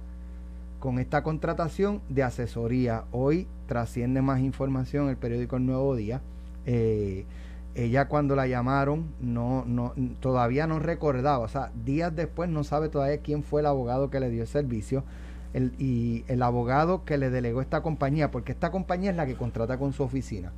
con 0.81 0.99
esta 0.99 1.23
contratación 1.23 2.01
de 2.09 2.23
asesoría. 2.23 3.05
Hoy 3.13 3.47
trasciende 3.69 4.23
más 4.23 4.41
información 4.41 5.11
el 5.11 5.19
periódico 5.19 5.57
El 5.57 5.67
Nuevo 5.67 5.95
Día. 5.95 6.23
Eh, 6.65 7.27
ella 7.75 8.09
cuando 8.09 8.35
la 8.37 8.47
llamaron 8.47 9.05
no, 9.21 9.65
no, 9.67 9.93
todavía 10.21 10.67
no 10.67 10.79
recordaba, 10.79 11.41
o 11.41 11.49
sea, 11.49 11.73
días 11.85 12.17
después 12.17 12.49
no 12.49 12.65
sabe 12.65 12.89
todavía 12.89 13.19
quién 13.19 13.43
fue 13.43 13.61
el 13.61 13.67
abogado 13.67 14.09
que 14.09 14.19
le 14.19 14.31
dio 14.31 14.41
el 14.41 14.49
servicio 14.49 15.05
el, 15.55 15.73
y 15.79 16.25
el 16.29 16.43
abogado 16.43 17.05
que 17.05 17.17
le 17.19 17.31
delegó 17.31 17.61
esta 17.61 17.83
compañía, 17.83 18.31
porque 18.31 18.53
esta 18.53 18.71
compañía 18.71 19.11
es 19.11 19.17
la 19.17 19.27
que 19.27 19.35
contrata 19.35 19.79
con 19.79 19.93
su 19.93 20.03
oficina 20.03 20.53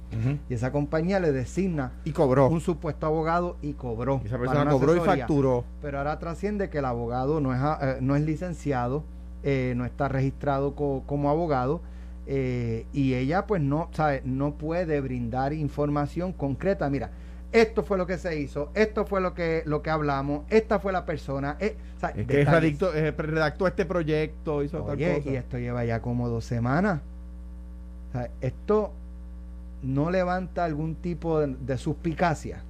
y 0.49 0.55
esa 0.55 0.73
compañía 0.73 1.21
le 1.21 1.31
designa 1.33 1.93
Y 2.05 2.13
cobró. 2.13 2.49
un 2.49 2.61
supuesto 2.61 3.07
abogado 3.07 3.57
y 3.63 3.75
cobró. 3.75 4.21
Esa 4.25 4.39
persona 4.39 4.69
cobró 4.71 4.97
y 4.97 5.01
facturó. 5.01 5.65
Pero 5.83 5.99
ahora 5.99 6.19
trasciende 6.19 6.69
que 6.71 6.79
el 6.79 6.85
abogado 6.85 7.41
no 7.41 7.55
es, 7.55 7.61
eh, 7.83 7.99
no 8.01 8.17
es 8.17 8.23
licenciado, 8.23 9.05
eh, 9.45 9.75
no 9.77 9.85
está 9.85 10.09
registrado 10.09 10.75
co- 10.75 11.03
como 11.07 11.31
abogado 11.31 11.81
eh, 12.27 12.87
y 12.93 13.15
ella 13.15 13.47
pues 13.47 13.63
no, 13.63 13.89
sabe, 13.93 14.23
no 14.25 14.55
puede 14.55 15.01
brindar 15.01 15.53
información 15.53 16.33
concreta. 16.33 16.91
Mira, 16.91 17.11
esto 17.53 17.83
fue 17.83 17.97
lo 17.99 18.07
que 18.07 18.19
se 18.19 18.39
hizo, 18.39 18.71
esto 18.75 19.07
fue 19.07 19.21
lo 19.21 19.35
que, 19.35 19.63
lo 19.67 19.81
que 19.83 19.91
hablamos, 19.91 20.43
esta 20.51 20.79
fue 20.81 20.93
la 20.93 21.05
persona. 21.07 21.57
eh, 21.61 21.77
o 21.97 22.01
sea, 22.01 22.11
Es 22.11 22.27
que 22.27 22.43
eh, 22.43 23.13
redactó 23.17 23.67
este 23.67 23.87
proyecto, 23.87 24.63
hizo 24.63 24.83
tal 24.83 24.97
cosa. 24.99 25.31
y 25.31 25.37
esto 25.37 25.59
lleva 25.59 25.85
ya 25.85 26.01
como 26.03 26.29
dos 26.29 26.45
semanas. 26.45 27.01
O 28.09 28.13
sea, 28.13 28.31
esto 28.41 28.93
no 29.83 30.11
levanta 30.11 30.65
algún 30.65 30.95
tipo 30.97 31.41
de, 31.41 31.55
de 31.61 31.79
suspicacia. 31.79 32.63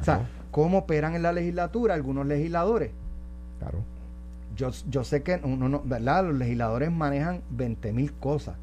O 0.00 0.04
sea, 0.04 0.28
cómo 0.50 0.78
operan 0.78 1.14
en 1.14 1.22
la 1.22 1.32
legislatura 1.32 1.94
algunos 1.94 2.26
legisladores. 2.26 2.90
Claro. 3.58 3.78
Yo, 4.56 4.70
yo 4.88 5.04
sé 5.04 5.22
que 5.22 5.40
uno 5.42 5.68
no, 5.68 5.82
¿verdad? 5.84 6.24
Los 6.24 6.34
legisladores 6.36 6.90
manejan 6.90 7.40
20 7.50 7.92
mil 7.92 8.12
cosas 8.14 8.56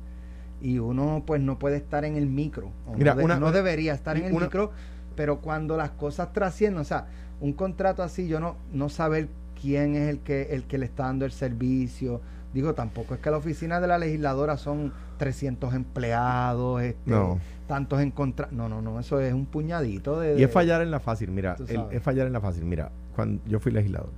y 0.61 0.79
uno 0.79 1.23
pues 1.25 1.41
no 1.41 1.59
puede 1.59 1.77
estar 1.77 2.03
en 2.05 2.17
el 2.17 2.25
micro. 2.27 2.71
o 2.87 2.93
Mira, 2.95 3.13
no, 3.13 3.19
de- 3.19 3.25
una- 3.25 3.39
no 3.39 3.51
debería 3.51 3.93
estar 3.93 4.17
en 4.17 4.25
el 4.25 4.33
una- 4.33 4.45
micro, 4.45 4.71
pero 5.17 5.39
cuando 5.41 5.75
las 5.75 5.89
cosas 5.89 6.31
trascienden, 6.31 6.79
o 6.79 6.85
sea, 6.85 7.07
un 7.41 7.51
contrato 7.51 8.03
así, 8.03 8.27
yo 8.29 8.39
no, 8.39 8.55
no 8.71 8.87
saber 8.87 9.27
quién 9.59 9.95
es 9.95 10.07
el 10.09 10.19
que, 10.19 10.43
el 10.51 10.63
que 10.63 10.77
le 10.77 10.85
está 10.85 11.03
dando 11.07 11.25
el 11.25 11.31
servicio. 11.31 12.21
Digo, 12.53 12.73
tampoco 12.73 13.15
es 13.15 13.19
que 13.19 13.29
la 13.31 13.37
oficina 13.37 13.81
de 13.81 13.87
la 13.87 13.97
legisladora 13.97 14.55
son 14.57 14.93
300 15.17 15.73
empleados, 15.73 16.81
este, 16.83 17.11
No. 17.11 17.39
tantos 17.67 17.99
en 17.99 18.11
contra. 18.11 18.47
No, 18.51 18.69
no, 18.69 18.81
no, 18.81 18.99
eso 18.99 19.19
es 19.19 19.33
un 19.33 19.45
puñadito 19.47 20.19
de. 20.19 20.39
Y 20.39 20.43
es 20.43 20.51
fallar 20.51 20.81
en 20.81 20.91
la 20.91 20.99
fácil, 20.99 21.31
mira, 21.31 21.55
el- 21.67 21.85
es 21.91 22.01
fallar 22.01 22.27
en 22.27 22.33
la 22.33 22.39
fácil. 22.41 22.63
Mira, 22.65 22.91
cuando 23.15 23.41
yo 23.47 23.59
fui 23.59 23.71
legislador, 23.71 24.11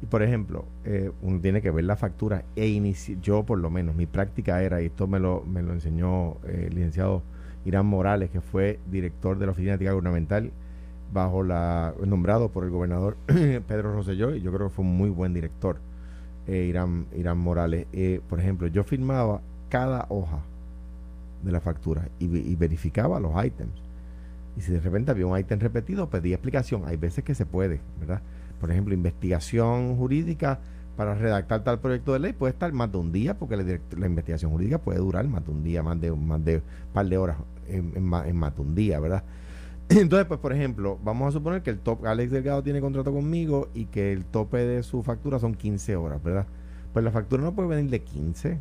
y 0.00 0.06
por 0.06 0.22
ejemplo, 0.22 0.64
eh, 0.84 1.10
uno 1.22 1.40
tiene 1.40 1.60
que 1.60 1.72
ver 1.72 1.84
la 1.84 1.96
factura 1.96 2.44
e 2.54 2.66
inici- 2.68 3.20
yo 3.20 3.42
por 3.44 3.58
lo 3.58 3.68
menos, 3.70 3.96
mi 3.96 4.06
práctica 4.06 4.62
era, 4.62 4.80
y 4.80 4.86
esto 4.86 5.08
me 5.08 5.18
lo, 5.18 5.42
me 5.44 5.60
lo 5.62 5.72
enseñó 5.72 6.36
eh, 6.46 6.66
el 6.68 6.74
licenciado 6.76 7.22
Irán 7.68 7.84
Morales, 7.84 8.30
que 8.30 8.40
fue 8.40 8.80
director 8.90 9.38
de 9.38 9.44
la 9.44 9.52
Oficina 9.52 9.72
de 9.72 9.76
Ética 9.76 9.92
Gubernamental, 9.92 10.50
bajo 11.12 11.42
la, 11.42 11.94
nombrado 12.04 12.48
por 12.48 12.64
el 12.64 12.70
gobernador 12.70 13.16
Pedro 13.26 13.94
Rosselló, 13.94 14.34
y 14.34 14.40
yo 14.40 14.52
creo 14.52 14.68
que 14.68 14.74
fue 14.74 14.84
un 14.86 14.96
muy 14.96 15.10
buen 15.10 15.34
director, 15.34 15.76
eh, 16.46 16.64
Irán, 16.64 17.38
Morales. 17.38 17.86
Eh, 17.92 18.22
por 18.28 18.40
ejemplo, 18.40 18.68
yo 18.68 18.84
firmaba 18.84 19.42
cada 19.68 20.06
hoja 20.08 20.40
de 21.42 21.52
la 21.52 21.60
factura 21.60 22.08
y, 22.18 22.24
y 22.24 22.56
verificaba 22.56 23.20
los 23.20 23.32
ítems. 23.44 23.82
Y 24.56 24.62
si 24.62 24.72
de 24.72 24.80
repente 24.80 25.10
había 25.10 25.26
un 25.26 25.38
ítem 25.38 25.60
repetido, 25.60 26.08
pedía 26.08 26.36
explicación. 26.36 26.84
Hay 26.86 26.96
veces 26.96 27.22
que 27.22 27.34
se 27.34 27.44
puede, 27.44 27.80
¿verdad? 28.00 28.22
Por 28.60 28.70
ejemplo, 28.70 28.94
investigación 28.94 29.94
jurídica 29.96 30.58
para 30.98 31.14
redactar 31.14 31.62
tal 31.62 31.78
proyecto 31.78 32.12
de 32.12 32.18
ley 32.18 32.32
puede 32.32 32.54
estar 32.54 32.72
más 32.72 32.90
de 32.90 32.98
un 32.98 33.12
día, 33.12 33.38
porque 33.38 33.56
la, 33.56 34.06
investigación 34.06 34.50
jurídica 34.50 34.78
puede 34.78 34.98
durar 34.98 35.28
más 35.28 35.44
de 35.44 35.52
un 35.52 35.62
día, 35.62 35.80
más 35.80 36.00
de 36.00 36.10
más 36.10 36.44
de 36.44 36.56
un 36.56 36.62
par 36.92 37.06
de 37.06 37.16
horas 37.16 37.36
en, 37.68 37.92
en 37.94 38.36
más 38.36 38.56
de 38.56 38.60
un 38.60 38.74
día, 38.74 38.98
¿verdad? 38.98 39.22
Entonces, 39.90 40.26
pues, 40.26 40.40
por 40.40 40.52
ejemplo, 40.52 40.98
vamos 41.04 41.28
a 41.28 41.30
suponer 41.38 41.62
que 41.62 41.70
el 41.70 41.78
top, 41.78 42.04
Alex 42.04 42.32
Delgado 42.32 42.64
tiene 42.64 42.80
contrato 42.80 43.12
conmigo 43.12 43.68
y 43.74 43.84
que 43.84 44.12
el 44.12 44.24
tope 44.24 44.58
de 44.58 44.82
su 44.82 45.04
factura 45.04 45.38
son 45.38 45.54
15 45.54 45.94
horas, 45.94 46.20
¿verdad? 46.20 46.46
Pues 46.92 47.04
la 47.04 47.12
factura 47.12 47.44
no 47.44 47.54
puede 47.54 47.68
venir 47.68 47.92
de 47.92 48.02
15, 48.02 48.58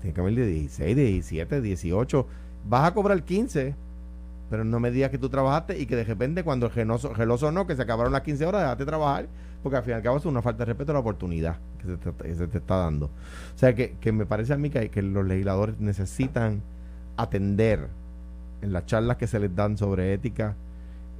tiene 0.00 0.14
que 0.14 0.20
venir 0.20 0.44
de 0.44 0.46
16, 0.46 0.94
de 0.94 1.04
17, 1.06 1.54
de 1.56 1.60
18. 1.60 2.26
Vas 2.68 2.88
a 2.88 2.94
cobrar 2.94 3.24
15, 3.24 3.74
pero 4.50 4.64
no 4.64 4.80
me 4.80 4.90
digas 4.90 5.10
que 5.10 5.18
tú 5.18 5.28
trabajaste 5.28 5.78
y 5.78 5.86
que 5.86 5.94
de 5.94 6.02
repente 6.04 6.42
cuando 6.42 6.66
el 6.66 6.72
genoso, 6.72 7.14
geloso 7.14 7.52
no, 7.52 7.66
que 7.68 7.76
se 7.76 7.82
acabaron 7.82 8.12
las 8.12 8.22
15 8.22 8.44
horas, 8.46 8.62
déjate 8.62 8.84
trabajar, 8.84 9.28
porque 9.62 9.76
al 9.76 9.84
fin 9.84 9.92
y 9.92 9.94
al 9.94 10.02
cabo 10.02 10.16
es 10.16 10.26
una 10.26 10.42
falta 10.42 10.64
de 10.64 10.72
respeto 10.72 10.90
a 10.90 10.94
la 10.94 10.98
oportunidad 11.00 11.56
que 11.78 12.34
se 12.34 12.46
te, 12.48 12.58
está 12.58 12.76
dando. 12.76 13.06
O 13.06 13.58
sea, 13.58 13.74
que, 13.74 13.94
que 14.00 14.10
me 14.10 14.26
parece 14.26 14.52
a 14.52 14.56
mí 14.56 14.68
que, 14.68 15.02
los 15.02 15.24
legisladores 15.24 15.78
necesitan 15.78 16.62
atender 17.16 17.86
en 18.60 18.72
las 18.72 18.86
charlas 18.86 19.16
que 19.16 19.28
se 19.28 19.38
les 19.38 19.54
dan 19.54 19.78
sobre 19.78 20.12
ética. 20.12 20.56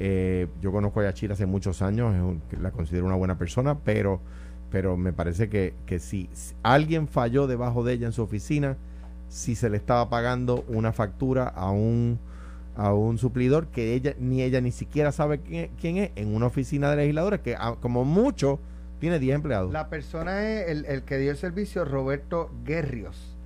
Eh, 0.01 0.49
yo 0.61 0.73
conozco 0.73 1.01
a 1.01 1.05
Yachira 1.05 1.35
hace 1.35 1.47
muchos 1.47 1.83
años, 1.83 2.13
un- 2.15 2.43
la 2.61 2.73
considero 2.73 3.07
una 3.07 3.15
buena 3.15 3.39
persona, 3.39 3.79
pero, 3.79 4.21
pero 4.73 4.97
me 4.97 5.13
parece 5.13 5.49
que, 5.49 5.75
que 5.87 6.01
si 6.01 6.29
alguien 6.65 7.07
falló 7.07 7.47
debajo 7.47 7.85
de 7.85 7.93
ella 7.93 8.07
en 8.07 8.13
su 8.13 8.23
oficina, 8.23 8.77
si 9.29 9.55
se 9.55 9.71
le 9.71 9.77
estaba 9.77 10.11
pagando 10.11 10.65
una 10.69 10.93
factura 10.93 11.47
a 11.47 11.71
un 11.71 12.19
a 12.81 12.95
un 12.95 13.19
suplidor 13.19 13.67
que 13.67 13.95
ella 13.95 14.15
ni 14.19 14.43
ella 14.43 14.61
ni 14.61 14.73
siquiera 14.73 15.13
sabe 15.13 15.41
quién, 15.41 15.71
quién 15.81 15.97
es 15.99 16.11
en 16.17 16.35
una 16.35 16.47
oficina 16.47 16.89
de 16.91 16.97
legisladores 16.97 17.41
que 17.41 17.55
ah, 17.55 17.77
como 17.81 18.05
mucho 18.05 18.59
tiene 19.01 19.19
10 19.19 19.35
empleados. 19.37 19.73
La 19.73 19.89
persona 19.89 20.49
es 20.49 20.69
el, 20.71 20.85
el 20.87 21.03
que 21.03 21.19
dio 21.19 21.31
el 21.31 21.37
servicio, 21.37 21.85
Roberto 21.85 22.51
Guerrios. 22.65 23.37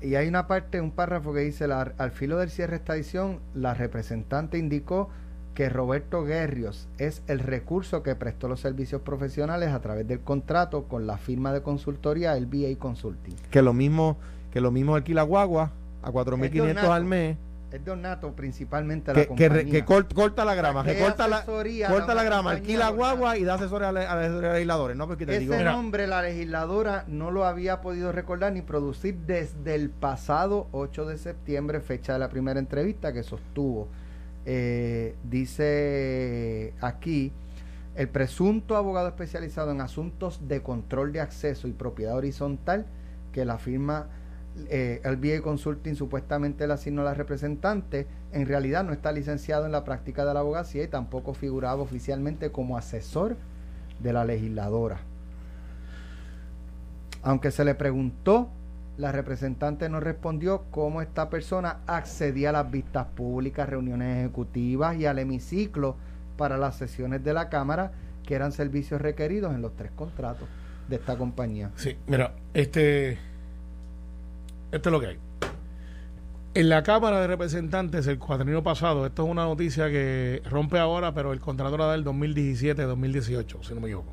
Y 0.00 0.16
hay 0.16 0.26
una 0.26 0.46
parte, 0.48 0.80
un 0.80 0.90
párrafo 0.90 1.32
que 1.32 1.40
dice, 1.40 1.68
la- 1.68 1.92
al 1.96 2.10
filo 2.10 2.38
del 2.38 2.50
cierre 2.50 2.72
de 2.72 2.76
esta 2.78 2.94
edición, 2.96 3.38
la 3.54 3.72
representante 3.74 4.58
indicó 4.58 5.08
que 5.54 5.68
Roberto 5.68 6.24
Guerrios 6.24 6.88
es 6.98 7.22
el 7.28 7.38
recurso 7.40 8.02
que 8.02 8.14
prestó 8.16 8.48
los 8.48 8.58
servicios 8.60 9.02
profesionales 9.02 9.68
a 9.70 9.80
través 9.80 10.08
del 10.08 10.20
contrato 10.20 10.84
con 10.88 11.06
la 11.06 11.18
firma 11.18 11.52
de 11.52 11.62
consultoría 11.62 12.36
el 12.36 12.46
BA 12.46 12.76
Consulting. 12.78 13.34
que 13.50 13.60
lo 13.62 13.72
mismo 13.74 14.16
que 14.50 14.60
lo 14.60 14.70
mismo 14.70 14.94
alquila 14.96 15.22
guagua 15.22 15.70
a 16.02 16.10
4.500 16.10 16.60
ornato. 16.62 16.92
al 16.92 17.04
mes 17.04 17.36
Es 17.72 17.82
de 17.84 17.90
ornato 17.90 18.32
principalmente 18.36 19.14
la 19.14 19.20
que, 19.26 19.34
que, 19.34 19.48
re- 19.48 19.60
compañía. 19.64 19.72
que 19.72 19.84
cort- 19.86 20.12
corta 20.14 20.44
la 20.44 20.54
grama, 20.54 20.84
que 20.84 20.94
¿Qué 20.94 21.00
corta 21.00 21.26
la, 21.26 21.44
corta 21.44 22.14
la 22.14 22.22
grama, 22.22 22.50
alquila 22.50 22.90
guagua 22.90 23.38
y 23.38 23.44
da 23.44 23.54
asesoría 23.54 23.88
a, 23.88 24.28
los 24.28 24.42
legisladores, 24.42 24.96
¿no? 24.96 25.06
Porque 25.06 25.24
te 25.24 25.32
Ese 25.32 25.40
digo, 25.40 25.56
nombre 25.56 26.06
la 26.06 26.20
legisladora 26.22 27.04
no 27.08 27.30
lo 27.30 27.46
había 27.46 27.80
podido 27.80 28.12
recordar 28.12 28.52
ni 28.52 28.60
producir 28.62 29.16
desde 29.26 29.74
el 29.74 29.88
pasado 29.88 30.68
8 30.72 31.06
de 31.06 31.16
septiembre, 31.16 31.80
fecha 31.80 32.12
de 32.12 32.18
la 32.18 32.28
primera 32.28 32.60
entrevista 32.60 33.12
que 33.12 33.22
sostuvo. 33.22 33.88
Eh, 34.44 35.14
dice 35.24 36.74
aquí, 36.80 37.32
el 37.94 38.08
presunto 38.08 38.76
abogado 38.76 39.08
especializado 39.08 39.70
en 39.70 39.80
asuntos 39.80 40.48
de 40.48 40.62
control 40.62 41.12
de 41.12 41.20
acceso 41.20 41.68
y 41.68 41.72
propiedad 41.72 42.16
horizontal 42.16 42.86
que 43.32 43.44
la 43.44 43.58
firma 43.58 44.08
eh, 44.68 45.00
el 45.04 45.16
VA 45.16 45.42
Consulting 45.42 45.94
supuestamente 45.94 46.66
le 46.66 46.74
asignó 46.74 47.02
a 47.02 47.04
la 47.06 47.14
representante, 47.14 48.06
en 48.32 48.46
realidad 48.46 48.84
no 48.84 48.92
está 48.92 49.12
licenciado 49.12 49.64
en 49.64 49.72
la 49.72 49.84
práctica 49.84 50.24
de 50.24 50.34
la 50.34 50.40
abogacía 50.40 50.84
y 50.84 50.88
tampoco 50.88 51.32
figuraba 51.34 51.80
oficialmente 51.80 52.52
como 52.52 52.76
asesor 52.76 53.36
de 54.00 54.12
la 54.12 54.24
legisladora. 54.24 55.00
Aunque 57.22 57.50
se 57.50 57.64
le 57.64 57.74
preguntó, 57.74 58.50
la 58.98 59.10
representante 59.12 59.88
no 59.88 60.00
respondió 60.00 60.64
cómo 60.70 61.00
esta 61.00 61.30
persona 61.30 61.78
accedía 61.86 62.50
a 62.50 62.52
las 62.52 62.70
vistas 62.70 63.06
públicas, 63.14 63.68
reuniones 63.68 64.18
ejecutivas 64.18 64.96
y 64.96 65.06
al 65.06 65.18
hemiciclo 65.18 65.96
para 66.36 66.58
las 66.58 66.76
sesiones 66.76 67.24
de 67.24 67.32
la 67.32 67.48
Cámara, 67.48 67.92
que 68.26 68.34
eran 68.34 68.52
servicios 68.52 69.00
requeridos 69.00 69.54
en 69.54 69.62
los 69.62 69.74
tres 69.76 69.92
contratos 69.92 70.48
de 70.88 70.96
esta 70.96 71.16
compañía. 71.16 71.70
Sí, 71.76 71.96
mira, 72.06 72.34
este, 72.52 73.18
esto 74.72 74.88
es 74.88 74.92
lo 74.92 75.00
que 75.00 75.06
hay. 75.06 75.18
En 76.54 76.68
la 76.68 76.82
Cámara 76.82 77.20
de 77.20 77.26
Representantes 77.28 78.06
el 78.06 78.18
cuatrienio 78.18 78.62
pasado, 78.62 79.06
esto 79.06 79.24
es 79.24 79.30
una 79.30 79.44
noticia 79.44 79.88
que 79.88 80.42
rompe 80.50 80.78
ahora, 80.78 81.14
pero 81.14 81.32
el 81.32 81.40
contrato 81.40 81.76
era 81.76 81.92
del 81.92 82.04
2017-2018, 82.04 83.62
si 83.62 83.74
no 83.74 83.80
me 83.80 83.88
equivoco. 83.88 84.12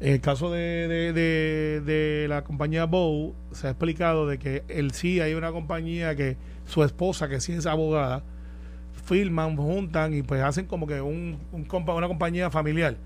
En 0.00 0.12
el 0.12 0.20
caso 0.20 0.50
de, 0.50 1.12
de, 1.12 1.80
de, 1.80 2.28
la 2.28 2.44
compañía 2.44 2.84
Bow, 2.84 3.34
se 3.52 3.66
ha 3.66 3.70
explicado 3.70 4.26
de 4.28 4.38
que 4.38 4.64
él 4.68 4.92
sí 4.92 5.20
hay 5.20 5.34
una 5.34 5.50
compañía 5.50 6.14
que 6.14 6.36
su 6.66 6.84
esposa, 6.84 7.28
que 7.28 7.40
sí 7.40 7.52
es 7.52 7.66
abogada, 7.66 8.22
filman, 9.04 9.56
juntan 9.56 10.14
y 10.14 10.22
pues 10.22 10.42
hacen 10.42 10.66
como 10.66 10.86
que 10.86 11.00
un 11.00 11.38
una 11.52 12.08
compañía 12.08 12.50
familiar. 12.50 12.96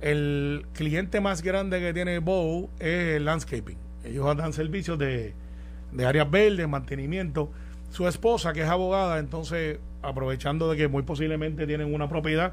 El 0.00 0.66
cliente 0.72 1.20
más 1.20 1.42
grande 1.42 1.78
que 1.78 1.92
tiene 1.92 2.18
Bow 2.18 2.70
es 2.78 3.16
el 3.16 3.24
landscaping. 3.26 3.76
Ellos 4.04 4.36
dan 4.36 4.52
servicios 4.52 4.98
de, 4.98 5.34
de 5.92 6.06
áreas 6.06 6.30
verdes, 6.30 6.68
mantenimiento. 6.68 7.50
Su 7.90 8.06
esposa, 8.06 8.52
que 8.52 8.62
es 8.62 8.68
abogada, 8.68 9.18
entonces, 9.18 9.78
aprovechando 10.02 10.70
de 10.70 10.76
que 10.76 10.88
muy 10.88 11.02
posiblemente 11.02 11.66
tienen 11.66 11.92
una 11.92 12.08
propiedad, 12.08 12.52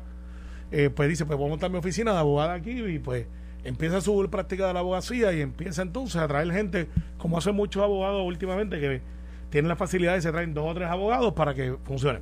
eh, 0.71 0.89
pues 0.89 1.07
dice, 1.09 1.25
pues 1.25 1.37
voy 1.37 1.47
a 1.47 1.49
montar 1.49 1.69
mi 1.69 1.77
oficina 1.77 2.11
de 2.13 2.19
abogada 2.19 2.53
aquí 2.53 2.71
y 2.71 2.99
pues 2.99 3.25
empieza 3.63 4.01
su 4.01 4.27
práctica 4.29 4.67
de 4.67 4.73
la 4.73 4.79
abogacía 4.79 5.33
y 5.33 5.41
empieza 5.41 5.81
entonces 5.81 6.21
a 6.21 6.27
traer 6.27 6.51
gente, 6.51 6.87
como 7.17 7.37
hacen 7.37 7.55
muchos 7.55 7.83
abogados 7.83 8.23
últimamente, 8.25 8.79
que 8.79 9.01
tienen 9.49 9.69
la 9.69 9.75
facilidad 9.75 10.17
y 10.17 10.21
se 10.21 10.31
traen 10.31 10.53
dos 10.53 10.69
o 10.69 10.73
tres 10.73 10.89
abogados 10.89 11.33
para 11.33 11.53
que 11.53 11.75
funcionen. 11.83 12.21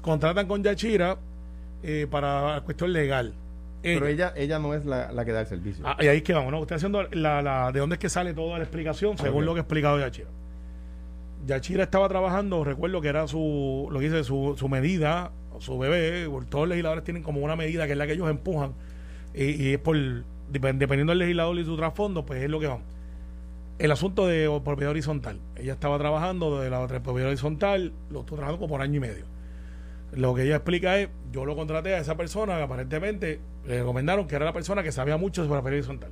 Contratan 0.00 0.46
con 0.46 0.62
Yachira 0.62 1.18
eh, 1.82 2.06
para 2.10 2.60
cuestión 2.64 2.92
legal. 2.92 3.34
Pero 3.82 4.06
ella, 4.06 4.32
ella 4.36 4.60
no 4.60 4.74
es 4.74 4.84
la, 4.84 5.24
que 5.24 5.32
da 5.32 5.40
el 5.40 5.46
servicio. 5.46 5.84
Ah, 5.84 5.96
y 6.00 6.06
ahí 6.06 6.18
es 6.18 6.22
que 6.22 6.32
vamos, 6.32 6.52
¿no? 6.52 6.60
Usted 6.60 6.76
haciendo 6.76 7.02
la, 7.02 7.42
la, 7.42 7.72
de 7.72 7.80
dónde 7.80 7.94
es 7.94 7.98
que 7.98 8.08
sale 8.08 8.32
toda 8.32 8.58
la 8.58 8.64
explicación, 8.64 9.18
según 9.18 9.44
lo 9.44 9.54
que 9.54 9.60
ha 9.60 9.62
explicado 9.62 9.98
Yachira. 9.98 10.28
Yachira 11.46 11.84
estaba 11.84 12.08
trabajando, 12.08 12.64
recuerdo 12.64 13.00
que 13.00 13.08
era 13.08 13.26
su, 13.26 13.88
lo 13.90 13.98
que 13.98 14.06
dice, 14.10 14.24
su, 14.24 14.54
su 14.56 14.68
medida, 14.68 15.32
su 15.58 15.78
bebé, 15.78 16.28
todos 16.48 16.62
los 16.62 16.68
legisladores 16.68 17.04
tienen 17.04 17.22
como 17.22 17.40
una 17.40 17.56
medida 17.56 17.86
que 17.86 17.92
es 17.92 17.98
la 17.98 18.06
que 18.06 18.12
ellos 18.12 18.30
empujan, 18.30 18.74
y, 19.34 19.72
es 19.72 19.78
por, 19.78 19.96
dependiendo 20.50 21.10
del 21.10 21.18
legislador 21.18 21.58
y 21.58 21.64
su 21.64 21.76
trasfondo, 21.76 22.24
pues 22.24 22.42
es 22.42 22.50
lo 22.50 22.60
que 22.60 22.66
va. 22.66 22.78
El 23.78 23.90
asunto 23.90 24.26
de 24.26 24.48
propiedad 24.64 24.90
horizontal. 24.90 25.40
Ella 25.56 25.72
estaba 25.72 25.98
trabajando 25.98 26.60
de 26.60 26.70
la 26.70 26.86
propiedad 26.86 27.28
horizontal, 27.28 27.92
lo 28.10 28.20
estuvo 28.20 28.36
trabajando 28.36 28.60
como 28.60 28.74
por 28.74 28.82
año 28.82 28.98
y 28.98 29.00
medio. 29.00 29.24
Lo 30.12 30.34
que 30.34 30.44
ella 30.44 30.56
explica 30.56 30.98
es, 30.98 31.08
yo 31.32 31.46
lo 31.46 31.56
contraté 31.56 31.94
a 31.94 31.98
esa 31.98 32.16
persona 32.16 32.56
que 32.58 32.62
aparentemente 32.62 33.40
le 33.66 33.78
recomendaron 33.78 34.28
que 34.28 34.36
era 34.36 34.44
la 34.44 34.52
persona 34.52 34.82
que 34.82 34.92
sabía 34.92 35.16
mucho 35.16 35.42
sobre 35.42 35.60
propiedad 35.60 35.78
horizontal. 35.78 36.10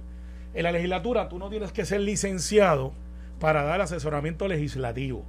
En 0.55 0.63
la 0.65 0.73
legislatura 0.73 1.29
tú 1.29 1.39
no 1.39 1.51
tienes 1.51 1.71
que 1.71 1.85
ser 1.85 2.01
licenciado 2.01 2.93
para 3.41 3.65
dar 3.65 3.81
asesoramiento 3.81 4.47
legislativo. 4.47 5.25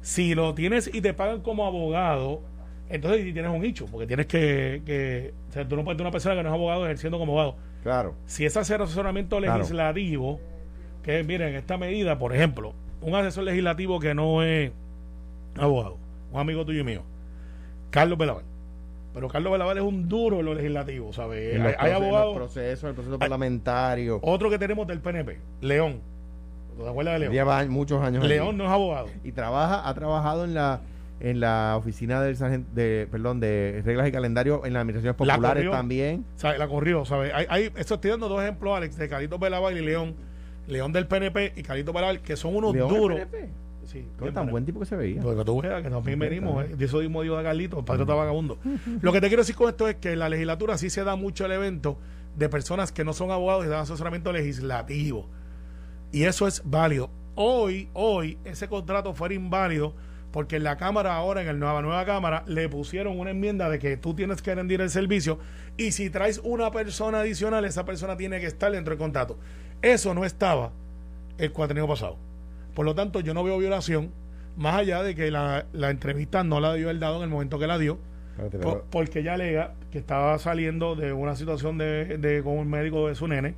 Si 0.00 0.34
lo 0.34 0.54
tienes 0.54 0.92
y 0.92 1.00
te 1.00 1.14
pagan 1.14 1.42
como 1.42 1.66
abogado, 1.66 2.42
entonces 2.88 3.22
tienes 3.32 3.50
un 3.50 3.60
nicho, 3.60 3.86
porque 3.86 4.06
tienes 4.06 4.26
que, 4.26 5.32
o 5.48 5.52
sea, 5.52 5.68
tú 5.68 5.76
no 5.76 5.84
puedes 5.84 5.96
tener 5.96 6.06
una 6.06 6.12
persona 6.12 6.34
que 6.34 6.42
no 6.42 6.48
es 6.48 6.54
abogado 6.54 6.84
ejerciendo 6.84 7.18
como 7.18 7.32
abogado. 7.32 7.56
Claro. 7.82 8.14
Si 8.26 8.44
es 8.44 8.56
hacer 8.56 8.82
asesoramiento 8.82 9.38
legislativo, 9.38 10.40
que 11.02 11.22
miren, 11.22 11.54
esta 11.54 11.76
medida, 11.76 12.18
por 12.18 12.34
ejemplo, 12.34 12.74
un 13.00 13.14
asesor 13.14 13.44
legislativo 13.44 14.00
que 14.00 14.14
no 14.14 14.42
es 14.42 14.72
abogado, 15.56 15.98
un 16.32 16.40
amigo 16.40 16.64
tuyo 16.64 16.80
y 16.80 16.84
mío, 16.84 17.02
Carlos 17.90 18.18
Belaval. 18.18 18.44
Pero 19.12 19.28
Carlos 19.28 19.52
Belaval 19.52 19.78
es 19.78 19.84
un 19.84 20.08
duro 20.08 20.40
en 20.40 20.46
lo 20.46 20.54
legislativo, 20.54 21.12
¿sabes? 21.12 21.60
Hay, 21.78 21.92
abogados. 21.92 22.32
el 22.32 22.36
proceso, 22.36 22.88
el 22.88 22.94
proceso 22.94 23.18
parlamentario. 23.18 24.18
Otro 24.22 24.50
que 24.50 24.58
tenemos 24.58 24.86
del 24.88 25.00
PNP, 25.00 25.38
León 25.60 26.13
¿Te 26.76 26.88
acuerdas 26.88 27.14
de 27.14 27.18
León? 27.20 27.32
Lleva 27.32 27.64
muchos 27.66 28.02
años. 28.02 28.24
León 28.24 28.56
no 28.56 28.64
es 28.64 28.70
abogado. 28.70 29.08
Y 29.22 29.32
trabaja, 29.32 29.88
ha 29.88 29.94
trabajado 29.94 30.44
en 30.44 30.54
la 30.54 30.80
en 31.20 31.40
la 31.40 31.76
oficina 31.78 32.20
del 32.20 32.36
de 32.74 33.08
perdón 33.10 33.40
de 33.40 33.82
reglas 33.84 34.08
y 34.08 34.12
calendario 34.12 34.66
en 34.66 34.72
las 34.72 34.82
administraciones 34.82 35.16
populares 35.16 35.70
también. 35.70 36.24
La 36.42 36.68
corrió, 36.68 37.04
¿sabes? 37.04 37.32
Hay, 37.34 37.46
hay, 37.48 37.72
estoy 37.76 38.10
dando 38.10 38.28
dos 38.28 38.42
ejemplos, 38.42 38.76
Alex, 38.76 38.96
de 38.96 39.08
Carito 39.08 39.38
Belaval 39.38 39.78
y 39.78 39.84
León. 39.84 40.14
León 40.66 40.92
del 40.92 41.06
PNP 41.06 41.52
y 41.56 41.62
Carito 41.62 41.92
Belaval, 41.92 42.20
que 42.20 42.36
son 42.36 42.56
unos 42.56 42.74
duros. 42.74 43.20
Sí, 43.84 44.06
tan 44.32 44.50
buen 44.50 44.64
tipo 44.64 44.80
que 44.80 44.86
se 44.86 44.96
veía. 44.96 45.20
Porque 45.20 45.44
tú 45.44 45.60
veas 45.60 45.82
que 45.82 45.90
también 45.90 46.18
venimos, 46.18 46.64
eh, 46.64 46.74
eso 46.78 46.98
mismo 46.98 47.22
digo 47.22 47.36
de 47.36 47.44
Carlito, 47.44 47.78
el 47.78 47.84
padre 47.84 48.02
está 48.02 48.14
vagabundo. 48.14 48.58
Lo 49.02 49.12
que 49.12 49.20
te 49.20 49.28
quiero 49.28 49.42
decir 49.42 49.54
con 49.54 49.68
esto 49.68 49.88
es 49.88 49.96
que 49.96 50.12
en 50.12 50.18
la 50.18 50.28
legislatura 50.28 50.78
sí 50.78 50.90
se 50.90 51.04
da 51.04 51.16
mucho 51.16 51.44
el 51.44 51.52
evento 51.52 51.98
de 52.36 52.48
personas 52.48 52.92
que 52.92 53.04
no 53.04 53.12
son 53.12 53.30
abogados 53.30 53.66
y 53.66 53.68
dan 53.68 53.80
asesoramiento 53.80 54.32
legislativo. 54.32 55.28
Y 56.14 56.26
eso 56.26 56.46
es 56.46 56.62
válido. 56.64 57.10
Hoy, 57.34 57.88
hoy, 57.92 58.38
ese 58.44 58.68
contrato 58.68 59.14
fue 59.14 59.34
inválido 59.34 59.96
porque 60.30 60.54
en 60.56 60.62
la 60.62 60.76
Cámara 60.76 61.16
ahora, 61.16 61.42
en 61.42 61.48
el 61.48 61.58
nueva 61.58 61.82
nueva 61.82 62.04
Cámara, 62.04 62.44
le 62.46 62.68
pusieron 62.68 63.18
una 63.18 63.32
enmienda 63.32 63.68
de 63.68 63.80
que 63.80 63.96
tú 63.96 64.14
tienes 64.14 64.40
que 64.40 64.54
rendir 64.54 64.80
el 64.80 64.90
servicio 64.90 65.40
y 65.76 65.90
si 65.90 66.10
traes 66.10 66.40
una 66.44 66.70
persona 66.70 67.18
adicional, 67.18 67.64
esa 67.64 67.84
persona 67.84 68.16
tiene 68.16 68.38
que 68.38 68.46
estar 68.46 68.70
dentro 68.70 68.92
del 68.92 68.98
contrato. 69.00 69.40
Eso 69.82 70.14
no 70.14 70.24
estaba 70.24 70.70
el 71.36 71.50
cuatrenio 71.50 71.88
pasado. 71.88 72.16
Por 72.74 72.86
lo 72.86 72.94
tanto, 72.94 73.18
yo 73.18 73.34
no 73.34 73.42
veo 73.42 73.58
violación, 73.58 74.12
más 74.56 74.76
allá 74.76 75.02
de 75.02 75.16
que 75.16 75.32
la, 75.32 75.66
entrevista 75.72 76.44
no 76.44 76.60
la 76.60 76.74
dio 76.74 76.90
el 76.90 77.00
dado 77.00 77.16
en 77.16 77.22
el 77.24 77.28
momento 77.28 77.58
que 77.58 77.66
la 77.66 77.76
dio, 77.76 77.98
porque 78.92 79.18
ella 79.18 79.34
alega 79.34 79.74
que 79.90 79.98
estaba 79.98 80.38
saliendo 80.38 80.94
de 80.94 81.12
una 81.12 81.34
situación 81.34 81.76
de, 81.76 82.18
de, 82.18 82.40
con 82.44 82.56
un 82.56 82.70
médico 82.70 83.08
de 83.08 83.16
su 83.16 83.26
nene 83.26 83.56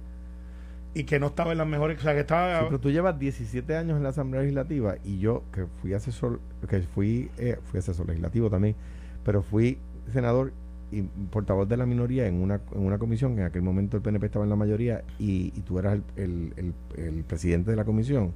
y 0.97 1.05
que 1.05 1.20
no 1.20 1.26
estaba 1.26 1.53
en 1.53 1.59
las 1.59 1.66
mejores, 1.66 1.99
o 1.99 2.03
sea, 2.03 2.14
que 2.14 2.20
estaba... 2.20 2.64
pero 2.64 2.80
tú 2.80 2.90
llevas 2.90 3.18
17 3.18 3.76
años 3.76 3.99
en 3.99 4.03
la 4.03 4.09
Asamblea 4.09 4.40
Legislativa 4.40 4.94
y 5.05 5.18
yo 5.18 5.42
que 5.53 5.66
fui 5.82 5.92
asesor, 5.92 6.40
que 6.66 6.80
fui, 6.80 7.30
eh, 7.36 7.59
fui 7.70 7.80
asesor 7.80 8.07
legislativo 8.07 8.49
también, 8.49 8.74
pero 9.22 9.42
fui 9.42 9.76
senador 10.11 10.55
y 10.90 11.03
portavoz 11.03 11.68
de 11.68 11.76
la 11.76 11.84
minoría 11.84 12.26
en 12.26 12.36
una, 12.36 12.62
en 12.74 12.80
una 12.80 12.97
comisión, 12.97 13.34
que 13.34 13.42
en 13.42 13.47
aquel 13.47 13.61
momento 13.61 13.99
el 13.99 14.03
PNP 14.03 14.24
estaba 14.24 14.47
en 14.47 14.49
la 14.49 14.57
mayoría 14.57 15.03
y, 15.18 15.51
tú 15.66 15.78
eras 15.78 15.99
el, 16.16 16.55
el, 16.57 16.72
el, 16.97 17.24
presidente 17.24 17.72
de 17.72 17.76
la 17.76 17.84
comisión, 17.84 18.32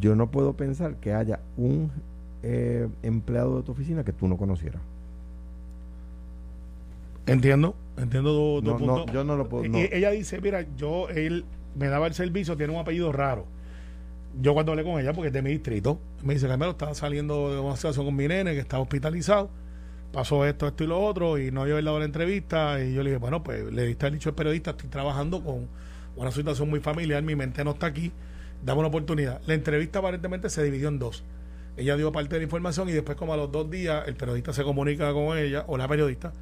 yo 0.00 0.16
no 0.16 0.30
puedo 0.30 0.54
pensar 0.54 0.96
que 0.96 1.12
haya 1.12 1.40
un 1.58 1.90
eh, 2.42 2.88
empleado 3.02 3.58
de 3.58 3.64
tu 3.64 3.72
oficina 3.72 4.02
que 4.02 4.14
tú 4.14 4.28
no 4.28 4.38
conocieras. 4.38 4.80
Entiendo, 7.26 7.74
entiendo 7.98 8.62
tu, 8.62 8.78
punto. 8.78 9.12
yo 9.12 9.24
no 9.24 9.36
lo 9.36 9.48
puedo. 9.48 9.64
Ella 9.64 10.10
dice, 10.10 10.40
mira, 10.40 10.64
yo, 10.76 11.08
él, 11.08 11.44
me 11.76 11.88
daba 11.88 12.06
el 12.06 12.14
servicio, 12.14 12.56
tiene 12.56 12.72
un 12.72 12.80
apellido 12.80 13.12
raro. 13.12 13.46
Yo 14.40 14.54
cuando 14.54 14.72
hablé 14.72 14.84
con 14.84 15.00
ella, 15.00 15.12
porque 15.12 15.28
es 15.28 15.32
de 15.32 15.42
mi 15.42 15.50
distrito, 15.50 15.98
me 16.22 16.34
dice, 16.34 16.48
Carmelo, 16.48 16.72
estaba 16.72 16.94
saliendo 16.94 17.54
de 17.54 17.60
una 17.60 17.76
situación 17.76 18.06
con 18.06 18.16
mi 18.16 18.26
nene 18.28 18.52
que 18.52 18.60
estaba 18.60 18.82
hospitalizado, 18.82 19.50
pasó 20.12 20.44
esto, 20.44 20.66
esto 20.66 20.84
y 20.84 20.86
lo 20.86 21.00
otro, 21.00 21.38
y 21.38 21.50
no 21.50 21.62
había 21.62 21.74
dado 21.80 21.98
la 21.98 22.04
entrevista, 22.04 22.82
y 22.82 22.94
yo 22.94 23.02
le 23.02 23.10
dije, 23.10 23.18
bueno, 23.18 23.42
pues 23.42 23.64
le 23.72 23.86
diste 23.86 24.06
el 24.06 24.14
dicho 24.14 24.30
al 24.30 24.34
periodista, 24.34 24.70
estoy 24.70 24.88
trabajando 24.88 25.42
con 25.42 25.68
una 26.16 26.30
situación 26.30 26.68
muy 26.68 26.80
familiar, 26.80 27.22
mi 27.22 27.34
mente 27.34 27.64
no 27.64 27.72
está 27.72 27.86
aquí, 27.86 28.12
dame 28.64 28.80
una 28.80 28.88
oportunidad. 28.88 29.40
La 29.46 29.54
entrevista 29.54 29.98
aparentemente 30.00 30.50
se 30.50 30.62
dividió 30.62 30.88
en 30.88 30.98
dos. 30.98 31.24
Ella 31.76 31.96
dio 31.96 32.10
parte 32.10 32.34
de 32.34 32.40
la 32.40 32.44
información 32.44 32.88
y 32.88 32.92
después 32.92 33.18
como 33.18 33.34
a 33.34 33.36
los 33.36 33.52
dos 33.52 33.70
días 33.70 34.04
el 34.06 34.16
periodista 34.16 34.52
se 34.52 34.64
comunica 34.64 35.12
con 35.12 35.36
ella, 35.36 35.64
o 35.66 35.76
la 35.76 35.88
periodista, 35.88 36.32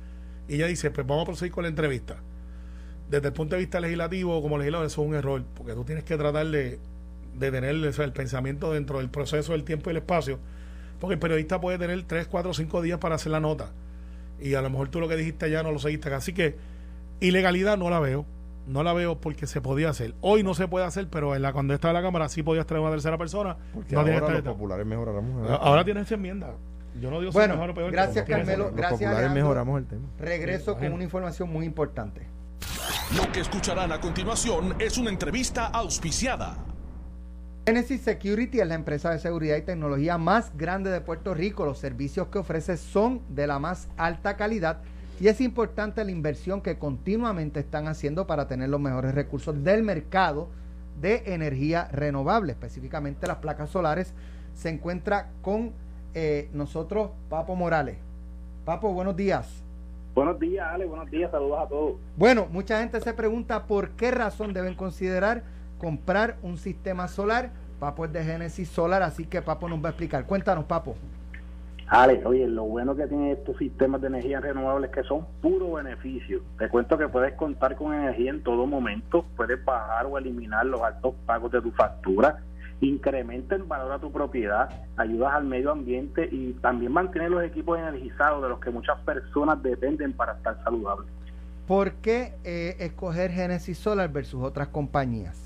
y 0.49 0.57
ella 0.57 0.67
dice, 0.67 0.91
pues 0.91 1.07
vamos 1.07 1.23
a 1.23 1.27
proseguir 1.27 1.53
con 1.53 1.63
la 1.63 1.69
entrevista 1.69 2.17
desde 3.11 3.29
el 3.29 3.33
punto 3.33 3.55
de 3.55 3.61
vista 3.61 3.81
legislativo, 3.81 4.41
como 4.43 4.59
legislador, 4.59 4.87
eso 4.87 5.03
es 5.03 5.09
un 5.09 5.15
error, 5.15 5.43
porque 5.55 5.75
tú 5.75 5.85
tienes 5.85 6.05
que 6.05 6.17
tratar 6.17 6.47
de, 6.47 6.79
de 7.39 7.51
tener 7.51 7.71
el 7.71 8.13
pensamiento 8.13 8.73
dentro 8.73 8.99
del 8.99 9.11
proceso 9.11 9.53
del 9.53 9.65
tiempo 9.65 9.91
y 9.91 9.93
el 9.93 9.99
espacio, 9.99 10.39
porque 11.01 11.15
el 11.15 11.21
periodista 11.21 11.61
puede 11.61 11.79
tener 11.79 12.03
3, 12.03 12.27
4, 12.27 12.55
5 12.55 12.83
días 12.83 12.99
para 12.99 13.17
hacer 13.17 13.33
la 13.33 13.41
nota, 13.41 13.71
y 14.41 14.55
a 14.55 14.63
lo 14.63 14.71
mejor 14.71 14.89
tú 14.89 15.01
lo 15.01 15.09
que 15.09 15.17
dijiste 15.17 15.51
ya 15.51 15.63
no 15.63 15.71
lo 15.73 15.79
seguiste. 15.79 16.13
Así 16.13 16.33
que 16.33 16.57
ilegalidad 17.21 17.77
no 17.79 17.91
la 17.91 18.01
veo, 18.01 18.27
no 18.67 18.83
la 18.83 18.93
veo 18.93 19.21
porque 19.21 19.47
se 19.47 19.61
podía 19.61 19.91
hacer. 19.91 20.15
Hoy 20.21 20.43
no 20.43 20.55
se 20.55 20.69
puede 20.69 20.87
hacer, 20.87 21.09
pero 21.09 21.35
en 21.35 21.43
la, 21.43 21.53
cuando 21.53 21.75
estaba 21.75 21.91
en 21.91 22.03
la 22.03 22.09
Cámara 22.09 22.29
sí 22.29 22.43
podías 22.43 22.67
traer 22.67 22.83
una 22.83 22.91
tercera 22.91 23.19
persona. 23.19 23.57
Porque 23.73 23.95
ahora 23.97 24.31
los 24.31 24.43
populares 24.43 24.87
mejoramos. 24.87 25.51
Ahora 25.61 25.85
tienes 25.85 26.05
esa 26.05 26.15
enmienda. 26.15 26.55
Yo 27.01 27.11
no 27.11 27.21
digo 27.21 27.33
bueno, 27.33 27.55
mejor 27.55 27.71
o 27.71 27.75
peor. 27.75 27.91
Gracias, 27.91 28.25
Carmelo. 28.25 28.71
Gracias, 28.75 29.33
mejoramos 29.33 29.81
el 29.81 29.87
tema. 29.87 30.09
Regreso 30.19 30.77
con 30.77 30.93
una 30.93 31.05
información 31.05 31.51
muy 31.51 31.67
importante. 31.67 32.23
Lo 33.17 33.31
que 33.33 33.41
escucharán 33.41 33.93
a 33.93 34.01
continuación 34.01 34.75
es 34.79 34.99
una 34.99 35.11
entrevista 35.11 35.67
auspiciada. 35.67 36.57
Genesis 37.67 38.03
Security 38.03 38.61
es 38.61 38.67
la 38.67 38.75
empresa 38.75 39.11
de 39.11 39.19
seguridad 39.19 39.57
y 39.57 39.63
tecnología 39.63 40.19
más 40.19 40.55
grande 40.57 40.91
de 40.91 41.01
Puerto 41.01 41.33
Rico. 41.33 41.65
Los 41.65 41.79
servicios 41.79 42.29
que 42.29 42.39
ofrece 42.39 42.77
son 42.77 43.23
de 43.31 43.47
la 43.47 43.59
más 43.59 43.89
alta 43.97 44.37
calidad 44.37 44.83
y 45.19 45.29
es 45.29 45.41
importante 45.41 46.05
la 46.05 46.11
inversión 46.11 46.61
que 46.61 46.79
continuamente 46.79 47.61
están 47.61 47.89
haciendo 47.89 48.27
para 48.27 48.49
tener 48.49 48.69
los 48.69 48.81
mejores 48.81 49.15
recursos 49.15 49.65
del 49.65 49.83
mercado 49.83 50.49
de 51.01 51.23
energía 51.27 51.89
renovable, 51.91 52.53
específicamente 52.53 53.27
las 53.27 53.39
placas 53.39 53.71
solares. 53.71 54.13
Se 54.55 54.69
encuentra 54.69 55.31
con 55.41 55.73
eh, 56.13 56.51
nosotros 56.53 57.13
Papo 57.31 57.57
Morales. 57.57 57.97
Papo, 58.67 58.93
buenos 58.93 59.17
días. 59.17 59.64
Buenos 60.15 60.39
días, 60.39 60.67
Ale. 60.73 60.87
Buenos 60.87 61.11
días. 61.11 61.31
Saludos 61.31 61.59
a 61.61 61.69
todos. 61.69 61.95
Bueno, 62.17 62.47
mucha 62.51 62.79
gente 62.79 63.01
se 63.01 63.13
pregunta 63.13 63.65
por 63.67 63.91
qué 63.91 64.13
razón 64.13 64.53
deben 64.53 64.75
considerar 64.75 65.43
comprar 65.79 66.37
un 66.43 66.57
sistema 66.57 67.09
solar. 67.09 67.51
Papo 67.81 68.05
es 68.05 68.13
de 68.13 68.23
Génesis 68.23 68.69
Solar, 68.69 69.03
así 69.03 69.27
que 69.27 69.43
Papo 69.43 69.69
nos 69.69 69.83
va 69.83 69.89
a 69.89 69.91
explicar. 69.91 70.25
Cuéntanos, 70.25 70.65
Papo. 70.65 70.95
Ale, 71.89 72.25
oye, 72.25 72.47
lo 72.47 72.65
bueno 72.65 72.97
que 72.97 73.07
tienen 73.07 73.33
estos 73.33 73.59
sistemas 73.59 74.01
de 74.01 74.07
energía 74.07 74.41
renovables 74.41 74.91
es 74.91 74.97
que 74.97 75.03
son 75.03 75.27
puro 75.43 75.73
beneficio. 75.73 76.41
Te 76.59 76.69
cuento 76.69 76.97
que 76.97 77.09
puedes 77.09 77.35
contar 77.35 77.77
con 77.77 77.93
energía 77.93 78.31
en 78.31 78.43
todo 78.43 78.67
momento, 78.67 79.27
puedes 79.37 79.63
bajar 79.65 80.07
o 80.07 80.17
eliminar 80.17 80.65
los 80.65 80.81
altos 80.81 81.15
pagos 81.27 81.53
de 81.53 81.61
tu 81.61 81.73
factura, 81.73 82.39
incrementa 82.87 83.55
el 83.55 83.65
valor 83.65 83.93
a 83.93 83.99
tu 83.99 84.11
propiedad, 84.13 84.69
ayudas 84.97 85.35
al 85.35 85.45
medio 85.45 85.73
ambiente 85.73 86.29
y 86.31 86.53
también 86.55 86.93
mantener 86.93 87.31
los 87.31 87.43
equipos 87.45 87.79
energizados 87.79 88.43
de 88.43 88.49
los 88.49 88.61
que 88.61 88.71
muchas 88.71 88.99
personas 89.01 89.63
dependen 89.63 90.13
para 90.13 90.35
estar 90.35 90.63
saludables. 90.65 91.09
¿Por 91.67 91.93
qué 91.95 92.35
eh, 92.45 92.77
escoger 92.79 93.31
Genesis 93.31 93.79
Solar 93.79 94.13
versus 94.13 94.43
otras 94.43 94.69
compañías? 94.69 95.44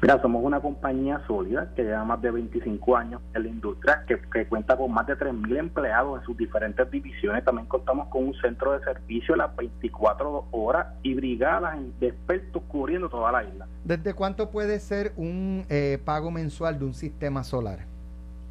Mira, 0.00 0.22
somos 0.22 0.44
una 0.44 0.60
compañía 0.60 1.20
sólida 1.26 1.72
que 1.74 1.82
lleva 1.82 2.04
más 2.04 2.22
de 2.22 2.30
25 2.30 2.96
años 2.96 3.20
en 3.34 3.42
la 3.42 3.48
industria, 3.48 4.04
que, 4.06 4.46
cuenta 4.46 4.76
con 4.76 4.92
más 4.92 5.08
de 5.08 5.18
3.000 5.18 5.58
empleados 5.58 6.20
en 6.20 6.24
sus 6.24 6.36
diferentes 6.36 6.88
divisiones. 6.88 7.44
También 7.44 7.66
contamos 7.66 8.06
con 8.08 8.28
un 8.28 8.34
centro 8.34 8.78
de 8.78 8.84
servicio 8.84 9.34
las 9.34 9.54
24 9.56 10.46
horas 10.52 10.86
y 11.02 11.14
brigadas 11.14 11.80
de 11.98 12.08
expertos 12.08 12.62
cubriendo 12.68 13.08
toda 13.08 13.32
la 13.32 13.42
isla. 13.42 13.66
¿Desde 13.82 14.14
cuánto 14.14 14.50
puede 14.50 14.78
ser 14.78 15.12
un 15.16 15.64
eh, 15.68 15.98
pago 16.04 16.30
mensual 16.30 16.78
de 16.78 16.84
un 16.84 16.94
sistema 16.94 17.42
solar? 17.42 17.97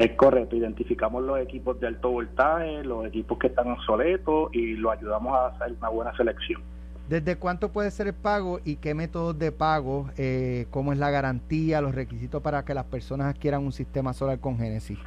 Es 0.00 0.12
correcto, 0.12 0.56
identificamos 0.56 1.22
los 1.22 1.38
equipos 1.40 1.78
de 1.78 1.88
alto 1.88 2.10
voltaje, 2.10 2.82
los 2.84 3.04
equipos 3.04 3.38
que 3.38 3.48
están 3.48 3.70
obsoletos 3.70 4.48
y 4.50 4.72
lo 4.72 4.90
ayudamos 4.90 5.34
a 5.34 5.48
hacer 5.48 5.74
una 5.78 5.90
buena 5.90 6.16
selección. 6.16 6.62
¿Desde 7.06 7.36
cuánto 7.36 7.70
puede 7.70 7.90
ser 7.90 8.06
el 8.06 8.14
pago 8.14 8.60
y 8.64 8.76
qué 8.76 8.94
métodos 8.94 9.38
de 9.38 9.52
pago? 9.52 10.08
Eh, 10.16 10.64
¿Cómo 10.70 10.94
es 10.94 10.98
la 10.98 11.10
garantía, 11.10 11.82
los 11.82 11.94
requisitos 11.94 12.40
para 12.40 12.64
que 12.64 12.72
las 12.72 12.86
personas 12.86 13.26
adquieran 13.26 13.62
un 13.62 13.72
sistema 13.72 14.14
solar 14.14 14.40
con 14.40 14.56
Genesis? 14.56 14.98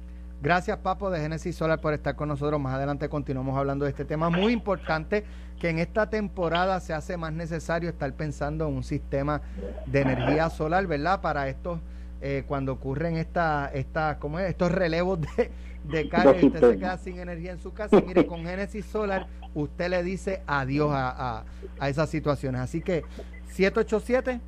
Gracias, 0.43 0.77
Papo 0.77 1.09
de 1.09 1.19
Genesis 1.19 1.55
Solar, 1.55 1.81
por 1.81 1.93
estar 1.93 2.15
con 2.15 2.27
nosotros. 2.27 2.59
Más 2.59 2.75
adelante 2.75 3.09
continuamos 3.09 3.57
hablando 3.57 3.85
de 3.85 3.91
este 3.91 4.05
tema 4.05 4.29
muy 4.29 4.53
importante 4.53 5.23
que 5.59 5.69
en 5.69 5.79
esta 5.79 6.11
temporada 6.11 6.79
se 6.81 6.93
hace 6.93 7.17
más 7.17 7.33
necesario 7.33 7.89
estar 7.89 8.13
pensando 8.13 8.67
en 8.67 8.75
un 8.75 8.83
sistema 8.83 9.41
de 9.87 10.01
energía 10.01 10.51
solar, 10.51 10.85
¿verdad? 10.85 11.21
Para 11.21 11.47
estos 11.47 11.79
eh, 12.25 12.45
cuando 12.47 12.71
ocurren 12.71 13.17
esta, 13.17 13.69
esta, 13.73 14.17
¿cómo 14.17 14.39
es? 14.39 14.49
estos 14.49 14.71
relevos 14.71 15.19
de, 15.19 15.51
de 15.83 16.07
carga 16.07 16.39
y 16.41 16.45
usted 16.45 16.71
se 16.71 16.77
queda 16.77 16.97
sin 16.97 17.19
energía 17.19 17.51
en 17.51 17.59
su 17.59 17.73
casa. 17.73 18.01
Mire, 18.07 18.25
con 18.25 18.45
Genesis 18.45 18.85
Solar 18.85 19.27
usted 19.53 19.89
le 19.89 20.01
dice 20.03 20.41
adiós 20.47 20.93
a, 20.93 21.09
a, 21.09 21.45
a 21.79 21.89
esas 21.89 22.09
situaciones. 22.09 22.61
Así 22.61 22.79
que 22.79 23.03
787 23.51 24.39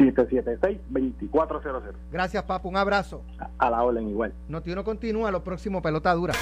776-2400. 0.00 1.92
Gracias, 2.10 2.42
Papo. 2.44 2.68
Un 2.68 2.76
abrazo. 2.76 3.22
A, 3.58 3.70
la 3.70 3.82
orden 3.82 4.08
igual. 4.08 4.32
Noti1 4.48 4.82
continúa. 4.82 5.30
Lo 5.30 5.44
próximo, 5.44 5.82
pelota 5.82 6.14
dura. 6.14 6.34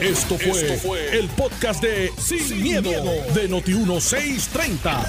Esto 0.00 0.36
fue, 0.36 1.18
el 1.18 1.28
podcast 1.30 1.82
de 1.82 2.10
Sin, 2.18 2.62
miedo, 2.62 2.90
de 2.90 3.48
Noti1 3.48 4.00
630. 4.00 5.02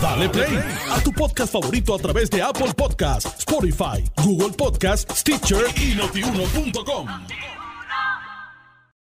Dale 0.00 0.28
play 0.28 0.58
a 0.90 1.00
tu 1.02 1.12
podcast 1.12 1.52
favorito 1.52 1.94
a 1.94 1.98
través 1.98 2.30
de 2.30 2.40
Apple 2.40 2.72
Podcasts, 2.76 3.38
Spotify, 3.38 4.04
Google 4.24 4.54
Podcasts, 4.56 5.20
Stitcher 5.20 5.64
y 5.76 5.96
notiuno.com. 5.96 7.57